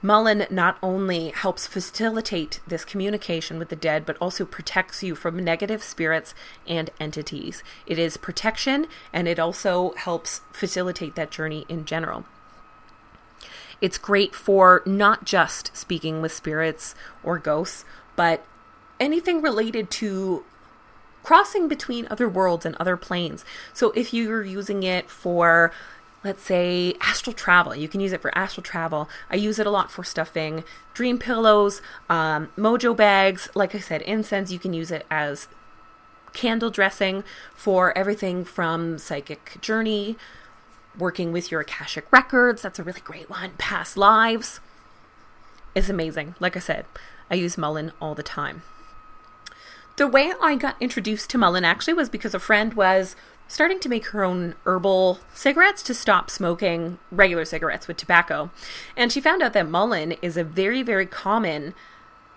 Mullein 0.00 0.46
not 0.48 0.78
only 0.82 1.28
helps 1.28 1.66
facilitate 1.66 2.60
this 2.66 2.86
communication 2.86 3.58
with 3.58 3.68
the 3.68 3.76
dead, 3.76 4.06
but 4.06 4.16
also 4.18 4.46
protects 4.46 5.02
you 5.02 5.14
from 5.14 5.44
negative 5.44 5.82
spirits 5.82 6.34
and 6.66 6.88
entities. 6.98 7.62
It 7.86 7.98
is 7.98 8.16
protection 8.16 8.86
and 9.12 9.28
it 9.28 9.38
also 9.38 9.92
helps 9.98 10.40
facilitate 10.50 11.14
that 11.16 11.30
journey 11.30 11.66
in 11.68 11.84
general. 11.84 12.24
It's 13.80 13.98
great 13.98 14.34
for 14.34 14.82
not 14.84 15.24
just 15.24 15.76
speaking 15.76 16.20
with 16.20 16.32
spirits 16.32 16.94
or 17.22 17.38
ghosts, 17.38 17.84
but 18.16 18.44
anything 18.98 19.40
related 19.40 19.90
to 19.90 20.44
crossing 21.22 21.68
between 21.68 22.06
other 22.10 22.28
worlds 22.28 22.66
and 22.66 22.76
other 22.76 22.96
planes. 22.96 23.44
So 23.72 23.90
if 23.92 24.12
you're 24.12 24.44
using 24.44 24.82
it 24.82 25.10
for 25.10 25.72
let's 26.22 26.42
say 26.42 26.94
astral 27.00 27.32
travel 27.32 27.74
you 27.74 27.88
can 27.88 28.00
use 28.00 28.12
it 28.12 28.20
for 28.20 28.36
astral 28.36 28.62
travel 28.62 29.08
i 29.30 29.36
use 29.36 29.58
it 29.58 29.66
a 29.66 29.70
lot 29.70 29.90
for 29.90 30.04
stuffing 30.04 30.62
dream 30.92 31.18
pillows 31.18 31.80
um, 32.10 32.50
mojo 32.58 32.94
bags 32.94 33.48
like 33.54 33.74
i 33.74 33.78
said 33.78 34.02
incense 34.02 34.52
you 34.52 34.58
can 34.58 34.74
use 34.74 34.90
it 34.90 35.06
as 35.10 35.48
candle 36.32 36.70
dressing 36.70 37.24
for 37.54 37.96
everything 37.96 38.44
from 38.44 38.98
psychic 38.98 39.58
journey 39.60 40.16
working 40.98 41.32
with 41.32 41.50
your 41.50 41.60
akashic 41.60 42.10
records 42.12 42.62
that's 42.62 42.78
a 42.78 42.82
really 42.82 43.00
great 43.02 43.30
one 43.30 43.52
past 43.58 43.96
lives 43.96 44.60
is 45.74 45.88
amazing 45.88 46.34
like 46.40 46.56
i 46.56 46.60
said 46.60 46.84
i 47.30 47.34
use 47.34 47.56
Mullein 47.56 47.92
all 48.00 48.14
the 48.14 48.22
time 48.22 48.62
the 50.00 50.08
way 50.08 50.32
I 50.40 50.56
got 50.56 50.76
introduced 50.80 51.28
to 51.28 51.36
Mullein 51.36 51.62
actually 51.62 51.92
was 51.92 52.08
because 52.08 52.34
a 52.34 52.38
friend 52.38 52.72
was 52.72 53.14
starting 53.48 53.78
to 53.80 53.88
make 53.90 54.06
her 54.06 54.24
own 54.24 54.54
herbal 54.64 55.18
cigarettes 55.34 55.82
to 55.82 55.92
stop 55.92 56.30
smoking 56.30 56.98
regular 57.10 57.44
cigarettes 57.44 57.86
with 57.86 57.98
tobacco. 57.98 58.50
And 58.96 59.12
she 59.12 59.20
found 59.20 59.42
out 59.42 59.52
that 59.52 59.68
mullein 59.68 60.16
is 60.22 60.38
a 60.38 60.42
very, 60.44 60.82
very 60.82 61.04
common 61.04 61.74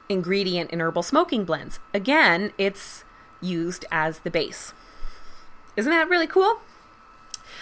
ingredient 0.09 0.71
in 0.71 0.81
herbal 0.81 1.03
smoking 1.03 1.45
blends. 1.45 1.79
Again, 1.93 2.51
it's 2.57 3.05
used 3.39 3.85
as 3.93 4.19
the 4.19 4.29
base. 4.29 4.73
Isn't 5.77 5.91
that 5.91 6.09
really 6.09 6.27
cool? 6.27 6.59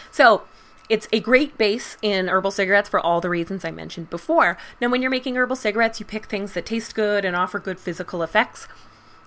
So, 0.09 0.45
it's 0.91 1.07
a 1.13 1.21
great 1.21 1.57
base 1.57 1.95
in 2.01 2.27
herbal 2.27 2.51
cigarettes 2.51 2.89
for 2.89 2.99
all 2.99 3.21
the 3.21 3.29
reasons 3.29 3.63
I 3.63 3.71
mentioned 3.71 4.09
before. 4.09 4.57
Now, 4.81 4.89
when 4.89 5.01
you're 5.01 5.09
making 5.09 5.37
herbal 5.37 5.55
cigarettes, 5.55 6.01
you 6.01 6.05
pick 6.05 6.25
things 6.25 6.51
that 6.51 6.65
taste 6.65 6.95
good 6.95 7.23
and 7.23 7.33
offer 7.33 7.59
good 7.59 7.79
physical 7.79 8.21
effects. 8.21 8.67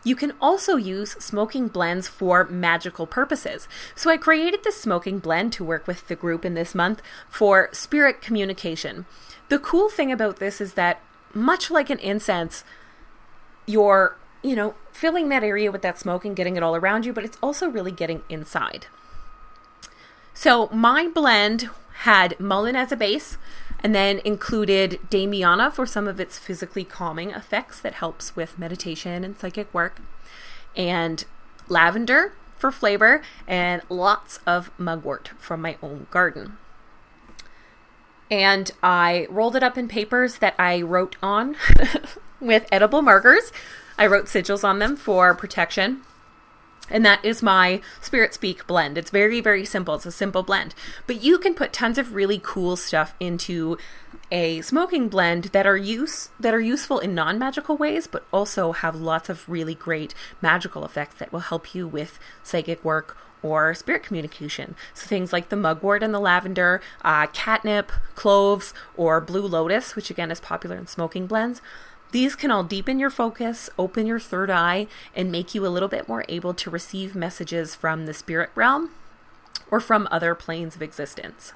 You 0.04 0.14
can 0.14 0.34
also 0.42 0.76
use 0.76 1.12
smoking 1.12 1.68
blends 1.68 2.06
for 2.06 2.44
magical 2.44 3.06
purposes. 3.06 3.66
So 3.94 4.10
I 4.10 4.18
created 4.18 4.62
this 4.62 4.78
smoking 4.78 5.20
blend 5.20 5.54
to 5.54 5.64
work 5.64 5.86
with 5.86 6.06
the 6.06 6.14
group 6.14 6.44
in 6.44 6.52
this 6.52 6.74
month 6.74 7.00
for 7.30 7.70
spirit 7.72 8.20
communication. 8.20 9.06
The 9.48 9.58
cool 9.58 9.88
thing 9.88 10.12
about 10.12 10.40
this 10.40 10.60
is 10.60 10.74
that 10.74 11.00
much 11.32 11.70
like 11.70 11.88
an 11.88 11.98
incense, 12.00 12.62
you're, 13.64 14.18
you 14.42 14.54
know, 14.54 14.74
filling 14.92 15.30
that 15.30 15.42
area 15.42 15.72
with 15.72 15.80
that 15.80 15.98
smoke 15.98 16.26
and 16.26 16.36
getting 16.36 16.58
it 16.58 16.62
all 16.62 16.76
around 16.76 17.06
you, 17.06 17.14
but 17.14 17.24
it's 17.24 17.38
also 17.42 17.70
really 17.70 17.90
getting 17.90 18.20
inside. 18.28 18.84
So 20.34 20.68
my 20.72 21.06
blend 21.06 21.70
had 21.98 22.38
mullein 22.40 22.74
as 22.74 22.90
a 22.90 22.96
base, 22.96 23.38
and 23.82 23.94
then 23.94 24.20
included 24.24 24.98
Damiana 25.08 25.72
for 25.72 25.86
some 25.86 26.08
of 26.08 26.18
its 26.18 26.38
physically 26.38 26.84
calming 26.84 27.30
effects 27.30 27.80
that 27.80 27.94
helps 27.94 28.34
with 28.34 28.58
meditation 28.58 29.22
and 29.22 29.38
psychic 29.38 29.72
work, 29.72 30.00
and 30.76 31.24
lavender 31.68 32.34
for 32.56 32.72
flavor, 32.72 33.22
and 33.46 33.82
lots 33.88 34.40
of 34.46 34.70
mugwort 34.76 35.30
from 35.38 35.62
my 35.62 35.76
own 35.82 36.08
garden. 36.10 36.58
And 38.30 38.72
I 38.82 39.28
rolled 39.30 39.54
it 39.54 39.62
up 39.62 39.78
in 39.78 39.86
papers 39.86 40.38
that 40.38 40.54
I 40.58 40.82
wrote 40.82 41.16
on 41.22 41.56
with 42.40 42.66
edible 42.72 43.02
markers. 43.02 43.52
I 43.96 44.06
wrote 44.06 44.26
sigils 44.26 44.64
on 44.64 44.80
them 44.80 44.96
for 44.96 45.34
protection. 45.34 46.02
And 46.90 47.04
that 47.06 47.24
is 47.24 47.42
my 47.42 47.80
Spirit 48.00 48.34
Speak 48.34 48.66
blend. 48.66 48.98
It's 48.98 49.10
very, 49.10 49.40
very 49.40 49.64
simple. 49.64 49.94
It's 49.94 50.06
a 50.06 50.12
simple 50.12 50.42
blend. 50.42 50.74
But 51.06 51.22
you 51.22 51.38
can 51.38 51.54
put 51.54 51.72
tons 51.72 51.96
of 51.96 52.14
really 52.14 52.40
cool 52.42 52.76
stuff 52.76 53.14
into 53.18 53.78
a 54.30 54.60
smoking 54.62 55.08
blend 55.08 55.44
that 55.44 55.66
are 55.66 55.76
use 55.76 56.30
that 56.40 56.54
are 56.54 56.60
useful 56.60 56.98
in 56.98 57.14
non-magical 57.14 57.76
ways, 57.76 58.06
but 58.06 58.26
also 58.32 58.72
have 58.72 58.94
lots 58.96 59.28
of 59.28 59.48
really 59.48 59.74
great 59.74 60.14
magical 60.42 60.84
effects 60.84 61.16
that 61.16 61.32
will 61.32 61.40
help 61.40 61.74
you 61.74 61.86
with 61.86 62.18
psychic 62.42 62.84
work 62.84 63.16
or 63.42 63.74
spirit 63.74 64.02
communication. 64.02 64.74
So 64.94 65.06
things 65.06 65.32
like 65.32 65.50
the 65.50 65.56
mugwort 65.56 66.02
and 66.02 66.14
the 66.14 66.18
lavender, 66.18 66.80
uh, 67.02 67.26
catnip, 67.28 67.92
cloves, 68.14 68.72
or 68.96 69.20
blue 69.20 69.46
lotus, 69.46 69.94
which 69.94 70.10
again 70.10 70.30
is 70.30 70.40
popular 70.40 70.76
in 70.76 70.86
smoking 70.86 71.26
blends. 71.26 71.60
These 72.12 72.36
can 72.36 72.50
all 72.50 72.62
deepen 72.62 72.98
your 72.98 73.10
focus, 73.10 73.68
open 73.78 74.06
your 74.06 74.20
third 74.20 74.50
eye, 74.50 74.86
and 75.16 75.32
make 75.32 75.54
you 75.54 75.66
a 75.66 75.68
little 75.68 75.88
bit 75.88 76.08
more 76.08 76.24
able 76.28 76.54
to 76.54 76.70
receive 76.70 77.16
messages 77.16 77.74
from 77.74 78.06
the 78.06 78.14
spirit 78.14 78.50
realm 78.54 78.90
or 79.70 79.80
from 79.80 80.06
other 80.10 80.34
planes 80.34 80.76
of 80.76 80.82
existence. 80.82 81.52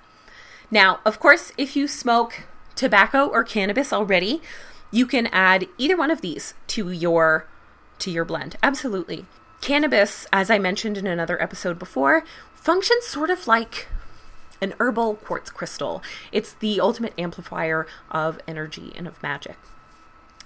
Now, 0.71 1.01
of 1.05 1.21
course, 1.21 1.53
if 1.57 1.77
you 1.77 1.87
smoke 1.87 2.43
tobacco 2.75 3.27
or 3.27 3.45
cannabis 3.45 3.93
already, 3.93 4.43
you 4.91 5.07
can 5.07 5.27
add 5.29 5.67
either 5.79 5.97
one 5.97 6.11
of 6.11 6.21
these 6.21 6.55
to 6.69 6.91
your 6.91 7.47
to 8.01 8.11
your 8.11 8.25
blend. 8.25 8.57
Absolutely. 8.63 9.27
Cannabis, 9.61 10.27
as 10.33 10.51
I 10.51 10.59
mentioned 10.59 10.97
in 10.97 11.07
another 11.07 11.41
episode 11.43 11.79
before, 11.79 12.25
functions 12.55 13.07
sort 13.07 13.31
of 13.31 13.49
like 13.49 13.89
an 14.61 14.75
herbal 14.79 15.17
quartz 15.17 15.51
crystal. 15.51 16.03
It's 16.31 16.53
the 16.53 16.81
ultimate 16.81 17.13
amplifier 17.19 17.87
of 18.11 18.39
energy 18.47 18.93
and 18.97 19.09
of 19.09 19.21
magic. 19.23 19.57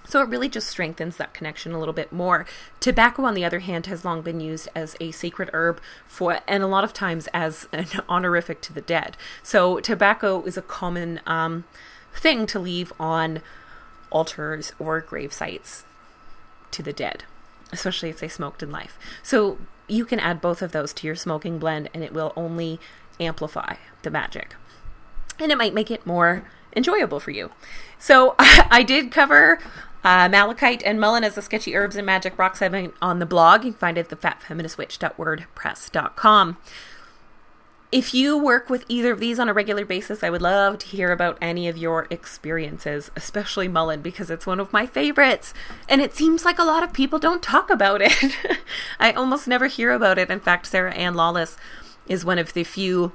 So 0.07 0.21
it 0.21 0.29
really 0.29 0.49
just 0.49 0.67
strengthens 0.67 1.17
that 1.17 1.33
connection 1.33 1.71
a 1.71 1.79
little 1.79 1.93
bit 1.93 2.11
more. 2.11 2.45
Tobacco, 2.79 3.23
on 3.23 3.33
the 3.33 3.45
other 3.45 3.59
hand, 3.59 3.85
has 3.87 4.03
long 4.03 4.21
been 4.21 4.39
used 4.39 4.67
as 4.75 4.95
a 4.99 5.11
sacred 5.11 5.49
herb 5.53 5.81
for, 6.05 6.39
and 6.47 6.61
a 6.61 6.67
lot 6.67 6.83
of 6.83 6.93
times 6.93 7.27
as 7.33 7.67
an 7.73 7.87
honorific 8.09 8.61
to 8.61 8.73
the 8.73 8.81
dead. 8.81 9.17
So 9.41 9.79
tobacco 9.79 10.43
is 10.43 10.57
a 10.57 10.61
common 10.61 11.21
um, 11.25 11.63
thing 12.13 12.45
to 12.47 12.59
leave 12.59 12.91
on 12.99 13.41
altars 14.11 14.73
or 14.77 15.01
grave 15.01 15.33
sites 15.33 15.85
to 16.71 16.83
the 16.83 16.93
dead, 16.93 17.23
especially 17.71 18.09
if 18.09 18.19
they 18.19 18.27
smoked 18.27 18.61
in 18.61 18.71
life. 18.71 18.97
So 19.23 19.57
you 19.87 20.05
can 20.05 20.19
add 20.19 20.41
both 20.41 20.61
of 20.61 20.71
those 20.71 20.93
to 20.93 21.07
your 21.07 21.15
smoking 21.15 21.59
blend, 21.59 21.89
and 21.93 22.03
it 22.03 22.13
will 22.13 22.33
only 22.35 22.79
amplify 23.19 23.75
the 24.01 24.11
magic. 24.11 24.55
And 25.39 25.51
it 25.51 25.57
might 25.57 25.73
make 25.73 25.89
it 25.89 26.05
more 26.05 26.43
enjoyable 26.75 27.19
for 27.19 27.31
you. 27.31 27.51
So 27.99 28.35
I 28.39 28.83
did 28.83 29.11
cover 29.11 29.59
uh, 30.03 30.29
malachite 30.29 30.83
and 30.83 30.99
mullein 30.99 31.23
as 31.23 31.33
the 31.35 31.41
sketchy 31.41 31.75
herbs 31.75 31.95
and 31.95 32.05
magic 32.05 32.37
rock 32.37 32.55
segment 32.55 32.93
on 33.01 33.17
the 33.19 33.25
blog. 33.25 33.63
You 33.63 33.71
can 33.71 33.79
find 33.79 33.97
it 33.97 34.01
at 34.01 34.09
the 34.09 34.15
thefatfeministwitch.wordpress.com. 34.15 36.57
If 37.91 38.11
you 38.11 38.35
work 38.35 38.71
with 38.71 38.85
either 38.89 39.11
of 39.11 39.19
these 39.19 39.37
on 39.37 39.47
a 39.47 39.53
regular 39.53 39.85
basis, 39.85 40.23
I 40.23 40.31
would 40.31 40.41
love 40.41 40.79
to 40.79 40.87
hear 40.87 41.11
about 41.11 41.37
any 41.39 41.67
of 41.67 41.77
your 41.77 42.07
experiences, 42.09 43.11
especially 43.15 43.67
mullein, 43.67 44.01
because 44.01 44.31
it's 44.31 44.47
one 44.47 44.59
of 44.59 44.73
my 44.73 44.87
favorites. 44.87 45.53
And 45.87 46.01
it 46.01 46.15
seems 46.15 46.43
like 46.43 46.57
a 46.57 46.63
lot 46.63 46.81
of 46.81 46.91
people 46.91 47.19
don't 47.19 47.43
talk 47.43 47.69
about 47.69 48.01
it. 48.01 48.35
I 48.99 49.11
almost 49.11 49.47
never 49.47 49.67
hear 49.67 49.91
about 49.91 50.17
it. 50.17 50.31
In 50.31 50.39
fact, 50.39 50.65
Sarah 50.65 50.95
Anne 50.95 51.13
Lawless 51.13 51.55
is 52.07 52.25
one 52.25 52.39
of 52.39 52.53
the 52.53 52.63
few 52.63 53.11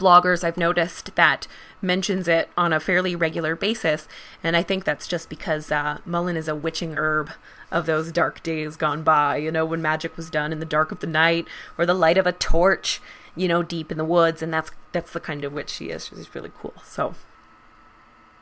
bloggers 0.00 0.42
I've 0.42 0.56
noticed 0.56 1.14
that 1.14 1.46
mentions 1.82 2.26
it 2.28 2.48
on 2.56 2.72
a 2.72 2.80
fairly 2.80 3.14
regular 3.14 3.54
basis. 3.54 4.08
And 4.42 4.56
I 4.56 4.62
think 4.62 4.84
that's 4.84 5.06
just 5.06 5.28
because 5.28 5.70
uh, 5.70 5.98
is 6.06 6.48
a 6.48 6.56
witching 6.56 6.96
herb 6.96 7.30
of 7.70 7.86
those 7.86 8.10
dark 8.10 8.42
days 8.42 8.76
gone 8.76 9.02
by, 9.02 9.36
you 9.36 9.52
know, 9.52 9.64
when 9.64 9.82
magic 9.82 10.16
was 10.16 10.30
done 10.30 10.52
in 10.52 10.58
the 10.58 10.66
dark 10.66 10.90
of 10.90 11.00
the 11.00 11.06
night 11.06 11.46
or 11.78 11.86
the 11.86 11.94
light 11.94 12.18
of 12.18 12.26
a 12.26 12.32
torch, 12.32 13.00
you 13.36 13.46
know, 13.46 13.62
deep 13.62 13.92
in 13.92 13.98
the 13.98 14.04
woods. 14.04 14.42
And 14.42 14.52
that's 14.52 14.70
that's 14.92 15.12
the 15.12 15.20
kind 15.20 15.44
of 15.44 15.52
witch 15.52 15.70
she 15.70 15.90
is. 15.90 16.06
She's 16.06 16.34
really 16.34 16.50
cool. 16.58 16.74
So 16.84 17.14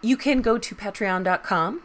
you 0.01 0.17
can 0.17 0.41
go 0.41 0.59
to 0.59 0.75
patreon.com 0.75 1.83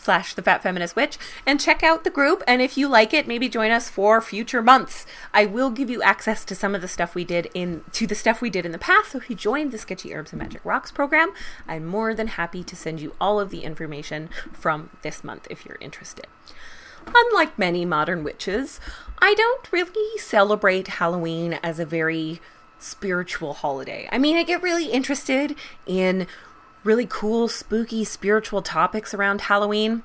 slash 0.00 0.34
the 0.34 0.42
fat 0.42 0.62
feminist 0.62 0.96
witch 0.96 1.18
and 1.46 1.60
check 1.60 1.82
out 1.82 2.04
the 2.04 2.10
group. 2.10 2.42
And 2.46 2.62
if 2.62 2.76
you 2.76 2.88
like 2.88 3.12
it 3.12 3.28
maybe 3.28 3.48
join 3.48 3.70
us 3.70 3.88
for 3.88 4.20
future 4.20 4.62
months. 4.62 5.06
I 5.34 5.46
will 5.46 5.70
give 5.70 5.90
you 5.90 6.02
access 6.02 6.44
to 6.46 6.54
some 6.54 6.74
of 6.74 6.80
the 6.80 6.88
stuff 6.88 7.14
we 7.14 7.24
did 7.24 7.50
in 7.54 7.84
to 7.92 8.06
the 8.06 8.14
stuff 8.14 8.40
we 8.40 8.50
did 8.50 8.64
in 8.66 8.72
the 8.72 8.78
past. 8.78 9.12
So 9.12 9.18
if 9.18 9.30
you 9.30 9.36
joined 9.36 9.72
the 9.72 9.78
sketchy 9.78 10.14
herbs 10.14 10.32
and 10.32 10.40
magic 10.40 10.64
rocks 10.64 10.90
program 10.90 11.32
i'm 11.68 11.86
more 11.86 12.14
than 12.14 12.26
happy 12.28 12.62
to 12.64 12.76
send 12.76 13.00
you 13.00 13.14
all 13.20 13.40
of 13.40 13.50
the 13.50 13.60
information 13.60 14.28
from 14.52 14.90
this 15.02 15.22
month 15.22 15.46
if 15.50 15.64
you're 15.66 15.78
interested. 15.80 16.26
Unlike 17.14 17.58
many 17.58 17.84
modern 17.84 18.24
witches 18.24 18.80
i 19.18 19.34
don't 19.34 19.72
really 19.72 20.18
celebrate 20.18 20.88
halloween 20.88 21.54
as 21.62 21.78
a 21.78 21.84
very 21.86 22.40
spiritual 22.78 23.52
holiday. 23.54 24.08
I 24.10 24.18
mean 24.18 24.36
i 24.36 24.42
get 24.42 24.62
really 24.62 24.86
interested 24.86 25.54
in 25.86 26.26
really 26.84 27.06
cool, 27.06 27.48
spooky, 27.48 28.04
spiritual 28.04 28.62
topics 28.62 29.14
around 29.14 29.42
Halloween. 29.42 30.02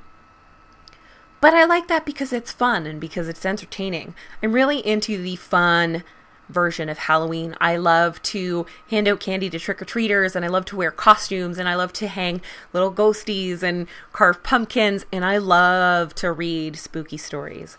But 1.41 1.53
I 1.53 1.65
like 1.65 1.87
that 1.87 2.05
because 2.05 2.33
it's 2.33 2.51
fun 2.51 2.85
and 2.85 2.99
because 2.99 3.27
it's 3.27 3.45
entertaining. 3.45 4.15
I'm 4.41 4.53
really 4.53 4.85
into 4.85 5.21
the 5.21 5.35
fun, 5.35 6.03
version 6.49 6.89
of 6.89 6.97
Halloween. 6.97 7.55
I 7.59 7.75
love 7.77 8.21
to 8.23 8.65
hand 8.89 9.07
out 9.07 9.19
candy 9.19 9.49
to 9.49 9.59
trick 9.59 9.81
or 9.81 9.85
treaters, 9.85 10.35
and 10.35 10.45
I 10.45 10.47
love 10.47 10.65
to 10.65 10.75
wear 10.75 10.91
costumes, 10.91 11.57
and 11.57 11.67
I 11.67 11.75
love 11.75 11.93
to 11.93 12.07
hang 12.07 12.41
little 12.73 12.93
ghosties 12.93 13.63
and 13.63 13.87
carve 14.11 14.43
pumpkins, 14.43 15.05
and 15.11 15.25
I 15.25 15.37
love 15.37 16.13
to 16.15 16.31
read 16.31 16.77
spooky 16.77 17.17
stories. 17.17 17.77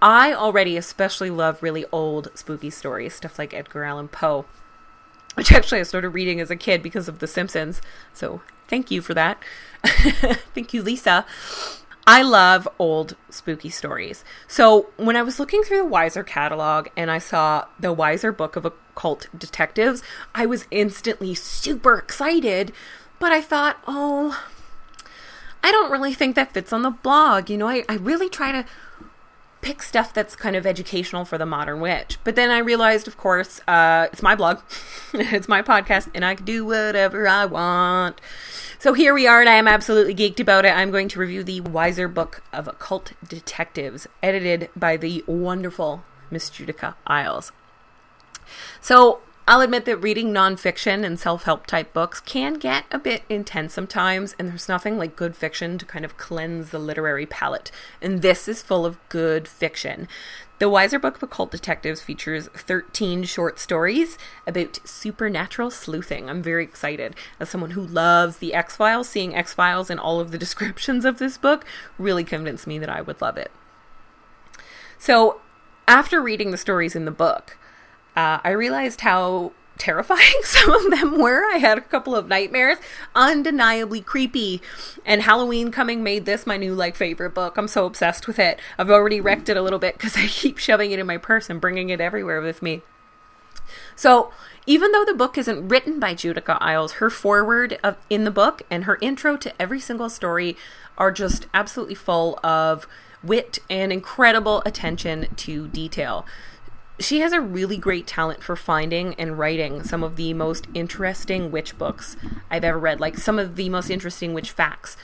I 0.00 0.32
already 0.32 0.76
especially 0.76 1.30
love 1.30 1.62
really 1.62 1.84
old 1.90 2.30
spooky 2.34 2.70
stories, 2.70 3.14
stuff 3.14 3.38
like 3.38 3.52
Edgar 3.52 3.84
Allan 3.84 4.08
Poe, 4.08 4.46
which 5.38 5.52
actually 5.52 5.78
I 5.78 5.84
started 5.84 6.08
reading 6.08 6.40
as 6.40 6.50
a 6.50 6.56
kid 6.56 6.82
because 6.82 7.06
of 7.06 7.20
The 7.20 7.28
Simpsons. 7.28 7.80
So 8.12 8.40
thank 8.66 8.90
you 8.90 9.00
for 9.00 9.14
that. 9.14 9.40
thank 9.84 10.74
you, 10.74 10.82
Lisa. 10.82 11.24
I 12.08 12.22
love 12.22 12.66
old 12.76 13.14
spooky 13.30 13.70
stories. 13.70 14.24
So 14.48 14.88
when 14.96 15.14
I 15.14 15.22
was 15.22 15.38
looking 15.38 15.62
through 15.62 15.84
the 15.84 15.88
Weiser 15.88 16.26
catalog 16.26 16.88
and 16.96 17.08
I 17.08 17.18
saw 17.18 17.66
the 17.78 17.94
Weiser 17.94 18.36
Book 18.36 18.56
of 18.56 18.64
Occult 18.64 19.28
Detectives, 19.38 20.02
I 20.34 20.44
was 20.44 20.66
instantly 20.72 21.36
super 21.36 21.98
excited. 21.98 22.72
But 23.20 23.30
I 23.30 23.40
thought, 23.40 23.78
oh, 23.86 24.44
I 25.62 25.70
don't 25.70 25.92
really 25.92 26.14
think 26.14 26.34
that 26.34 26.52
fits 26.52 26.72
on 26.72 26.82
the 26.82 26.90
blog. 26.90 27.48
You 27.48 27.58
know, 27.58 27.68
I, 27.68 27.84
I 27.88 27.94
really 27.94 28.28
try 28.28 28.50
to 28.50 28.64
pick 29.60 29.82
stuff 29.82 30.14
that's 30.14 30.36
kind 30.36 30.56
of 30.56 30.66
educational 30.66 31.24
for 31.24 31.38
the 31.38 31.46
modern 31.46 31.80
witch. 31.80 32.18
But 32.24 32.36
then 32.36 32.50
I 32.50 32.58
realized, 32.58 33.08
of 33.08 33.16
course, 33.16 33.60
uh, 33.66 34.08
it's 34.12 34.22
my 34.22 34.34
blog, 34.34 34.60
it's 35.14 35.48
my 35.48 35.62
podcast, 35.62 36.08
and 36.14 36.24
I 36.24 36.34
can 36.34 36.44
do 36.44 36.64
whatever 36.64 37.26
I 37.26 37.46
want. 37.46 38.20
So 38.78 38.92
here 38.92 39.12
we 39.12 39.26
are, 39.26 39.40
and 39.40 39.48
I 39.48 39.54
am 39.54 39.66
absolutely 39.66 40.14
geeked 40.14 40.40
about 40.40 40.64
it. 40.64 40.70
I'm 40.70 40.90
going 40.90 41.08
to 41.08 41.18
review 41.18 41.42
the 41.42 41.60
Weiser 41.60 42.12
Book 42.12 42.42
of 42.52 42.68
Occult 42.68 43.12
Detectives, 43.26 44.06
edited 44.22 44.70
by 44.76 44.96
the 44.96 45.24
wonderful 45.26 46.04
Miss 46.30 46.48
Judika 46.48 46.94
Illes. 47.08 47.50
So 48.80 49.20
I'll 49.48 49.62
admit 49.62 49.86
that 49.86 49.96
reading 49.96 50.30
nonfiction 50.30 51.06
and 51.06 51.18
self 51.18 51.44
help 51.44 51.66
type 51.66 51.94
books 51.94 52.20
can 52.20 52.58
get 52.58 52.84
a 52.90 52.98
bit 52.98 53.22
intense 53.30 53.72
sometimes, 53.72 54.36
and 54.38 54.50
there's 54.50 54.68
nothing 54.68 54.98
like 54.98 55.16
good 55.16 55.34
fiction 55.34 55.78
to 55.78 55.86
kind 55.86 56.04
of 56.04 56.18
cleanse 56.18 56.68
the 56.68 56.78
literary 56.78 57.24
palate. 57.24 57.70
And 58.02 58.20
this 58.20 58.46
is 58.46 58.60
full 58.60 58.84
of 58.84 58.98
good 59.08 59.48
fiction. 59.48 60.06
The 60.58 60.66
Weiser 60.66 61.00
Book 61.00 61.16
of 61.16 61.22
Occult 61.22 61.50
Detectives 61.50 62.02
features 62.02 62.48
13 62.48 63.24
short 63.24 63.58
stories 63.58 64.18
about 64.46 64.86
supernatural 64.86 65.70
sleuthing. 65.70 66.28
I'm 66.28 66.42
very 66.42 66.62
excited. 66.64 67.16
As 67.40 67.48
someone 67.48 67.70
who 67.70 67.86
loves 67.86 68.36
the 68.36 68.52
X 68.52 68.76
Files, 68.76 69.08
seeing 69.08 69.34
X 69.34 69.54
Files 69.54 69.88
in 69.88 69.98
all 69.98 70.20
of 70.20 70.30
the 70.30 70.36
descriptions 70.46 71.06
of 71.06 71.18
this 71.18 71.38
book 71.38 71.64
really 71.96 72.22
convinced 72.22 72.66
me 72.66 72.78
that 72.80 72.90
I 72.90 73.00
would 73.00 73.22
love 73.22 73.38
it. 73.38 73.50
So, 74.98 75.40
after 75.86 76.20
reading 76.20 76.50
the 76.50 76.58
stories 76.58 76.94
in 76.94 77.06
the 77.06 77.10
book, 77.10 77.56
uh, 78.18 78.40
I 78.42 78.50
realized 78.50 79.02
how 79.02 79.52
terrifying 79.78 80.34
some 80.42 80.70
of 80.70 80.90
them 80.90 81.20
were. 81.20 81.44
I 81.44 81.58
had 81.58 81.78
a 81.78 81.82
couple 81.82 82.16
of 82.16 82.26
nightmares, 82.26 82.78
undeniably 83.14 84.00
creepy. 84.00 84.60
And 85.06 85.22
Halloween 85.22 85.70
coming 85.70 86.02
made 86.02 86.26
this 86.26 86.44
my 86.44 86.56
new 86.56 86.74
like 86.74 86.96
favorite 86.96 87.32
book. 87.32 87.56
I'm 87.56 87.68
so 87.68 87.86
obsessed 87.86 88.26
with 88.26 88.40
it. 88.40 88.58
I've 88.76 88.90
already 88.90 89.20
wrecked 89.20 89.48
it 89.48 89.56
a 89.56 89.62
little 89.62 89.78
bit 89.78 89.94
because 89.94 90.16
I 90.16 90.26
keep 90.26 90.58
shoving 90.58 90.90
it 90.90 90.98
in 90.98 91.06
my 91.06 91.16
purse 91.16 91.48
and 91.48 91.60
bringing 91.60 91.90
it 91.90 92.00
everywhere 92.00 92.40
with 92.40 92.60
me. 92.60 92.82
So, 93.94 94.32
even 94.66 94.90
though 94.90 95.04
the 95.04 95.14
book 95.14 95.38
isn't 95.38 95.68
written 95.68 96.00
by 96.00 96.14
Judika 96.14 96.60
Illes, 96.60 96.94
her 96.94 97.10
foreword 97.10 97.78
of, 97.84 97.96
in 98.10 98.24
the 98.24 98.30
book 98.32 98.62
and 98.68 98.84
her 98.84 98.98
intro 99.00 99.36
to 99.36 99.62
every 99.62 99.78
single 99.78 100.10
story 100.10 100.56
are 100.96 101.12
just 101.12 101.46
absolutely 101.54 101.94
full 101.94 102.38
of 102.42 102.88
wit 103.22 103.60
and 103.70 103.92
incredible 103.92 104.62
attention 104.66 105.28
to 105.36 105.68
detail 105.68 106.26
she 106.98 107.20
has 107.20 107.32
a 107.32 107.40
really 107.40 107.76
great 107.76 108.06
talent 108.06 108.42
for 108.42 108.56
finding 108.56 109.14
and 109.14 109.38
writing 109.38 109.82
some 109.82 110.02
of 110.02 110.16
the 110.16 110.34
most 110.34 110.66
interesting 110.74 111.50
witch 111.50 111.78
books 111.78 112.16
I've 112.50 112.64
ever 112.64 112.78
read, 112.78 113.00
like 113.00 113.16
some 113.16 113.38
of 113.38 113.56
the 113.56 113.68
most 113.68 113.90
interesting 113.90 114.34
witch 114.34 114.50
facts. 114.50 114.96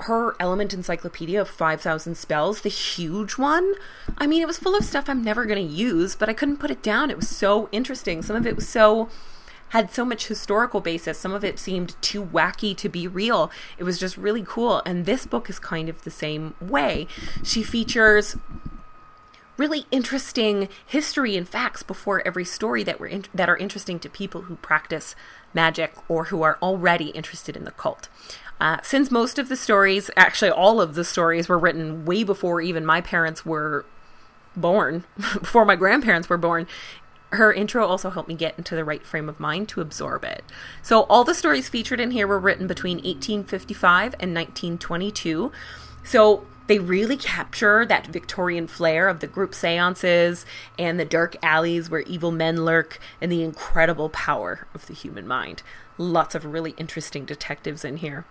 Her 0.00 0.34
Element 0.40 0.74
Encyclopedia 0.74 1.40
of 1.40 1.48
5,000 1.48 2.16
Spells, 2.16 2.62
the 2.62 2.68
huge 2.68 3.38
one, 3.38 3.74
I 4.18 4.26
mean, 4.26 4.42
it 4.42 4.46
was 4.46 4.58
full 4.58 4.74
of 4.74 4.84
stuff 4.84 5.08
I'm 5.08 5.22
never 5.22 5.46
going 5.46 5.64
to 5.66 5.74
use, 5.74 6.16
but 6.16 6.28
I 6.28 6.34
couldn't 6.34 6.58
put 6.58 6.72
it 6.72 6.82
down. 6.82 7.10
It 7.10 7.16
was 7.16 7.28
so 7.28 7.68
interesting. 7.70 8.20
Some 8.22 8.36
of 8.36 8.46
it 8.46 8.56
was 8.56 8.68
so 8.68 9.08
had 9.72 9.90
so 9.90 10.04
much 10.04 10.26
historical 10.26 10.82
basis. 10.82 11.16
Some 11.16 11.32
of 11.32 11.42
it 11.42 11.58
seemed 11.58 11.96
too 12.02 12.22
wacky 12.22 12.76
to 12.76 12.90
be 12.90 13.08
real. 13.08 13.50
It 13.78 13.84
was 13.84 13.98
just 13.98 14.18
really 14.18 14.44
cool. 14.46 14.82
And 14.84 15.06
this 15.06 15.24
book 15.24 15.48
is 15.48 15.58
kind 15.58 15.88
of 15.88 16.02
the 16.02 16.10
same 16.10 16.54
way. 16.60 17.06
She 17.42 17.62
features 17.62 18.36
really 19.62 19.86
interesting 19.92 20.68
history 20.84 21.36
and 21.36 21.48
facts 21.48 21.84
before 21.84 22.20
every 22.26 22.44
story 22.44 22.82
that 22.82 22.98
were 22.98 23.06
in- 23.06 23.26
that 23.32 23.48
are 23.48 23.56
interesting 23.56 24.00
to 24.00 24.08
people 24.08 24.42
who 24.42 24.56
practice 24.56 25.14
magic 25.54 25.94
or 26.08 26.24
who 26.24 26.42
are 26.42 26.58
already 26.60 27.10
interested 27.10 27.56
in 27.56 27.62
the 27.62 27.70
cult. 27.70 28.08
Uh, 28.60 28.78
since 28.82 29.08
most 29.08 29.38
of 29.38 29.48
the 29.48 29.54
stories, 29.54 30.10
actually 30.16 30.50
all 30.50 30.80
of 30.80 30.96
the 30.96 31.04
stories, 31.04 31.48
were 31.48 31.58
written 31.58 32.04
way 32.04 32.24
before 32.24 32.60
even 32.60 32.84
my 32.84 33.00
parents 33.00 33.46
were 33.46 33.86
born, 34.56 35.04
before 35.16 35.64
my 35.64 35.76
grandparents 35.76 36.28
were 36.28 36.36
born, 36.36 36.66
her 37.30 37.52
intro 37.52 37.86
also 37.86 38.10
helped 38.10 38.28
me 38.28 38.34
get 38.34 38.58
into 38.58 38.74
the 38.74 38.84
right 38.84 39.06
frame 39.06 39.28
of 39.28 39.38
mind 39.38 39.68
to 39.68 39.80
absorb 39.80 40.24
it. 40.24 40.42
So 40.82 41.02
all 41.04 41.22
the 41.22 41.34
stories 41.34 41.68
featured 41.68 42.00
in 42.00 42.10
here 42.10 42.26
were 42.26 42.40
written 42.40 42.66
between 42.66 42.96
1855 42.96 44.16
and 44.18 44.34
1922. 44.34 45.52
So 46.02 46.44
they 46.66 46.78
really 46.78 47.16
capture 47.16 47.84
that 47.86 48.06
Victorian 48.06 48.66
flair 48.66 49.08
of 49.08 49.20
the 49.20 49.26
group 49.26 49.54
seances 49.54 50.46
and 50.78 50.98
the 50.98 51.04
dark 51.04 51.36
alleys 51.42 51.90
where 51.90 52.00
evil 52.02 52.30
men 52.30 52.64
lurk 52.64 52.98
and 53.20 53.30
the 53.30 53.42
incredible 53.42 54.08
power 54.08 54.66
of 54.74 54.86
the 54.86 54.94
human 54.94 55.26
mind. 55.26 55.62
Lots 55.98 56.34
of 56.34 56.44
really 56.44 56.74
interesting 56.78 57.24
detectives 57.24 57.84
in 57.84 57.98
here. 57.98 58.24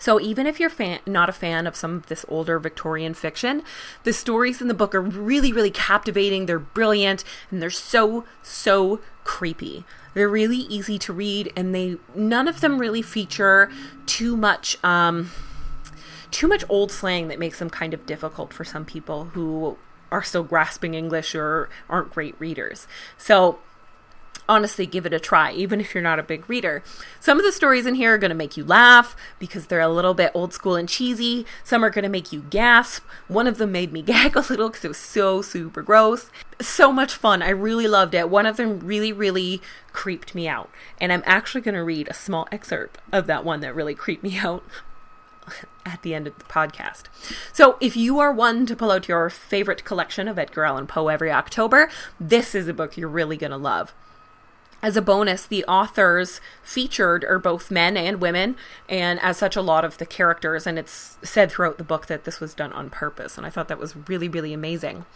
So 0.00 0.20
even 0.20 0.46
if 0.46 0.58
you're 0.58 0.70
fan- 0.70 1.00
not 1.06 1.28
a 1.28 1.32
fan 1.32 1.66
of 1.66 1.76
some 1.76 1.96
of 1.96 2.06
this 2.06 2.24
older 2.28 2.58
Victorian 2.58 3.14
fiction, 3.14 3.62
the 4.02 4.12
stories 4.12 4.60
in 4.60 4.68
the 4.68 4.74
book 4.74 4.94
are 4.94 5.00
really, 5.00 5.52
really 5.52 5.70
captivating. 5.70 6.46
They're 6.46 6.58
brilliant 6.58 7.22
and 7.50 7.62
they're 7.62 7.70
so, 7.70 8.24
so 8.42 9.00
creepy. 9.22 9.84
They're 10.14 10.28
really 10.28 10.58
easy 10.58 10.98
to 11.00 11.12
read, 11.12 11.52
and 11.56 11.74
they 11.74 11.96
none 12.14 12.46
of 12.46 12.60
them 12.60 12.78
really 12.78 13.02
feature 13.02 13.70
too 14.06 14.36
much. 14.36 14.82
Um, 14.84 15.32
too 16.34 16.48
much 16.48 16.64
old 16.68 16.90
slang 16.90 17.28
that 17.28 17.38
makes 17.38 17.60
them 17.60 17.70
kind 17.70 17.94
of 17.94 18.06
difficult 18.06 18.52
for 18.52 18.64
some 18.64 18.84
people 18.84 19.26
who 19.26 19.78
are 20.10 20.22
still 20.22 20.42
grasping 20.42 20.92
English 20.92 21.32
or 21.32 21.68
aren't 21.88 22.12
great 22.12 22.34
readers. 22.40 22.88
So, 23.16 23.60
honestly, 24.48 24.84
give 24.84 25.06
it 25.06 25.12
a 25.12 25.20
try, 25.20 25.52
even 25.52 25.80
if 25.80 25.94
you're 25.94 26.02
not 26.02 26.18
a 26.18 26.24
big 26.24 26.50
reader. 26.50 26.82
Some 27.20 27.38
of 27.38 27.44
the 27.44 27.52
stories 27.52 27.86
in 27.86 27.94
here 27.94 28.14
are 28.14 28.18
going 28.18 28.32
to 28.32 28.34
make 28.34 28.56
you 28.56 28.64
laugh 28.64 29.14
because 29.38 29.68
they're 29.68 29.78
a 29.78 29.88
little 29.88 30.12
bit 30.12 30.32
old 30.34 30.52
school 30.52 30.74
and 30.74 30.88
cheesy. 30.88 31.46
Some 31.62 31.84
are 31.84 31.90
going 31.90 32.02
to 32.02 32.08
make 32.08 32.32
you 32.32 32.44
gasp. 32.50 33.04
One 33.28 33.46
of 33.46 33.58
them 33.58 33.70
made 33.70 33.92
me 33.92 34.02
gag 34.12 34.34
a 34.34 34.40
little 34.40 34.70
because 34.70 34.84
it 34.84 34.88
was 34.88 34.98
so 34.98 35.40
super 35.40 35.82
gross. 35.82 36.32
So 36.60 36.90
much 36.90 37.14
fun. 37.14 37.42
I 37.42 37.50
really 37.50 37.86
loved 37.86 38.12
it. 38.12 38.28
One 38.28 38.44
of 38.44 38.56
them 38.56 38.80
really, 38.80 39.12
really 39.12 39.62
creeped 39.92 40.34
me 40.34 40.48
out. 40.48 40.68
And 41.00 41.12
I'm 41.12 41.22
actually 41.26 41.60
going 41.60 41.76
to 41.76 41.84
read 41.84 42.08
a 42.08 42.14
small 42.14 42.48
excerpt 42.50 42.98
of 43.12 43.28
that 43.28 43.44
one 43.44 43.60
that 43.60 43.72
really 43.76 43.94
creeped 43.94 44.24
me 44.24 44.36
out 44.42 44.64
at 45.86 46.02
the 46.02 46.14
end 46.14 46.26
of 46.26 46.38
the 46.38 46.44
podcast. 46.44 47.04
So, 47.52 47.76
if 47.80 47.96
you 47.96 48.18
are 48.18 48.32
one 48.32 48.66
to 48.66 48.76
pull 48.76 48.90
out 48.90 49.08
your 49.08 49.30
favorite 49.30 49.84
collection 49.84 50.28
of 50.28 50.38
Edgar 50.38 50.64
Allan 50.64 50.86
Poe 50.86 51.08
every 51.08 51.30
October, 51.30 51.90
this 52.18 52.54
is 52.54 52.68
a 52.68 52.74
book 52.74 52.96
you're 52.96 53.08
really 53.08 53.36
going 53.36 53.50
to 53.50 53.56
love. 53.56 53.94
As 54.84 54.98
a 54.98 55.02
bonus, 55.02 55.46
the 55.46 55.64
authors 55.64 56.42
featured 56.62 57.24
are 57.24 57.38
both 57.38 57.70
men 57.70 57.96
and 57.96 58.20
women, 58.20 58.54
and 58.86 59.18
as 59.20 59.38
such, 59.38 59.56
a 59.56 59.62
lot 59.62 59.82
of 59.82 59.96
the 59.96 60.04
characters. 60.04 60.66
And 60.66 60.78
it's 60.78 61.16
said 61.22 61.50
throughout 61.50 61.78
the 61.78 61.84
book 61.84 62.04
that 62.08 62.24
this 62.24 62.38
was 62.38 62.52
done 62.52 62.70
on 62.74 62.90
purpose, 62.90 63.38
and 63.38 63.46
I 63.46 63.50
thought 63.50 63.68
that 63.68 63.78
was 63.78 63.96
really, 63.96 64.28
really 64.28 64.52
amazing. 64.52 65.06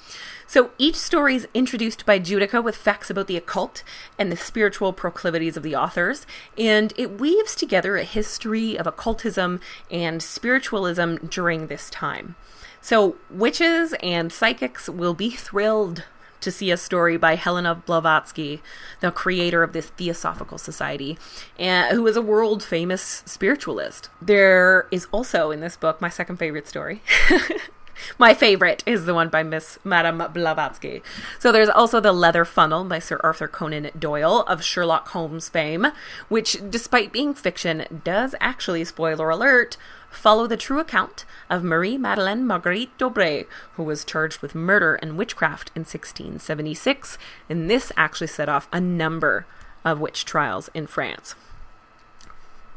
So 0.46 0.70
each 0.78 0.94
story 0.94 1.34
is 1.34 1.48
introduced 1.52 2.06
by 2.06 2.18
Judika 2.18 2.64
with 2.64 2.76
facts 2.76 3.10
about 3.10 3.26
the 3.26 3.36
occult 3.36 3.82
and 4.18 4.32
the 4.32 4.38
spiritual 4.38 4.94
proclivities 4.94 5.58
of 5.58 5.62
the 5.62 5.76
authors, 5.76 6.24
and 6.56 6.94
it 6.96 7.20
weaves 7.20 7.54
together 7.54 7.98
a 7.98 8.04
history 8.04 8.78
of 8.78 8.86
occultism 8.86 9.60
and 9.90 10.22
spiritualism 10.22 11.16
during 11.26 11.66
this 11.66 11.90
time. 11.90 12.36
So, 12.80 13.16
witches 13.28 13.92
and 14.02 14.32
psychics 14.32 14.88
will 14.88 15.12
be 15.12 15.28
thrilled 15.28 16.04
to 16.41 16.51
see 16.51 16.70
a 16.70 16.76
story 16.76 17.16
by 17.16 17.34
Helena 17.34 17.74
Blavatsky, 17.74 18.62
the 19.01 19.11
creator 19.11 19.62
of 19.62 19.72
this 19.72 19.91
Theosophical 19.91 20.59
Society, 20.59 21.18
and, 21.59 21.95
who 21.95 22.07
is 22.07 22.16
a 22.16 22.22
world 22.22 22.62
famous 22.62 23.22
spiritualist. 23.26 24.11
There 24.20 24.86
is 24.91 25.07
also 25.12 25.51
in 25.51 25.61
this 25.61 25.76
book 25.76 26.01
my 26.01 26.09
second 26.09 26.36
favorite 26.36 26.68
story. 26.68 27.03
my 28.18 28.34
favorite 28.34 28.82
is 28.86 29.05
the 29.05 29.14
one 29.14 29.28
by 29.28 29.43
Miss 29.43 29.78
Madame 29.84 30.18
Blavatsky. 30.32 31.03
So 31.39 31.53
there's 31.53 31.68
also 31.68 32.01
the 32.01 32.12
Leather 32.12 32.45
Funnel 32.45 32.84
by 32.84 32.99
Sir 32.99 33.20
Arthur 33.22 33.49
Conan 33.49 33.91
Doyle 33.99 34.45
of 34.47 34.62
Sherlock 34.62 35.09
Holmes 35.09 35.49
fame, 35.49 35.89
which, 36.28 36.59
despite 36.70 37.12
being 37.12 37.34
fiction, 37.34 38.01
does 38.05 38.34
actually, 38.41 38.84
spoiler 38.84 39.30
alert, 39.30 39.76
follow 40.11 40.46
the 40.46 40.56
true 40.56 40.78
account 40.78 41.24
of 41.50 41.64
Marie 41.64 41.98
Madeleine 41.98 42.46
Marguerite 42.46 42.96
d'Aubray, 42.98 43.46
who 43.74 43.82
was 43.82 44.04
charged 44.04 44.40
with 44.40 44.54
murder 44.54 44.94
and 44.96 45.16
witchcraft 45.16 45.70
in 45.74 45.80
1676, 45.80 47.18
and 47.48 47.70
this 47.70 47.92
actually 47.96 48.26
set 48.26 48.48
off 48.48 48.68
a 48.72 48.80
number 48.80 49.46
of 49.84 50.00
witch 50.00 50.24
trials 50.24 50.70
in 50.74 50.86
France. 50.86 51.34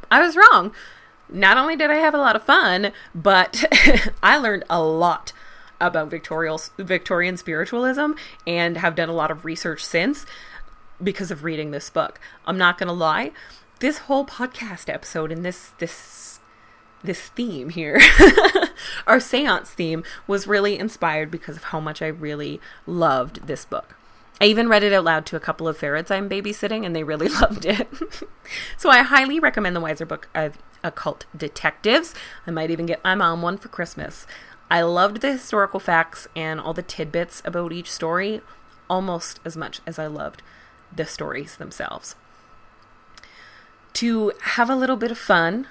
I 0.09 0.21
was 0.21 0.35
wrong. 0.35 0.73
Not 1.29 1.57
only 1.57 1.75
did 1.75 1.89
I 1.89 1.95
have 1.95 2.13
a 2.13 2.17
lot 2.19 2.35
of 2.35 2.43
fun, 2.43 2.91
but 3.15 3.63
I 4.23 4.37
learned 4.37 4.65
a 4.69 4.81
lot 4.81 5.31
about 5.79 6.09
Victorial, 6.09 6.61
Victorian 6.77 7.37
spiritualism 7.37 8.11
and 8.45 8.77
have 8.77 8.95
done 8.95 9.09
a 9.09 9.13
lot 9.13 9.31
of 9.31 9.45
research 9.45 9.83
since 9.83 10.25
because 11.01 11.31
of 11.31 11.43
reading 11.43 11.71
this 11.71 11.89
book. 11.89 12.19
I'm 12.45 12.57
not 12.57 12.77
going 12.77 12.87
to 12.87 12.93
lie, 12.93 13.31
this 13.79 13.99
whole 13.99 14.25
podcast 14.25 14.93
episode 14.93 15.31
and 15.31 15.43
this 15.43 15.71
this 15.79 16.30
this 17.03 17.29
theme 17.29 17.69
here, 17.69 17.95
our 19.07 19.17
séance 19.17 19.67
theme 19.67 20.03
was 20.27 20.47
really 20.47 20.77
inspired 20.77 21.31
because 21.31 21.57
of 21.57 21.65
how 21.65 21.79
much 21.79 22.01
I 22.01 22.07
really 22.07 22.59
loved 22.85 23.47
this 23.47 23.65
book. 23.65 23.95
I 24.39 24.45
even 24.45 24.67
read 24.67 24.81
it 24.81 24.91
out 24.91 25.03
loud 25.03 25.25
to 25.27 25.35
a 25.35 25.39
couple 25.39 25.67
of 25.67 25.77
ferrets 25.77 26.09
I'm 26.09 26.27
babysitting 26.27 26.83
and 26.85 26.95
they 26.95 27.03
really 27.03 27.27
loved 27.41 27.65
it. 27.65 27.87
so 28.77 28.89
I 28.89 28.99
highly 28.99 29.39
recommend 29.39 29.75
the 29.75 29.81
Weiser 29.81 30.07
book 30.07 30.29
of 30.33 30.57
occult 30.83 31.25
detectives. 31.37 32.15
I 32.47 32.51
might 32.51 32.71
even 32.71 32.87
get 32.87 33.03
my 33.03 33.13
mom 33.13 33.43
one 33.43 33.57
for 33.57 33.67
Christmas. 33.67 34.25
I 34.71 34.81
loved 34.81 35.21
the 35.21 35.33
historical 35.33 35.79
facts 35.79 36.27
and 36.35 36.59
all 36.59 36.73
the 36.73 36.81
tidbits 36.81 37.41
about 37.45 37.71
each 37.71 37.91
story 37.91 38.41
almost 38.89 39.39
as 39.45 39.55
much 39.55 39.79
as 39.85 39.99
I 39.99 40.07
loved 40.07 40.41
the 40.93 41.05
stories 41.05 41.57
themselves. 41.57 42.15
To 43.93 44.33
have 44.41 44.69
a 44.69 44.75
little 44.75 44.97
bit 44.97 45.11
of 45.11 45.17
fun, 45.17 45.67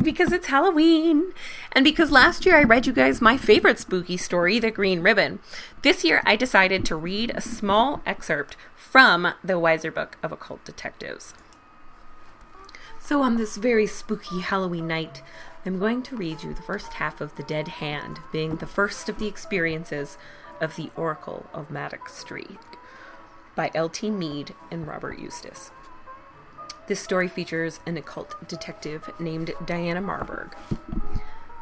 because 0.00 0.32
it's 0.32 0.46
Halloween, 0.46 1.32
and 1.72 1.84
because 1.84 2.10
last 2.10 2.46
year 2.46 2.56
I 2.56 2.62
read 2.62 2.86
you 2.86 2.92
guys 2.92 3.20
my 3.20 3.36
favorite 3.36 3.78
spooky 3.78 4.16
story, 4.16 4.58
The 4.58 4.70
Green 4.70 5.02
Ribbon. 5.02 5.40
This 5.82 6.04
year 6.04 6.22
I 6.24 6.36
decided 6.36 6.84
to 6.86 6.96
read 6.96 7.32
a 7.34 7.40
small 7.40 8.00
excerpt 8.06 8.56
from 8.74 9.34
the 9.44 9.54
Weiser 9.54 9.92
Book 9.92 10.16
of 10.22 10.32
Occult 10.32 10.64
Detectives. 10.64 11.34
So, 13.00 13.20
on 13.22 13.36
this 13.36 13.56
very 13.56 13.86
spooky 13.86 14.40
Halloween 14.40 14.86
night, 14.86 15.22
I'm 15.66 15.78
going 15.78 16.02
to 16.04 16.16
read 16.16 16.42
you 16.42 16.54
the 16.54 16.62
first 16.62 16.94
half 16.94 17.20
of 17.20 17.36
The 17.36 17.42
Dead 17.42 17.68
Hand, 17.68 18.20
being 18.32 18.56
the 18.56 18.66
first 18.66 19.08
of 19.08 19.18
the 19.18 19.26
experiences 19.26 20.18
of 20.60 20.76
the 20.76 20.90
Oracle 20.96 21.46
of 21.52 21.70
Maddox 21.70 22.14
Street 22.14 22.58
by 23.54 23.70
L.T. 23.74 24.10
Meade 24.10 24.54
and 24.70 24.86
Robert 24.86 25.18
Eustace. 25.18 25.70
This 26.88 26.98
story 26.98 27.28
features 27.28 27.78
an 27.86 27.96
occult 27.96 28.34
detective 28.48 29.08
named 29.20 29.52
Diana 29.64 30.00
Marburg. 30.00 30.56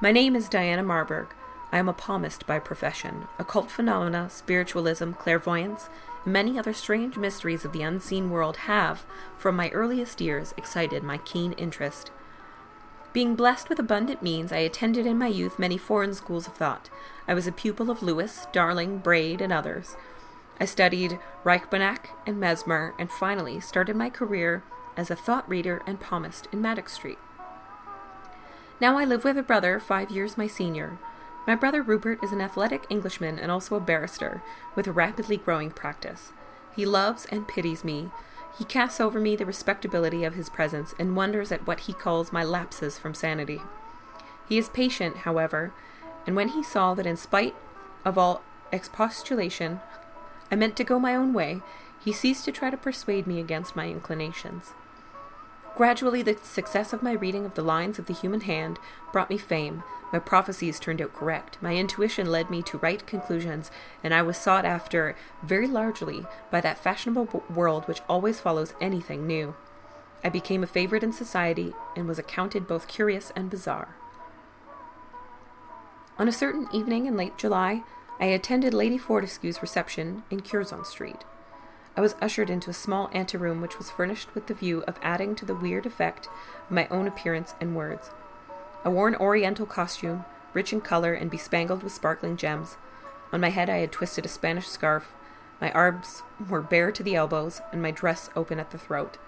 My 0.01 0.13
name 0.13 0.35
is 0.35 0.49
Diana 0.49 0.83
Marburg. 0.83 1.35
I 1.71 1.79
am 1.79 1.91
a 1.91 1.93
palmist 1.93 2.47
by 2.47 2.59
profession. 2.59 3.29
Occult 3.39 3.71
phenomena, 3.71 4.31
spiritualism, 4.31 5.13
clairvoyance, 5.13 5.91
and 6.25 6.33
many 6.33 6.59
other 6.59 6.73
strange 6.73 7.19
mysteries 7.19 7.67
of 7.67 7.73
the 7.73 7.83
unseen 7.83 8.31
world 8.31 8.57
have, 8.57 9.05
from 9.37 9.57
my 9.57 9.69
earliest 9.71 10.23
years, 10.23 10.55
excited 10.57 11.03
my 11.03 11.19
keen 11.19 11.53
interest. 11.53 12.11
Being 13.13 13.35
blessed 13.35 13.69
with 13.69 13.79
abundant 13.79 14.23
means, 14.23 14.53
I 14.53 14.59
attended 14.59 15.05
in 15.05 15.19
my 15.19 15.27
youth 15.27 15.59
many 15.59 15.77
foreign 15.77 16.15
schools 16.15 16.47
of 16.47 16.55
thought. 16.55 16.89
I 17.29 17.35
was 17.35 17.47
a 17.47 17.53
pupil 17.53 17.91
of 17.91 18.03
Lewis, 18.03 18.47
Darling, 18.53 18.99
Braid, 18.99 19.43
and 19.43 19.53
others. 19.53 19.97
I 20.59 20.65
studied 20.65 21.19
Reichenbach 21.45 22.07
and 22.27 22.41
Mesmer, 22.41 22.95
and 22.99 23.11
finally 23.11 23.61
started 23.61 23.97
my 23.97 24.09
career 24.09 24.63
as 24.97 25.11
a 25.11 25.17
thought 25.17 25.49
reader 25.49 25.83
and 25.87 26.01
palmist 26.01 26.49
in 26.53 26.61
Maddox 26.61 26.93
Street. 26.93 27.19
Now 28.81 28.99
I 28.99 29.05
live 29.05 29.25
with 29.25 29.37
a 29.37 29.43
brother 29.43 29.79
five 29.79 30.11
years 30.11 30.39
my 30.39 30.47
senior. 30.47 30.99
My 31.47 31.55
brother 31.55 31.83
Rupert 31.83 32.23
is 32.23 32.33
an 32.33 32.41
athletic 32.41 32.87
Englishman 32.89 33.39
and 33.39 33.51
also 33.51 33.75
a 33.77 33.81
barrister, 33.81 34.43
with 34.75 34.87
a 34.87 34.93
rapidly 34.93 35.37
growing 35.37 35.71
practice. 35.71 36.33
He 36.75 36.87
loves 36.87 37.27
and 37.27 37.49
pities 37.49 37.85
me. 37.85 38.11
He 38.59 38.65
casts 38.65 39.01
over 39.01 39.21
me 39.21 39.37
the 39.37 39.47
respectability 39.47 40.25
of 40.25 40.35
his 40.35 40.49
presence 40.49 40.95
and 40.99 41.17
wonders 41.17 41.53
at 41.53 41.67
what 41.67 41.81
he 41.81 41.93
calls 41.93 42.33
my 42.33 42.45
lapses 42.45 42.99
from 42.99 43.15
sanity. 43.15 43.61
He 44.49 44.59
is 44.59 44.69
patient, 44.69 45.19
however, 45.19 45.73
and 46.27 46.37
when 46.37 46.49
he 46.49 46.63
saw 46.63 46.95
that 46.95 47.07
in 47.07 47.17
spite 47.17 47.55
of 48.05 48.19
all 48.19 48.43
expostulation 48.73 49.81
I 50.51 50.57
meant 50.57 50.77
to 50.77 50.85
go 50.85 50.99
my 50.99 51.15
own 51.15 51.33
way, 51.33 51.61
he 52.05 52.13
ceased 52.13 52.45
to 52.47 52.53
try 52.53 52.71
to 52.71 52.77
persuade 52.77 53.27
me 53.27 53.39
against 53.39 53.77
my 53.77 53.87
inclinations. 53.89 54.73
Gradually, 55.77 56.23
the 56.23 56.37
success 56.43 56.93
of 56.93 57.03
my 57.03 57.13
reading 57.13 57.47
of 57.47 57.55
the 57.55 57.63
lines 57.63 57.99
of 57.99 58.07
the 58.07 58.13
human 58.13 58.43
hand 58.43 58.79
brought 59.13 59.31
me 59.31 59.39
fame. 59.39 59.83
My 60.13 60.19
prophecies 60.19 60.79
turned 60.79 61.01
out 61.01 61.15
correct. 61.15 61.57
My 61.63 61.77
intuition 61.77 62.31
led 62.31 62.51
me 62.51 62.63
to 62.65 62.79
right 62.79 63.07
conclusions, 63.07 63.71
and 64.03 64.13
I 64.13 64.23
was 64.23 64.37
sought 64.37 64.65
after 64.65 65.17
very 65.43 65.67
largely 65.67 66.27
by 66.51 66.61
that 66.61 66.79
fashionable 66.83 67.45
world 67.49 67.87
which 67.87 68.03
always 68.09 68.41
follows 68.41 68.75
anything 68.81 69.27
new. 69.27 69.55
I 70.23 70.29
became 70.29 70.63
a 70.63 70.67
favorite 70.67 71.03
in 71.03 71.13
society 71.13 71.73
and 71.97 72.07
was 72.07 72.19
accounted 72.19 72.67
both 72.67 72.89
curious 72.89 73.33
and 73.35 73.49
bizarre. 73.49 73.97
On 76.19 76.29
a 76.29 76.33
certain 76.33 76.69
evening 76.73 77.07
in 77.07 77.17
late 77.17 77.39
July, 77.39 77.85
I 78.19 78.27
attended 78.27 78.75
Lady 78.75 78.99
Fortescue's 78.99 79.63
reception 79.63 80.25
in 80.31 80.43
Curzon 80.43 80.85
Street. 80.85 81.25
I 82.01 82.03
was 82.03 82.17
ushered 82.23 82.49
into 82.49 82.71
a 82.71 82.73
small 82.73 83.11
anteroom 83.13 83.61
which 83.61 83.77
was 83.77 83.91
furnished 83.91 84.35
with 84.35 84.47
the 84.47 84.55
view 84.55 84.83
of 84.89 84.99
adding 85.03 85.35
to 85.35 85.45
the 85.45 85.55
weird 85.55 85.85
effect 85.85 86.29
of 86.65 86.71
my 86.71 86.89
own 86.89 87.07
appearance 87.07 87.53
and 87.61 87.77
words. 87.77 88.09
I 88.87 88.89
wore 88.89 89.07
an 89.07 89.17
oriental 89.17 89.67
costume, 89.67 90.25
rich 90.55 90.73
in 90.73 90.81
color 90.81 91.13
and 91.13 91.31
bespangled 91.31 91.83
with 91.83 91.93
sparkling 91.93 92.39
gems. 92.39 92.79
On 93.35 93.41
my 93.43 93.51
head 93.51 93.69
I 93.69 93.81
had 93.81 93.93
twisted 93.93 94.25
a 94.25 94.29
Spanish 94.29 94.67
scarf. 94.67 95.13
My 95.61 95.71
arms 95.73 96.23
were 96.49 96.63
bare 96.63 96.91
to 96.91 97.03
the 97.03 97.17
elbows, 97.17 97.61
and 97.71 97.83
my 97.83 97.91
dress 97.91 98.31
open 98.35 98.59
at 98.59 98.71
the 98.71 98.79
throat. 98.79 99.19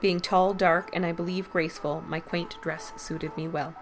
Being 0.00 0.18
tall, 0.18 0.54
dark, 0.54 0.88
and 0.94 1.04
I 1.04 1.12
believe 1.12 1.50
graceful, 1.50 2.02
my 2.08 2.20
quaint 2.20 2.56
dress 2.62 2.94
suited 2.96 3.36
me 3.36 3.48
well. 3.48 3.74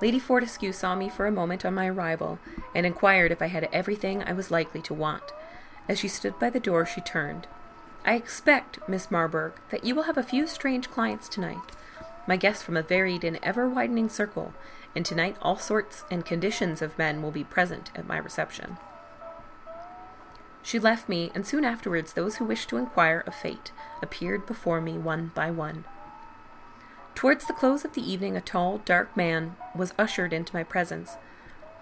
Lady 0.00 0.18
Fortescue 0.18 0.72
saw 0.72 0.94
me 0.94 1.10
for 1.10 1.26
a 1.26 1.30
moment 1.30 1.66
on 1.66 1.74
my 1.74 1.86
arrival 1.86 2.38
and 2.74 2.86
inquired 2.86 3.30
if 3.30 3.42
I 3.42 3.48
had 3.48 3.68
everything 3.74 4.22
I 4.22 4.32
was 4.32 4.50
likely 4.50 4.80
to 4.80 4.94
want. 4.94 5.34
As 5.90 5.98
she 5.98 6.06
stood 6.06 6.38
by 6.38 6.50
the 6.50 6.60
door, 6.60 6.86
she 6.86 7.00
turned. 7.00 7.48
I 8.04 8.14
expect, 8.14 8.78
Miss 8.88 9.10
Marburg, 9.10 9.54
that 9.70 9.82
you 9.82 9.96
will 9.96 10.04
have 10.04 10.16
a 10.16 10.22
few 10.22 10.46
strange 10.46 10.88
clients 10.88 11.28
tonight. 11.28 11.72
My 12.28 12.36
guests 12.36 12.62
from 12.62 12.76
a 12.76 12.82
varied 12.82 13.24
and 13.24 13.40
ever 13.42 13.68
widening 13.68 14.08
circle, 14.08 14.54
and 14.94 15.04
tonight 15.04 15.36
all 15.42 15.58
sorts 15.58 16.04
and 16.08 16.24
conditions 16.24 16.80
of 16.80 16.96
men 16.96 17.22
will 17.22 17.32
be 17.32 17.42
present 17.42 17.90
at 17.96 18.06
my 18.06 18.18
reception. 18.18 18.76
She 20.62 20.78
left 20.78 21.08
me, 21.08 21.32
and 21.34 21.44
soon 21.44 21.64
afterwards 21.64 22.12
those 22.12 22.36
who 22.36 22.44
wished 22.44 22.68
to 22.68 22.76
inquire 22.76 23.24
of 23.26 23.34
fate 23.34 23.72
appeared 24.00 24.46
before 24.46 24.80
me 24.80 24.96
one 24.96 25.32
by 25.34 25.50
one. 25.50 25.86
Towards 27.16 27.48
the 27.48 27.52
close 27.52 27.84
of 27.84 27.94
the 27.94 28.12
evening, 28.12 28.36
a 28.36 28.40
tall, 28.40 28.78
dark 28.84 29.16
man 29.16 29.56
was 29.74 29.92
ushered 29.98 30.32
into 30.32 30.54
my 30.54 30.62
presence. 30.62 31.16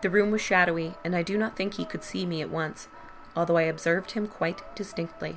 The 0.01 0.09
room 0.09 0.31
was 0.31 0.41
shadowy, 0.41 0.95
and 1.05 1.15
I 1.15 1.23
do 1.23 1.37
not 1.37 1.57
think 1.57 1.75
he 1.75 1.85
could 1.85 2.03
see 2.03 2.25
me 2.25 2.41
at 2.41 2.49
once, 2.49 2.89
although 3.37 3.57
I 3.57 3.63
observed 3.63 4.13
him 4.13 4.27
quite 4.27 4.63
distinctly. 4.75 5.37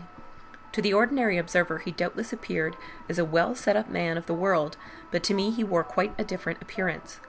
To 0.74 0.82
the 0.82 0.94
ordinary 0.94 1.38
observer, 1.38 1.80
he 1.80 1.92
doubtless 1.92 2.32
appeared 2.32 2.78
as 3.10 3.20
a 3.20 3.26
well 3.26 3.56
set 3.56 3.76
up 3.76 3.90
man 3.90 4.18
of 4.18 4.26
the 4.26 4.34
world, 4.34 4.78
but 5.12 5.24
to 5.24 5.34
me 5.34 5.52
he 5.52 5.64
wore 5.64 5.84
quite 5.84 6.14
a 6.18 6.24
different 6.24 6.62
appearance. 6.62 7.20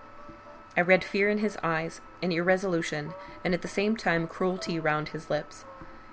I 0.76 0.80
read 0.80 1.04
fear 1.04 1.28
in 1.28 1.38
his 1.38 1.58
eyes, 1.62 2.00
and 2.22 2.32
irresolution, 2.32 3.12
and 3.44 3.52
at 3.52 3.62
the 3.62 3.68
same 3.68 3.96
time 3.96 4.26
cruelty 4.26 4.78
round 4.78 5.08
his 5.08 5.28
lips. 5.28 5.64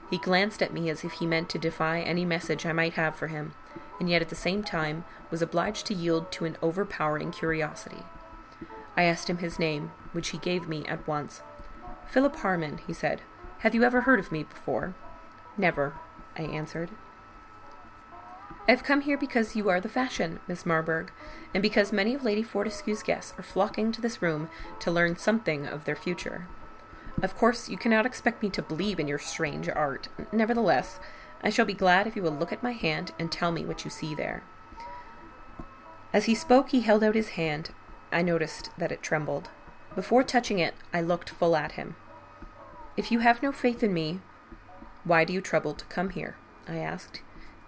He 0.09 0.17
glanced 0.17 0.61
at 0.63 0.73
me 0.73 0.89
as 0.89 1.03
if 1.03 1.13
he 1.13 1.27
meant 1.27 1.49
to 1.49 1.59
defy 1.59 2.01
any 2.01 2.25
message 2.25 2.65
I 2.65 2.73
might 2.73 2.93
have 2.93 3.15
for 3.15 3.27
him, 3.27 3.53
and 3.99 4.09
yet 4.09 4.21
at 4.21 4.29
the 4.29 4.35
same 4.35 4.63
time 4.63 5.05
was 5.29 5.41
obliged 5.41 5.85
to 5.87 5.93
yield 5.93 6.31
to 6.33 6.45
an 6.45 6.57
overpowering 6.61 7.31
curiosity. 7.31 8.03
I 8.97 9.03
asked 9.03 9.29
him 9.29 9.37
his 9.37 9.59
name, 9.59 9.91
which 10.11 10.29
he 10.29 10.39
gave 10.39 10.67
me 10.67 10.83
at 10.87 11.07
once. 11.07 11.41
Philip 12.07 12.37
Harmon, 12.37 12.79
he 12.85 12.91
said. 12.91 13.21
Have 13.59 13.75
you 13.75 13.83
ever 13.83 14.01
heard 14.01 14.19
of 14.19 14.31
me 14.31 14.43
before? 14.43 14.95
Never, 15.57 15.95
I 16.37 16.43
answered. 16.43 16.91
I 18.65 18.71
have 18.71 18.85
come 18.85 19.01
here 19.01 19.17
because 19.17 19.53
you 19.53 19.67
are 19.67 19.81
the 19.81 19.89
fashion, 19.89 20.39
Miss 20.47 20.65
Marburg, 20.65 21.11
and 21.53 21.61
because 21.61 21.91
many 21.91 22.15
of 22.15 22.23
Lady 22.23 22.41
Fortescue's 22.41 23.03
guests 23.03 23.33
are 23.37 23.43
flocking 23.43 23.91
to 23.91 23.99
this 23.99 24.21
room 24.21 24.49
to 24.79 24.91
learn 24.91 25.17
something 25.17 25.67
of 25.67 25.83
their 25.83 25.97
future. 25.97 26.47
Of 27.21 27.35
course, 27.35 27.67
you 27.67 27.77
cannot 27.77 28.05
expect 28.05 28.41
me 28.41 28.49
to 28.51 28.61
believe 28.61 28.97
in 28.97 29.09
your 29.09 29.19
strange 29.19 29.67
art. 29.67 30.07
Nevertheless, 30.31 30.97
I 31.43 31.49
shall 31.49 31.65
be 31.65 31.73
glad 31.73 32.07
if 32.07 32.15
you 32.15 32.21
will 32.21 32.31
look 32.31 32.53
at 32.53 32.63
my 32.63 32.71
hand 32.71 33.11
and 33.19 33.29
tell 33.29 33.51
me 33.51 33.65
what 33.65 33.83
you 33.83 33.91
see 33.91 34.15
there. 34.15 34.41
As 36.13 36.25
he 36.25 36.33
spoke, 36.33 36.69
he 36.69 36.79
held 36.79 37.03
out 37.03 37.15
his 37.15 37.29
hand. 37.29 37.71
I 38.09 38.21
noticed 38.21 38.69
that 38.77 38.93
it 38.93 39.03
trembled. 39.03 39.49
Before 39.95 40.23
touching 40.23 40.59
it, 40.59 40.75
I 40.93 41.01
looked 41.01 41.29
full 41.29 41.57
at 41.57 41.73
him. 41.73 41.97
If 42.99 43.13
you 43.13 43.19
have 43.19 43.41
no 43.41 43.53
faith 43.53 43.81
in 43.81 43.93
me, 43.93 44.19
why 45.05 45.23
do 45.23 45.31
you 45.31 45.39
trouble 45.39 45.73
to 45.73 45.85
come 45.85 46.09
here? 46.09 46.35
I 46.67 46.79
asked. 46.79 47.21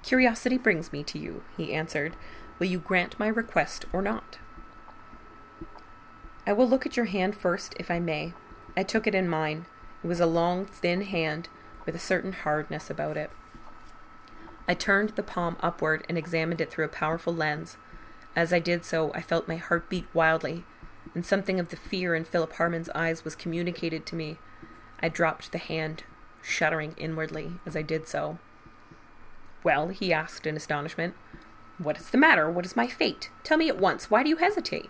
Curiosity 0.04 0.58
brings 0.58 0.92
me 0.92 1.06
to 1.06 1.18
you, 1.18 1.46
he 1.56 1.74
answered. 1.74 2.18
Will 2.60 2.68
you 2.68 2.80
grant 2.80 3.18
my 3.18 3.30
request 3.30 3.86
or 3.94 4.02
not? 4.02 4.40
I 6.46 6.52
will 6.52 6.68
look 6.68 6.86
at 6.86 6.98
your 6.98 7.06
hand 7.06 7.34
first, 7.34 7.76
if 7.80 7.90
I 7.90 7.98
may. 7.98 8.34
I 8.76 8.84
took 8.84 9.08
it 9.08 9.16
in 9.16 9.30
mine. 9.30 9.68
It 10.04 10.08
was 10.08 10.20
a 10.20 10.26
long, 10.26 10.66
thin 10.66 11.00
hand 11.04 11.48
with 11.86 11.96
a 11.96 11.98
certain 11.98 12.34
hardness 12.34 12.90
about 12.90 13.16
it. 13.16 13.32
I 14.68 14.74
turned 14.74 15.12
the 15.12 15.24
palm 15.24 15.56
upward 15.62 16.06
and 16.10 16.18
examined 16.18 16.60
it 16.60 16.70
through 16.70 16.84
a 16.84 16.90
powerful 16.90 17.34
lens. 17.34 17.78
As 18.36 18.52
I 18.52 18.60
did 18.60 18.84
so, 18.84 19.14
I 19.14 19.22
felt 19.22 19.48
my 19.48 19.56
heart 19.56 19.90
beat 19.90 20.14
wildly, 20.14 20.66
and 21.16 21.26
something 21.26 21.58
of 21.58 21.70
the 21.70 21.78
fear 21.78 22.16
in 22.16 22.26
Philip 22.26 22.52
Harmon's 22.52 22.90
eyes 22.90 23.24
was 23.24 23.38
communicated 23.38 24.06
to 24.08 24.16
me. 24.18 24.38
I 25.02 25.10
dropped 25.10 25.52
the 25.52 25.58
hand, 25.58 26.04
shuddering 26.42 26.94
inwardly 26.98 27.54
as 27.66 27.76
I 27.76 27.82
did 27.82 28.08
so. 28.08 28.38
Well, 29.64 29.90
he 29.90 30.14
asked 30.14 30.48
in 30.48 30.56
astonishment. 30.56 31.14
What 31.78 31.98
is 31.98 32.10
the 32.10 32.18
matter? 32.18 32.50
What 32.50 32.66
is 32.66 32.76
my 32.76 32.88
fate? 32.88 33.30
Tell 33.44 33.58
me 33.58 33.70
at 33.70 33.80
once. 33.80 34.10
Why 34.10 34.24
do 34.24 34.30
you 34.30 34.38
hesitate? 34.38 34.90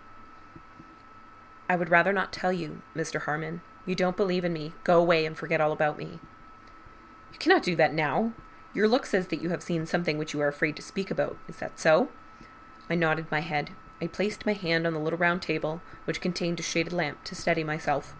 I 1.68 1.76
would 1.76 1.90
rather 1.90 2.12
not 2.12 2.32
tell 2.32 2.52
you, 2.52 2.82
Mr. 2.94 3.22
Harmon. 3.22 3.62
You 3.86 3.94
don't 3.94 4.16
believe 4.16 4.44
in 4.44 4.52
me. 4.52 4.72
Go 4.84 4.98
away 4.98 5.24
and 5.24 5.36
forget 5.36 5.60
all 5.60 5.72
about 5.72 5.98
me. 5.98 6.18
You 7.32 7.38
cannot 7.38 7.62
do 7.62 7.74
that 7.76 7.94
now. 7.94 8.32
Your 8.74 8.88
look 8.88 9.06
says 9.06 9.28
that 9.28 9.42
you 9.42 9.50
have 9.50 9.62
seen 9.62 9.86
something 9.86 10.18
which 10.18 10.34
you 10.34 10.40
are 10.40 10.48
afraid 10.48 10.76
to 10.76 10.82
speak 10.82 11.10
about. 11.10 11.36
Is 11.48 11.56
that 11.58 11.78
so? 11.78 12.08
I 12.88 12.94
nodded 12.94 13.26
my 13.30 13.40
head. 13.40 13.70
I 14.00 14.06
placed 14.06 14.46
my 14.46 14.52
hand 14.52 14.86
on 14.86 14.92
the 14.92 15.00
little 15.00 15.18
round 15.18 15.42
table, 15.42 15.80
which 16.04 16.20
contained 16.20 16.60
a 16.60 16.62
shaded 16.62 16.92
lamp, 16.92 17.24
to 17.24 17.34
steady 17.34 17.64
myself. 17.64 18.14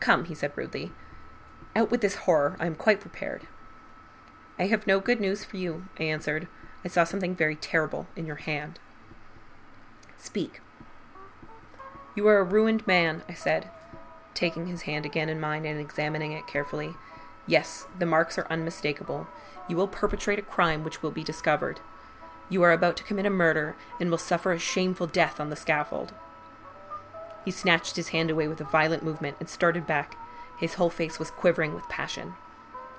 Come, 0.00 0.24
he 0.24 0.34
said 0.34 0.52
rudely. 0.56 0.92
Out 1.76 1.90
with 1.90 2.00
this 2.00 2.16
horror. 2.16 2.56
I 2.58 2.66
am 2.66 2.74
quite 2.74 3.00
prepared. 3.00 3.46
I 4.58 4.66
have 4.66 4.86
no 4.86 5.00
good 5.00 5.20
news 5.20 5.44
for 5.44 5.56
you, 5.56 5.84
I 5.98 6.04
answered. 6.04 6.48
I 6.84 6.88
saw 6.88 7.04
something 7.04 7.34
very 7.34 7.56
terrible 7.56 8.08
in 8.16 8.26
your 8.26 8.36
hand. 8.36 8.78
Speak. 10.16 10.60
You 12.14 12.26
are 12.26 12.38
a 12.38 12.44
ruined 12.44 12.86
man, 12.86 13.22
I 13.28 13.34
said, 13.34 13.70
taking 14.34 14.66
his 14.66 14.82
hand 14.82 15.06
again 15.06 15.28
in 15.28 15.40
mine 15.40 15.64
and 15.64 15.78
examining 15.78 16.32
it 16.32 16.46
carefully. 16.46 16.94
Yes, 17.46 17.86
the 17.98 18.06
marks 18.06 18.36
are 18.38 18.46
unmistakable. 18.50 19.28
You 19.68 19.76
will 19.76 19.88
perpetrate 19.88 20.38
a 20.38 20.42
crime 20.42 20.84
which 20.84 21.02
will 21.02 21.10
be 21.10 21.24
discovered. 21.24 21.80
You 22.48 22.62
are 22.62 22.72
about 22.72 22.96
to 22.98 23.04
commit 23.04 23.26
a 23.26 23.30
murder 23.30 23.76
and 23.98 24.10
will 24.10 24.18
suffer 24.18 24.52
a 24.52 24.58
shameful 24.58 25.06
death 25.06 25.40
on 25.40 25.50
the 25.50 25.56
scaffold. 25.56 26.12
He 27.44 27.50
snatched 27.50 27.96
his 27.96 28.08
hand 28.08 28.30
away 28.30 28.48
with 28.48 28.60
a 28.60 28.64
violent 28.64 29.02
movement 29.02 29.36
and 29.40 29.48
started 29.48 29.86
back. 29.86 30.16
His 30.58 30.74
whole 30.74 30.90
face 30.90 31.18
was 31.18 31.30
quivering 31.30 31.74
with 31.74 31.88
passion. 31.88 32.34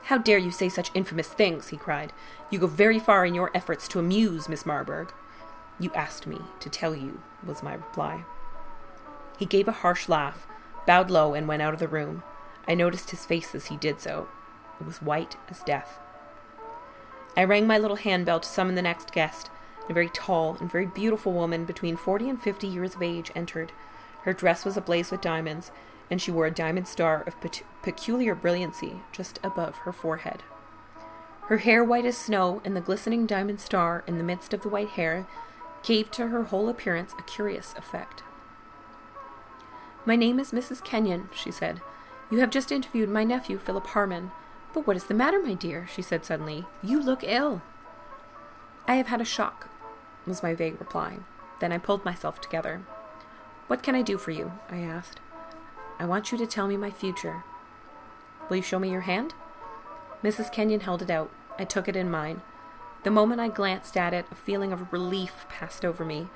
How 0.06 0.18
dare 0.18 0.38
you 0.38 0.52
say 0.52 0.68
such 0.68 0.92
infamous 0.94 1.28
things? 1.28 1.70
he 1.70 1.78
cried. 1.78 2.12
You 2.50 2.60
go 2.60 2.68
very 2.68 3.00
far 3.00 3.26
in 3.26 3.36
your 3.36 3.52
efforts 3.54 3.88
to 3.90 4.00
amuse 4.00 4.50
Miss 4.50 4.66
Marburg. 4.66 5.14
You 5.80 5.92
asked 5.94 6.26
me 6.28 6.40
to 6.60 6.70
tell 6.70 6.96
you, 6.96 7.22
was 7.46 7.64
my 7.64 7.76
reply. 7.76 8.24
He 9.38 9.46
gave 9.46 9.68
a 9.68 9.72
harsh 9.72 10.10
laugh, 10.10 10.48
bowed 10.86 11.10
low, 11.10 11.34
and 11.34 11.48
went 11.48 11.62
out 11.62 11.74
of 11.74 11.80
the 11.80 11.88
room. 11.88 12.24
I 12.68 12.76
noticed 12.76 13.12
his 13.12 13.26
face 13.26 13.54
as 13.56 13.68
he 13.68 13.78
did 13.78 14.00
so. 14.00 14.28
It 14.80 14.86
was 14.86 15.02
white 15.02 15.38
as 15.50 15.64
death. 15.64 16.00
I 17.38 17.44
rang 17.44 17.66
my 17.66 17.78
little 17.78 17.98
handbell 17.98 18.40
to 18.40 18.48
summon 18.48 18.76
the 18.76 18.82
next 18.82 19.12
guest. 19.12 19.50
A 19.90 19.94
very 19.94 20.10
tall 20.10 20.58
and 20.60 20.72
very 20.72 20.86
beautiful 20.86 21.34
woman 21.34 21.66
between 21.66 21.96
forty 21.96 22.30
and 22.30 22.42
fifty 22.42 22.68
years 22.68 22.96
of 22.96 23.02
age 23.02 23.32
entered. 23.36 23.72
Her 24.24 24.34
dress 24.34 24.66
was 24.66 24.78
ablaze 24.78 25.12
with 25.12 25.22
diamonds, 25.22 25.72
and 26.10 26.22
she 26.22 26.32
wore 26.32 26.46
a 26.46 26.52
diamond 26.52 26.88
star 26.88 27.24
of 27.26 27.40
pe- 27.42 27.64
peculiar 27.82 28.36
brilliancy 28.36 29.02
just 29.12 29.40
above 29.44 29.78
her 29.78 29.92
forehead. 29.92 30.44
Her 31.44 31.58
hair 31.58 31.84
white 31.84 32.06
as 32.06 32.18
snow, 32.18 32.62
and 32.64 32.76
the 32.76 32.82
glistening 32.82 33.26
diamond 33.26 33.60
star 33.60 34.04
in 34.08 34.18
the 34.18 34.24
midst 34.24 34.54
of 34.54 34.62
the 34.62 34.70
white 34.70 34.90
hair 34.90 35.28
gave 35.84 36.12
to 36.12 36.28
her 36.28 36.44
whole 36.44 36.70
appearance 36.70 37.14
a 37.18 37.24
curious 37.24 37.74
effect. 37.78 38.24
My 40.06 40.16
name 40.16 40.40
is 40.40 40.52
Mrs. 40.52 40.84
Kenyon, 40.84 41.30
she 41.34 41.52
said. 41.52 41.82
You 42.30 42.40
have 42.40 42.50
just 42.50 42.72
interviewed 42.72 43.10
my 43.10 43.24
nephew, 43.24 43.58
Philip 43.58 43.88
Harmon. 43.88 44.32
But 44.74 44.88
what 44.88 44.96
is 44.96 45.06
the 45.06 45.14
matter, 45.14 45.42
my 45.42 45.54
dear? 45.54 45.88
she 45.94 46.02
said 46.02 46.24
suddenly. 46.24 46.66
You 46.82 47.02
look 47.02 47.24
ill. 47.24 47.62
I 48.88 48.96
have 48.96 49.08
had 49.08 49.22
a 49.22 49.26
shock, 49.26 49.70
was 50.26 50.42
my 50.42 50.56
vague 50.56 50.80
reply. 50.80 51.18
Then 51.60 51.72
I 51.72 51.78
pulled 51.78 52.06
myself 52.06 52.40
together. 52.40 52.82
What 53.72 53.84
can 53.84 53.96
I 53.96 54.02
do 54.02 54.18
for 54.18 54.32
you? 54.32 54.52
I 54.70 54.80
asked. 54.80 55.22
I 55.98 56.04
want 56.04 56.30
you 56.30 56.38
to 56.38 56.46
tell 56.46 56.68
me 56.68 56.76
my 56.76 56.92
future. 56.92 57.46
Will 58.50 58.58
you 58.58 58.62
show 58.62 58.80
me 58.80 58.92
your 58.92 59.08
hand? 59.08 59.34
Mrs. 60.22 60.52
Kenyon 60.52 60.82
held 60.82 61.02
it 61.02 61.10
out. 61.10 61.32
I 61.58 61.64
took 61.64 61.88
it 61.88 61.96
in 61.96 62.12
mine. 62.12 62.42
The 63.04 63.12
moment 63.12 63.40
I 63.40 63.48
glanced 63.48 63.96
at 63.96 64.14
it, 64.14 64.26
a 64.30 64.36
feeling 64.36 64.74
of 64.74 64.92
relief 64.92 65.46
passed 65.48 65.86
over 65.86 66.04
me. 66.04 66.28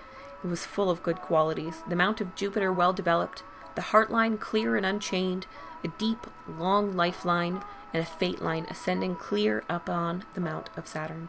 It 0.45 0.47
was 0.47 0.65
full 0.65 0.89
of 0.89 1.03
good 1.03 1.17
qualities, 1.17 1.83
the 1.89 1.97
Mount 1.97 2.21
of 2.21 2.35
Jupiter 2.35 2.71
well 2.71 2.93
developed, 2.93 3.43
the 3.75 3.81
heart 3.91 4.09
line 4.09 4.37
clear 4.37 4.77
and 4.77 4.85
unchained, 4.85 5.45
a 5.83 5.89
deep, 5.89 6.27
long 6.47 6.95
lifeline, 6.95 7.61
and 7.93 8.01
a 8.01 8.05
fate 8.05 8.41
line 8.41 8.65
ascending 8.69 9.17
clear 9.17 9.65
up 9.67 9.89
on 9.89 10.23
the 10.35 10.41
Mount 10.41 10.69
of 10.77 10.87
Saturn. 10.87 11.27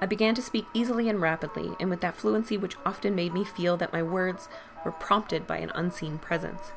I 0.00 0.06
began 0.06 0.34
to 0.36 0.42
speak 0.42 0.66
easily 0.72 1.08
and 1.08 1.20
rapidly, 1.20 1.72
and 1.80 1.90
with 1.90 2.00
that 2.00 2.14
fluency 2.14 2.56
which 2.56 2.76
often 2.86 3.14
made 3.14 3.34
me 3.34 3.44
feel 3.44 3.76
that 3.76 3.92
my 3.92 4.02
words 4.02 4.48
were 4.84 4.92
prompted 4.92 5.46
by 5.46 5.58
an 5.58 5.72
unseen 5.74 6.18
presence. 6.18 6.72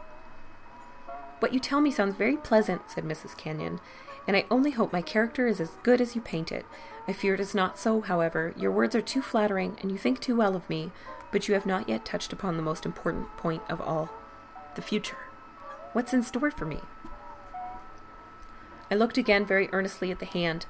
What 1.39 1.53
you 1.53 1.59
tell 1.59 1.81
me 1.81 1.91
sounds 1.91 2.15
very 2.15 2.37
pleasant, 2.37 2.89
said 2.89 3.03
Mrs. 3.03 3.37
Kenyon, 3.37 3.79
and 4.27 4.37
I 4.37 4.45
only 4.51 4.71
hope 4.71 4.93
my 4.93 5.01
character 5.01 5.47
is 5.47 5.59
as 5.59 5.77
good 5.83 6.01
as 6.01 6.15
you 6.15 6.21
paint 6.21 6.51
it. 6.51 6.65
I 7.07 7.13
fear 7.13 7.33
it 7.33 7.39
is 7.39 7.55
not 7.55 7.79
so, 7.79 8.01
however. 8.01 8.53
Your 8.55 8.71
words 8.71 8.95
are 8.95 9.01
too 9.01 9.21
flattering, 9.21 9.77
and 9.81 9.91
you 9.91 9.97
think 9.97 10.19
too 10.19 10.35
well 10.35 10.55
of 10.55 10.69
me, 10.69 10.91
but 11.31 11.47
you 11.47 11.53
have 11.53 11.65
not 11.65 11.89
yet 11.89 12.05
touched 12.05 12.31
upon 12.33 12.57
the 12.57 12.63
most 12.63 12.85
important 12.85 13.35
point 13.37 13.63
of 13.69 13.81
all 13.81 14.09
the 14.75 14.81
future. 14.81 15.17
What's 15.93 16.13
in 16.13 16.23
store 16.23 16.51
for 16.51 16.65
me? 16.65 16.79
I 18.89 18.95
looked 18.95 19.17
again 19.17 19.45
very 19.45 19.69
earnestly 19.71 20.11
at 20.11 20.19
the 20.19 20.25
hand. 20.25 20.65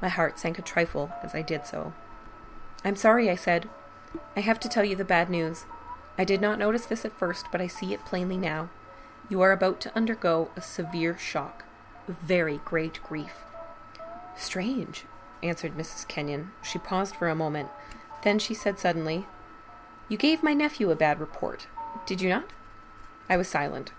My 0.00 0.08
heart 0.08 0.38
sank 0.38 0.58
a 0.58 0.62
trifle 0.62 1.12
as 1.22 1.34
I 1.34 1.42
did 1.42 1.66
so. 1.66 1.92
I'm 2.84 2.96
sorry, 2.96 3.28
I 3.28 3.34
said. 3.34 3.68
I 4.36 4.40
have 4.40 4.58
to 4.60 4.68
tell 4.68 4.84
you 4.84 4.96
the 4.96 5.04
bad 5.04 5.28
news. 5.28 5.66
I 6.18 6.24
did 6.24 6.40
not 6.40 6.58
notice 6.58 6.86
this 6.86 7.04
at 7.04 7.12
first, 7.12 7.46
but 7.52 7.60
I 7.60 7.66
see 7.66 7.92
it 7.92 8.04
plainly 8.04 8.36
now. 8.36 8.70
You 9.28 9.40
are 9.42 9.52
about 9.52 9.80
to 9.82 9.96
undergo 9.96 10.50
a 10.56 10.60
severe 10.60 11.16
shock, 11.16 11.64
very 12.08 12.60
great 12.64 13.02
grief. 13.02 13.44
Strange, 14.36 15.04
answered 15.42 15.76
Mrs. 15.76 16.08
Kenyon. 16.08 16.50
She 16.62 16.78
paused 16.78 17.14
for 17.14 17.28
a 17.28 17.34
moment, 17.34 17.68
then 18.22 18.38
she 18.38 18.54
said 18.54 18.78
suddenly, 18.78 19.26
You 20.08 20.16
gave 20.16 20.42
my 20.42 20.54
nephew 20.54 20.90
a 20.90 20.96
bad 20.96 21.20
report, 21.20 21.68
did 22.06 22.20
you 22.20 22.28
not? 22.28 22.50
I 23.28 23.36
was 23.36 23.48
silent. 23.48 23.92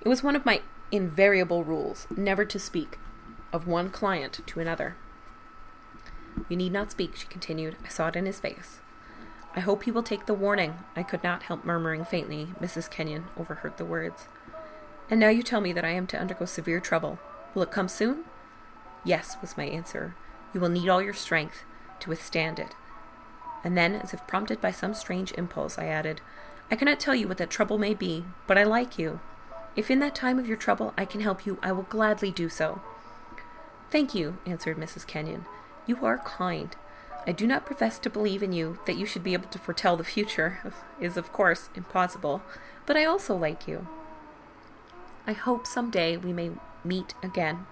It 0.00 0.08
was 0.08 0.22
one 0.22 0.36
of 0.36 0.44
my 0.44 0.62
invariable 0.90 1.64
rules 1.64 2.06
never 2.14 2.44
to 2.44 2.58
speak 2.58 2.98
of 3.52 3.66
one 3.66 3.90
client 3.90 4.40
to 4.46 4.60
another. 4.60 4.96
You 6.48 6.56
need 6.56 6.72
not 6.72 6.90
speak, 6.90 7.16
she 7.16 7.26
continued. 7.26 7.76
I 7.84 7.88
saw 7.88 8.08
it 8.08 8.16
in 8.16 8.26
his 8.26 8.40
face. 8.40 8.80
I 9.56 9.60
hope 9.60 9.84
he 9.84 9.90
will 9.90 10.02
take 10.02 10.26
the 10.26 10.34
warning. 10.34 10.78
I 10.96 11.02
could 11.02 11.22
not 11.22 11.44
help 11.44 11.64
murmuring 11.64 12.04
faintly. 12.04 12.48
Mrs. 12.60 12.90
Kenyon 12.90 13.26
overheard 13.36 13.76
the 13.76 13.84
words. 13.84 14.26
And 15.10 15.20
now 15.20 15.28
you 15.28 15.42
tell 15.42 15.60
me 15.60 15.72
that 15.72 15.84
I 15.84 15.90
am 15.90 16.06
to 16.08 16.18
undergo 16.18 16.44
severe 16.44 16.80
trouble. 16.80 17.18
Will 17.54 17.62
it 17.62 17.70
come 17.70 17.88
soon? 17.88 18.24
Yes, 19.04 19.36
was 19.40 19.56
my 19.56 19.64
answer. 19.64 20.14
You 20.52 20.60
will 20.60 20.68
need 20.68 20.88
all 20.88 21.02
your 21.02 21.14
strength 21.14 21.64
to 22.00 22.08
withstand 22.08 22.58
it 22.58 22.74
and 23.64 23.78
then, 23.78 23.94
as 23.94 24.12
if 24.12 24.26
prompted 24.26 24.60
by 24.60 24.70
some 24.70 24.92
strange 24.92 25.32
impulse, 25.32 25.78
I 25.78 25.86
added, 25.86 26.20
I 26.70 26.76
cannot 26.76 27.00
tell 27.00 27.14
you 27.14 27.26
what 27.26 27.38
that 27.38 27.50
trouble 27.50 27.78
may 27.78 27.94
be, 27.94 28.26
but 28.46 28.58
I 28.58 28.62
like 28.62 28.98
you. 28.98 29.20
If 29.74 29.90
in 29.90 30.00
that 30.00 30.14
time 30.14 30.38
of 30.38 30.46
your 30.46 30.58
trouble 30.58 30.92
I 30.98 31.06
can 31.06 31.22
help 31.22 31.46
you, 31.46 31.58
I 31.62 31.72
will 31.72 31.84
gladly 31.84 32.30
do 32.30 32.50
so. 32.50 32.82
Thank 33.90 34.14
you, 34.14 34.36
answered 34.44 34.76
Mrs. 34.76 35.06
Kenyon. 35.06 35.46
You 35.86 36.04
are 36.04 36.18
kind. 36.18 36.74
I 37.26 37.32
do 37.32 37.46
not 37.46 37.66
profess 37.66 37.98
to 38.00 38.10
believe 38.10 38.42
in 38.42 38.52
you 38.52 38.78
that 38.86 38.96
you 38.96 39.06
should 39.06 39.24
be 39.24 39.32
able 39.32 39.48
to 39.48 39.58
foretell 39.58 39.96
the 39.96 40.04
future, 40.04 40.74
is 41.00 41.16
of 41.16 41.32
course 41.32 41.70
impossible, 41.74 42.42
but 42.86 42.96
I 42.96 43.04
also 43.04 43.36
like 43.36 43.66
you. 43.66 43.86
I 45.26 45.32
hope 45.32 45.66
some 45.66 45.90
day 45.90 46.16
we 46.16 46.32
may 46.32 46.50
meet 46.84 47.14
again. 47.22 47.66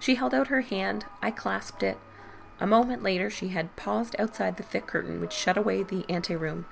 She 0.00 0.14
held 0.14 0.34
out 0.34 0.48
her 0.48 0.62
hand, 0.62 1.04
I 1.20 1.30
clasped 1.30 1.82
it, 1.82 1.98
a 2.62 2.66
moment 2.66 3.02
later, 3.02 3.28
she 3.28 3.48
had 3.48 3.74
paused 3.74 4.14
outside 4.20 4.56
the 4.56 4.62
thick 4.62 4.86
curtain 4.86 5.20
which 5.20 5.32
shut 5.32 5.56
away 5.56 5.82
the 5.82 6.04
anteroom 6.08 6.66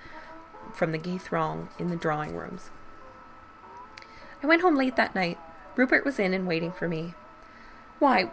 from 0.72 0.92
the 0.92 0.98
gay 0.98 1.18
throng 1.18 1.68
in 1.80 1.90
the 1.90 1.96
drawing 1.96 2.36
rooms. 2.36 2.70
I 4.40 4.46
went 4.46 4.62
home 4.62 4.76
late 4.76 4.94
that 4.94 5.16
night. 5.16 5.36
Rupert 5.74 6.04
was 6.04 6.20
in 6.20 6.32
and 6.32 6.46
waiting 6.46 6.70
for 6.70 6.86
me. 6.86 7.14
Why, 8.00 8.30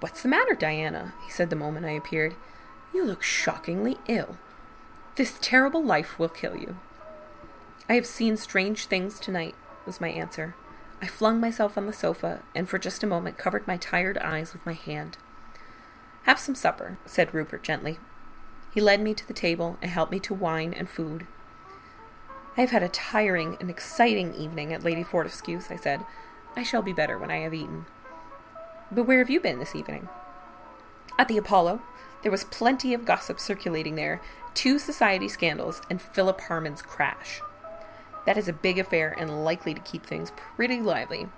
what's 0.00 0.22
the 0.22 0.28
matter, 0.28 0.54
Diana? 0.54 1.12
he 1.22 1.30
said 1.30 1.50
the 1.50 1.56
moment 1.56 1.84
I 1.84 1.90
appeared. 1.90 2.34
You 2.92 3.04
look 3.04 3.22
shockingly 3.22 3.98
ill. 4.08 4.38
This 5.16 5.38
terrible 5.42 5.84
life 5.84 6.18
will 6.18 6.30
kill 6.30 6.56
you. 6.56 6.78
I 7.86 7.94
have 7.96 8.06
seen 8.06 8.38
strange 8.38 8.86
things 8.86 9.20
tonight, 9.20 9.54
was 9.84 10.00
my 10.00 10.08
answer. 10.08 10.54
I 11.02 11.06
flung 11.06 11.38
myself 11.38 11.76
on 11.76 11.86
the 11.86 11.92
sofa 11.92 12.40
and 12.54 12.66
for 12.66 12.78
just 12.78 13.02
a 13.02 13.06
moment 13.06 13.36
covered 13.36 13.66
my 13.66 13.76
tired 13.76 14.16
eyes 14.18 14.54
with 14.54 14.64
my 14.64 14.72
hand. 14.72 15.18
Have 16.22 16.38
some 16.38 16.54
supper, 16.54 16.96
said 17.04 17.34
Rupert 17.34 17.62
gently. 17.62 17.98
He 18.72 18.80
led 18.80 19.02
me 19.02 19.12
to 19.12 19.28
the 19.28 19.34
table 19.34 19.76
and 19.82 19.90
helped 19.90 20.12
me 20.12 20.20
to 20.20 20.32
wine 20.32 20.72
and 20.72 20.88
food. 20.88 21.26
I 22.56 22.62
have 22.62 22.70
had 22.70 22.82
a 22.82 22.88
tiring 22.88 23.58
and 23.60 23.68
exciting 23.68 24.34
evening 24.34 24.72
at 24.72 24.82
Lady 24.82 25.02
Fortescue's, 25.02 25.70
I 25.70 25.76
said. 25.76 26.06
I 26.56 26.62
shall 26.62 26.80
be 26.80 26.94
better 26.94 27.18
when 27.18 27.30
I 27.30 27.40
have 27.40 27.52
eaten. 27.52 27.84
But 28.92 29.04
where 29.04 29.18
have 29.18 29.30
you 29.30 29.40
been 29.40 29.58
this 29.58 29.76
evening? 29.76 30.08
At 31.18 31.28
the 31.28 31.38
Apollo. 31.38 31.82
There 32.22 32.32
was 32.32 32.44
plenty 32.44 32.92
of 32.92 33.06
gossip 33.06 33.40
circulating 33.40 33.94
there, 33.94 34.20
two 34.52 34.78
society 34.78 35.28
scandals, 35.28 35.80
and 35.88 36.02
Philip 36.02 36.40
Harmon's 36.42 36.82
crash. 36.82 37.40
That 38.26 38.36
is 38.36 38.48
a 38.48 38.52
big 38.52 38.78
affair 38.78 39.14
and 39.18 39.44
likely 39.44 39.72
to 39.74 39.80
keep 39.80 40.04
things 40.04 40.32
pretty 40.32 40.80
lively. 40.80 41.28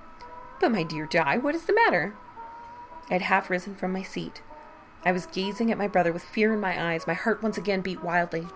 But, 0.61 0.73
my 0.73 0.83
dear 0.83 1.07
Di, 1.07 1.39
what 1.39 1.55
is 1.55 1.65
the 1.65 1.75
matter? 1.75 2.15
I 3.11 3.15
had 3.15 3.23
half 3.23 3.51
risen 3.51 3.75
from 3.75 3.93
my 3.93 4.03
seat. 4.03 4.43
I 5.05 5.13
was 5.13 5.27
gazing 5.27 5.71
at 5.71 5.79
my 5.79 5.89
brother 5.89 6.13
with 6.13 6.25
fear 6.25 6.53
in 6.53 6.61
my 6.61 6.93
eyes. 6.93 7.07
My 7.07 7.15
heart 7.15 7.43
once 7.43 7.59
again 7.59 7.81
beat 7.81 8.03
wildly. 8.03 8.47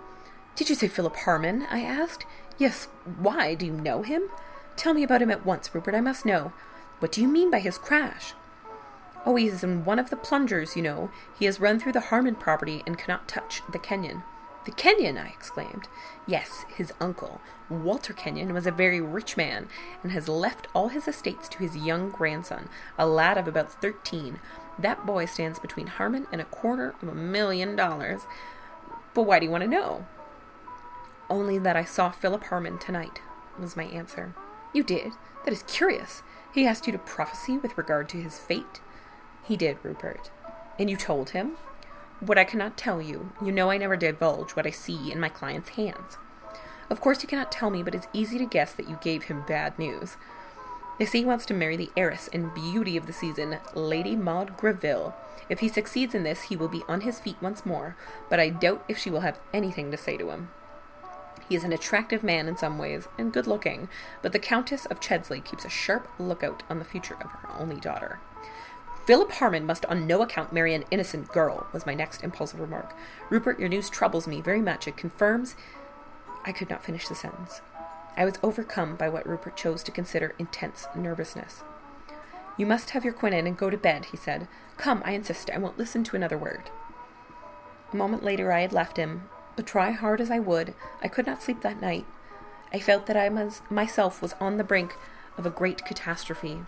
Did 0.54 0.68
you 0.68 0.74
say 0.74 0.88
Philip 0.88 1.16
Harmon? 1.16 1.66
I 1.70 1.82
asked. 1.82 2.24
Yes, 2.58 2.88
why? 3.18 3.54
Do 3.54 3.66
you 3.66 3.72
know 3.72 4.02
him? 4.02 4.30
Tell 4.76 4.94
me 4.94 5.02
about 5.02 5.22
him 5.22 5.30
at 5.30 5.44
once, 5.44 5.74
Rupert. 5.74 5.94
I 5.94 6.00
must 6.00 6.24
know. 6.24 6.52
What 6.98 7.12
do 7.12 7.20
you 7.20 7.28
mean 7.28 7.50
by 7.50 7.58
his 7.58 7.78
crash? 7.78 8.32
Oh, 9.26 9.34
he 9.34 9.48
is 9.48 9.64
in 9.64 9.84
one 9.84 9.98
of 9.98 10.08
the 10.08 10.16
plungers, 10.16 10.76
you 10.76 10.82
know. 10.82 11.10
He 11.36 11.46
has 11.46 11.60
run 11.60 11.80
through 11.80 11.92
the 11.92 12.00
Harmon 12.00 12.36
property 12.36 12.84
and 12.86 12.96
cannot 12.96 13.28
touch 13.28 13.60
the 13.70 13.78
Kenyon. 13.78 14.22
The 14.64 14.70
Kenyon, 14.70 15.18
I 15.18 15.28
exclaimed. 15.28 15.88
Yes, 16.26 16.64
his 16.68 16.92
uncle, 17.00 17.40
Walter 17.68 18.12
Kenyon, 18.12 18.52
was 18.54 18.66
a 18.66 18.72
very 18.72 19.00
rich 19.00 19.36
man 19.36 19.68
and 20.02 20.12
has 20.12 20.28
left 20.28 20.68
all 20.74 20.88
his 20.88 21.08
estates 21.08 21.48
to 21.50 21.58
his 21.58 21.76
young 21.76 22.10
grandson, 22.10 22.68
a 22.96 23.06
lad 23.06 23.36
of 23.36 23.48
about 23.48 23.72
thirteen. 23.80 24.38
That 24.78 25.04
boy 25.04 25.26
stands 25.26 25.58
between 25.58 25.88
Harmon 25.88 26.26
and 26.30 26.40
a 26.40 26.44
quarter 26.44 26.94
of 27.02 27.08
a 27.08 27.14
million 27.14 27.74
dollars. 27.76 28.22
But 29.12 29.22
why 29.22 29.38
do 29.38 29.46
you 29.46 29.50
want 29.50 29.62
to 29.62 29.70
know? 29.70 30.06
Only 31.28 31.58
that 31.58 31.76
I 31.76 31.84
saw 31.84 32.10
Philip 32.10 32.44
Harmon 32.44 32.78
tonight, 32.78 33.20
was 33.58 33.76
my 33.76 33.84
answer. 33.84 34.34
You 34.72 34.84
did? 34.84 35.12
That 35.44 35.52
is 35.52 35.64
curious. 35.64 36.22
He 36.52 36.66
asked 36.66 36.86
you 36.86 36.92
to 36.92 36.98
prophesy 36.98 37.58
with 37.58 37.78
regard 37.78 38.08
to 38.10 38.20
his 38.20 38.38
fate? 38.38 38.80
He 39.46 39.56
did, 39.56 39.78
Rupert. 39.82 40.30
And 40.78 40.90
you 40.90 40.96
told 40.96 41.30
him? 41.30 41.52
What 42.20 42.38
I 42.38 42.44
cannot 42.44 42.76
tell 42.76 43.00
you. 43.00 43.32
You 43.42 43.52
know 43.52 43.70
I 43.70 43.78
never 43.78 43.96
divulge 43.96 44.52
what 44.52 44.66
I 44.66 44.70
see 44.70 45.12
in 45.12 45.20
my 45.20 45.28
client's 45.28 45.70
hands. 45.70 46.18
Of 46.90 47.00
course 47.00 47.22
you 47.22 47.28
cannot 47.28 47.52
tell 47.52 47.70
me, 47.70 47.82
but 47.82 47.94
it's 47.94 48.08
easy 48.12 48.38
to 48.38 48.46
guess 48.46 48.72
that 48.72 48.88
you 48.88 48.98
gave 49.00 49.24
him 49.24 49.44
bad 49.46 49.78
news. 49.78 50.16
They 50.98 51.04
say 51.04 51.18
he 51.20 51.24
wants 51.24 51.46
to 51.46 51.54
marry 51.54 51.76
the 51.76 51.90
heiress 51.96 52.28
and 52.32 52.54
beauty 52.54 52.96
of 52.96 53.06
the 53.06 53.12
season, 53.12 53.58
Lady 53.74 54.16
Maud 54.16 54.56
Greville. 54.56 55.14
If 55.48 55.60
he 55.60 55.68
succeeds 55.68 56.14
in 56.14 56.22
this, 56.22 56.44
he 56.44 56.56
will 56.56 56.68
be 56.68 56.82
on 56.88 57.02
his 57.02 57.20
feet 57.20 57.36
once 57.40 57.66
more, 57.66 57.96
but 58.30 58.40
I 58.40 58.48
doubt 58.48 58.84
if 58.88 58.98
she 58.98 59.10
will 59.10 59.20
have 59.20 59.38
anything 59.52 59.90
to 59.90 59.96
say 59.96 60.16
to 60.16 60.30
him. 60.30 60.50
He 61.48 61.54
is 61.54 61.64
an 61.64 61.72
attractive 61.72 62.24
man 62.24 62.48
in 62.48 62.56
some 62.56 62.78
ways, 62.78 63.06
and 63.18 63.32
good 63.32 63.46
looking, 63.46 63.88
but 64.22 64.32
the 64.32 64.38
Countess 64.38 64.86
of 64.86 65.00
Chedsley 65.00 65.44
keeps 65.44 65.64
a 65.64 65.70
sharp 65.70 66.08
lookout 66.18 66.62
on 66.68 66.78
the 66.78 66.84
future 66.84 67.16
of 67.22 67.30
her 67.30 67.48
only 67.56 67.76
daughter. 67.76 68.18
Philip 69.06 69.30
Harmon 69.32 69.64
must 69.64 69.86
on 69.86 70.08
no 70.08 70.20
account 70.20 70.52
marry 70.52 70.74
an 70.74 70.84
innocent 70.90 71.28
girl, 71.28 71.68
was 71.72 71.86
my 71.86 71.94
next 71.94 72.24
impulsive 72.24 72.58
remark. 72.58 72.92
Rupert, 73.30 73.60
your 73.60 73.68
news 73.68 73.88
troubles 73.88 74.26
me 74.26 74.40
very 74.40 74.60
much. 74.60 74.88
It 74.88 74.96
confirms. 74.96 75.54
I 76.44 76.50
could 76.50 76.68
not 76.68 76.84
finish 76.84 77.06
the 77.06 77.14
sentence. 77.14 77.60
I 78.16 78.24
was 78.24 78.40
overcome 78.42 78.96
by 78.96 79.08
what 79.08 79.26
Rupert 79.26 79.56
chose 79.56 79.84
to 79.84 79.92
consider 79.92 80.34
intense 80.40 80.88
nervousness. 80.96 81.62
You 82.56 82.66
must 82.66 82.90
have 82.90 83.04
your 83.04 83.12
quinine 83.12 83.46
and 83.46 83.56
go 83.56 83.70
to 83.70 83.76
bed, 83.76 84.06
he 84.06 84.16
said. 84.16 84.48
Come, 84.76 85.02
I 85.04 85.12
insist. 85.12 85.50
I 85.54 85.58
won't 85.58 85.78
listen 85.78 86.02
to 86.02 86.16
another 86.16 86.38
word. 86.38 86.70
A 87.92 87.96
moment 87.96 88.24
later 88.24 88.50
I 88.50 88.62
had 88.62 88.72
left 88.72 88.96
him, 88.96 89.28
but 89.54 89.66
try 89.66 89.92
hard 89.92 90.20
as 90.20 90.32
I 90.32 90.40
would, 90.40 90.74
I 91.00 91.06
could 91.06 91.26
not 91.26 91.44
sleep 91.44 91.62
that 91.62 91.80
night. 91.80 92.06
I 92.72 92.80
felt 92.80 93.06
that 93.06 93.16
I 93.16 93.28
was, 93.28 93.62
myself 93.70 94.20
was 94.20 94.34
on 94.40 94.56
the 94.56 94.64
brink 94.64 94.96
of 95.38 95.46
a 95.46 95.50
great 95.50 95.84
catastrophe, 95.84 96.62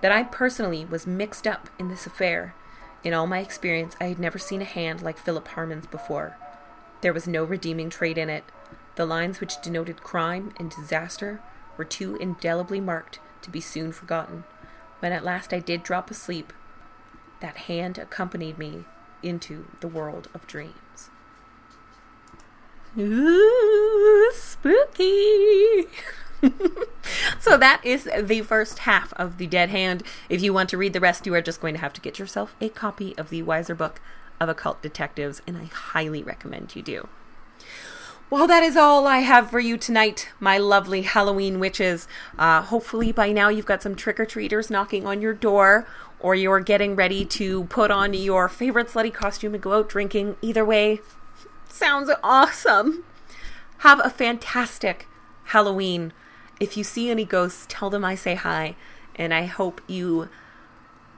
that 0.00 0.12
I 0.12 0.22
personally 0.22 0.84
was 0.84 1.06
mixed 1.06 1.46
up 1.46 1.68
in 1.78 1.88
this 1.88 2.06
affair. 2.06 2.54
In 3.02 3.14
all 3.14 3.26
my 3.26 3.38
experience, 3.38 3.96
I 4.00 4.06
had 4.06 4.18
never 4.18 4.38
seen 4.38 4.62
a 4.62 4.66
hand 4.66 5.02
like 5.02 5.18
Philip 5.18 5.48
Harmon's 5.48 5.86
before. 5.86 6.36
There 7.00 7.12
was 7.12 7.28
no 7.28 7.44
redeeming 7.44 7.90
trait 7.90 8.18
in 8.18 8.28
it. 8.28 8.44
The 8.96 9.06
lines 9.06 9.40
which 9.40 9.60
denoted 9.60 10.02
crime 10.02 10.52
and 10.58 10.70
disaster 10.70 11.40
were 11.76 11.84
too 11.84 12.16
indelibly 12.16 12.80
marked 12.80 13.20
to 13.42 13.50
be 13.50 13.60
soon 13.60 13.92
forgotten. 13.92 14.44
When 15.00 15.12
at 15.12 15.24
last 15.24 15.52
I 15.52 15.60
did 15.60 15.82
drop 15.82 16.10
asleep, 16.10 16.52
that 17.40 17.56
hand 17.56 17.98
accompanied 17.98 18.58
me 18.58 18.84
into 19.22 19.66
the 19.80 19.88
world 19.88 20.28
of 20.34 20.46
dreams. 20.46 21.10
Ooh, 22.98 24.30
spooky. 24.34 25.86
so 27.38 27.56
that 27.56 27.80
is 27.84 28.08
the 28.22 28.42
first 28.42 28.80
half 28.80 29.12
of 29.14 29.38
the 29.38 29.46
Dead 29.46 29.70
Hand. 29.70 30.02
If 30.28 30.42
you 30.42 30.52
want 30.52 30.68
to 30.70 30.78
read 30.78 30.92
the 30.92 31.00
rest, 31.00 31.26
you 31.26 31.34
are 31.34 31.42
just 31.42 31.60
going 31.60 31.74
to 31.74 31.80
have 31.80 31.92
to 31.94 32.00
get 32.00 32.18
yourself 32.18 32.56
a 32.60 32.68
copy 32.68 33.16
of 33.18 33.30
the 33.30 33.42
Weiser 33.42 33.76
book 33.76 34.00
of 34.40 34.48
occult 34.48 34.82
detectives, 34.82 35.42
and 35.46 35.56
I 35.56 35.64
highly 35.64 36.22
recommend 36.22 36.76
you 36.76 36.82
do. 36.82 37.08
Well, 38.28 38.46
that 38.48 38.64
is 38.64 38.76
all 38.76 39.06
I 39.06 39.18
have 39.18 39.50
for 39.50 39.60
you 39.60 39.76
tonight, 39.76 40.28
my 40.40 40.58
lovely 40.58 41.02
Halloween 41.02 41.60
witches. 41.60 42.08
Uh, 42.36 42.60
hopefully, 42.62 43.12
by 43.12 43.30
now 43.30 43.48
you've 43.48 43.66
got 43.66 43.82
some 43.82 43.94
trick 43.94 44.18
or 44.18 44.26
treaters 44.26 44.68
knocking 44.68 45.06
on 45.06 45.22
your 45.22 45.32
door, 45.32 45.86
or 46.18 46.34
you're 46.34 46.60
getting 46.60 46.96
ready 46.96 47.24
to 47.24 47.64
put 47.64 47.90
on 47.90 48.14
your 48.14 48.48
favorite 48.48 48.88
slutty 48.88 49.14
costume 49.14 49.54
and 49.54 49.62
go 49.62 49.74
out 49.74 49.88
drinking. 49.88 50.36
Either 50.42 50.64
way, 50.64 51.00
Sounds 51.76 52.10
awesome. 52.22 53.04
Have 53.78 54.00
a 54.02 54.08
fantastic 54.08 55.06
Halloween. 55.44 56.14
If 56.58 56.76
you 56.76 56.84
see 56.84 57.10
any 57.10 57.24
ghosts, 57.24 57.66
tell 57.68 57.90
them 57.90 58.04
I 58.04 58.14
say 58.14 58.34
hi. 58.34 58.76
And 59.14 59.32
I 59.32 59.44
hope 59.44 59.80
you 59.86 60.28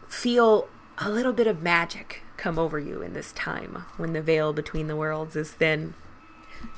feel 0.08 0.68
a 0.98 1.10
little 1.10 1.32
bit 1.32 1.46
of 1.46 1.62
magic 1.62 2.22
come 2.36 2.58
over 2.58 2.78
you 2.78 3.02
in 3.02 3.12
this 3.12 3.32
time 3.32 3.84
when 3.96 4.12
the 4.12 4.22
veil 4.22 4.52
between 4.52 4.86
the 4.86 4.96
worlds 4.96 5.36
is 5.36 5.50
thin. 5.50 5.94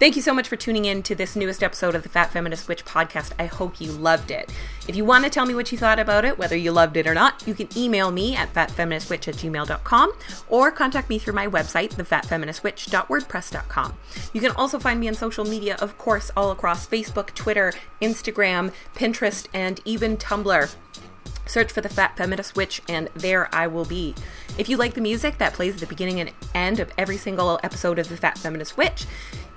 Thank 0.00 0.16
you 0.16 0.22
so 0.22 0.32
much 0.32 0.48
for 0.48 0.56
tuning 0.56 0.86
in 0.86 1.02
to 1.02 1.14
this 1.14 1.36
newest 1.36 1.62
episode 1.62 1.94
of 1.94 2.02
the 2.02 2.08
Fat 2.08 2.32
Feminist 2.32 2.68
Witch 2.68 2.86
podcast. 2.86 3.32
I 3.38 3.44
hope 3.44 3.82
you 3.82 3.92
loved 3.92 4.30
it. 4.30 4.50
If 4.88 4.96
you 4.96 5.04
want 5.04 5.24
to 5.24 5.30
tell 5.30 5.44
me 5.44 5.54
what 5.54 5.70
you 5.70 5.78
thought 5.78 5.98
about 5.98 6.24
it, 6.24 6.38
whether 6.38 6.56
you 6.56 6.72
loved 6.72 6.96
it 6.96 7.06
or 7.06 7.12
not, 7.12 7.46
you 7.46 7.52
can 7.52 7.68
email 7.76 8.10
me 8.10 8.34
at 8.34 8.54
fatfeministwitch 8.54 9.28
at 9.28 9.34
gmail.com 9.34 10.12
or 10.48 10.70
contact 10.70 11.10
me 11.10 11.18
through 11.18 11.34
my 11.34 11.46
website, 11.46 11.90
thefatfeministwitch.wordpress.com. 11.90 13.94
You 14.32 14.40
can 14.40 14.52
also 14.52 14.78
find 14.78 15.00
me 15.00 15.08
on 15.08 15.14
social 15.14 15.44
media, 15.44 15.76
of 15.80 15.98
course, 15.98 16.30
all 16.34 16.50
across 16.50 16.86
Facebook, 16.86 17.34
Twitter, 17.34 17.74
Instagram, 18.00 18.72
Pinterest, 18.94 19.48
and 19.52 19.82
even 19.84 20.16
Tumblr. 20.16 20.74
Search 21.50 21.72
for 21.72 21.80
the 21.80 21.88
Fat 21.88 22.16
Feminist 22.16 22.54
Witch, 22.54 22.80
and 22.88 23.08
there 23.14 23.52
I 23.52 23.66
will 23.66 23.84
be. 23.84 24.14
If 24.56 24.68
you 24.68 24.76
like 24.76 24.94
the 24.94 25.00
music 25.00 25.38
that 25.38 25.52
plays 25.52 25.74
at 25.74 25.80
the 25.80 25.86
beginning 25.86 26.20
and 26.20 26.30
end 26.54 26.78
of 26.78 26.92
every 26.96 27.16
single 27.16 27.58
episode 27.64 27.98
of 27.98 28.08
the 28.08 28.16
Fat 28.16 28.38
Feminist 28.38 28.76
Witch, 28.76 29.04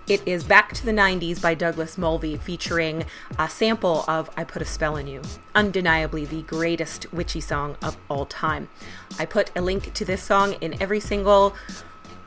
it 0.07 0.21
is 0.25 0.43
Back 0.43 0.73
to 0.73 0.85
the 0.85 0.91
90s 0.91 1.41
by 1.41 1.53
Douglas 1.53 1.97
Mulvey, 1.97 2.35
featuring 2.35 3.05
a 3.39 3.49
sample 3.49 4.03
of 4.07 4.29
I 4.35 4.43
Put 4.43 4.61
a 4.61 4.65
Spell 4.65 4.97
on 4.97 5.07
You, 5.07 5.21
undeniably 5.55 6.25
the 6.25 6.41
greatest 6.41 7.11
witchy 7.13 7.39
song 7.39 7.77
of 7.81 7.95
all 8.09 8.25
time. 8.25 8.67
I 9.17 9.25
put 9.25 9.51
a 9.55 9.61
link 9.61 9.93
to 9.93 10.03
this 10.03 10.21
song 10.21 10.53
in 10.59 10.81
every 10.81 10.99
single 10.99 11.55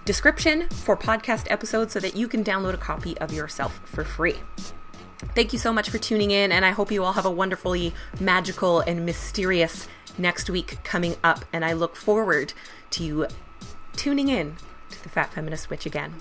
description 0.06 0.68
for 0.70 0.96
podcast 0.96 1.50
episodes 1.50 1.92
so 1.92 2.00
that 2.00 2.16
you 2.16 2.28
can 2.28 2.42
download 2.42 2.72
a 2.72 2.78
copy 2.78 3.18
of 3.18 3.32
yourself 3.32 3.80
for 3.84 4.04
free. 4.04 4.36
Thank 5.34 5.52
you 5.52 5.58
so 5.58 5.72
much 5.72 5.90
for 5.90 5.98
tuning 5.98 6.30
in, 6.30 6.52
and 6.52 6.64
I 6.64 6.70
hope 6.70 6.90
you 6.90 7.04
all 7.04 7.12
have 7.12 7.26
a 7.26 7.30
wonderfully 7.30 7.92
magical 8.18 8.80
and 8.80 9.04
mysterious 9.04 9.86
next 10.16 10.48
week 10.48 10.78
coming 10.82 11.16
up. 11.22 11.44
And 11.52 11.62
I 11.62 11.74
look 11.74 11.94
forward 11.94 12.54
to 12.90 13.04
you 13.04 13.26
tuning 13.94 14.28
in 14.28 14.56
to 14.90 15.02
the 15.02 15.10
Fat 15.10 15.32
Feminist 15.34 15.68
Witch 15.68 15.84
again. 15.84 16.14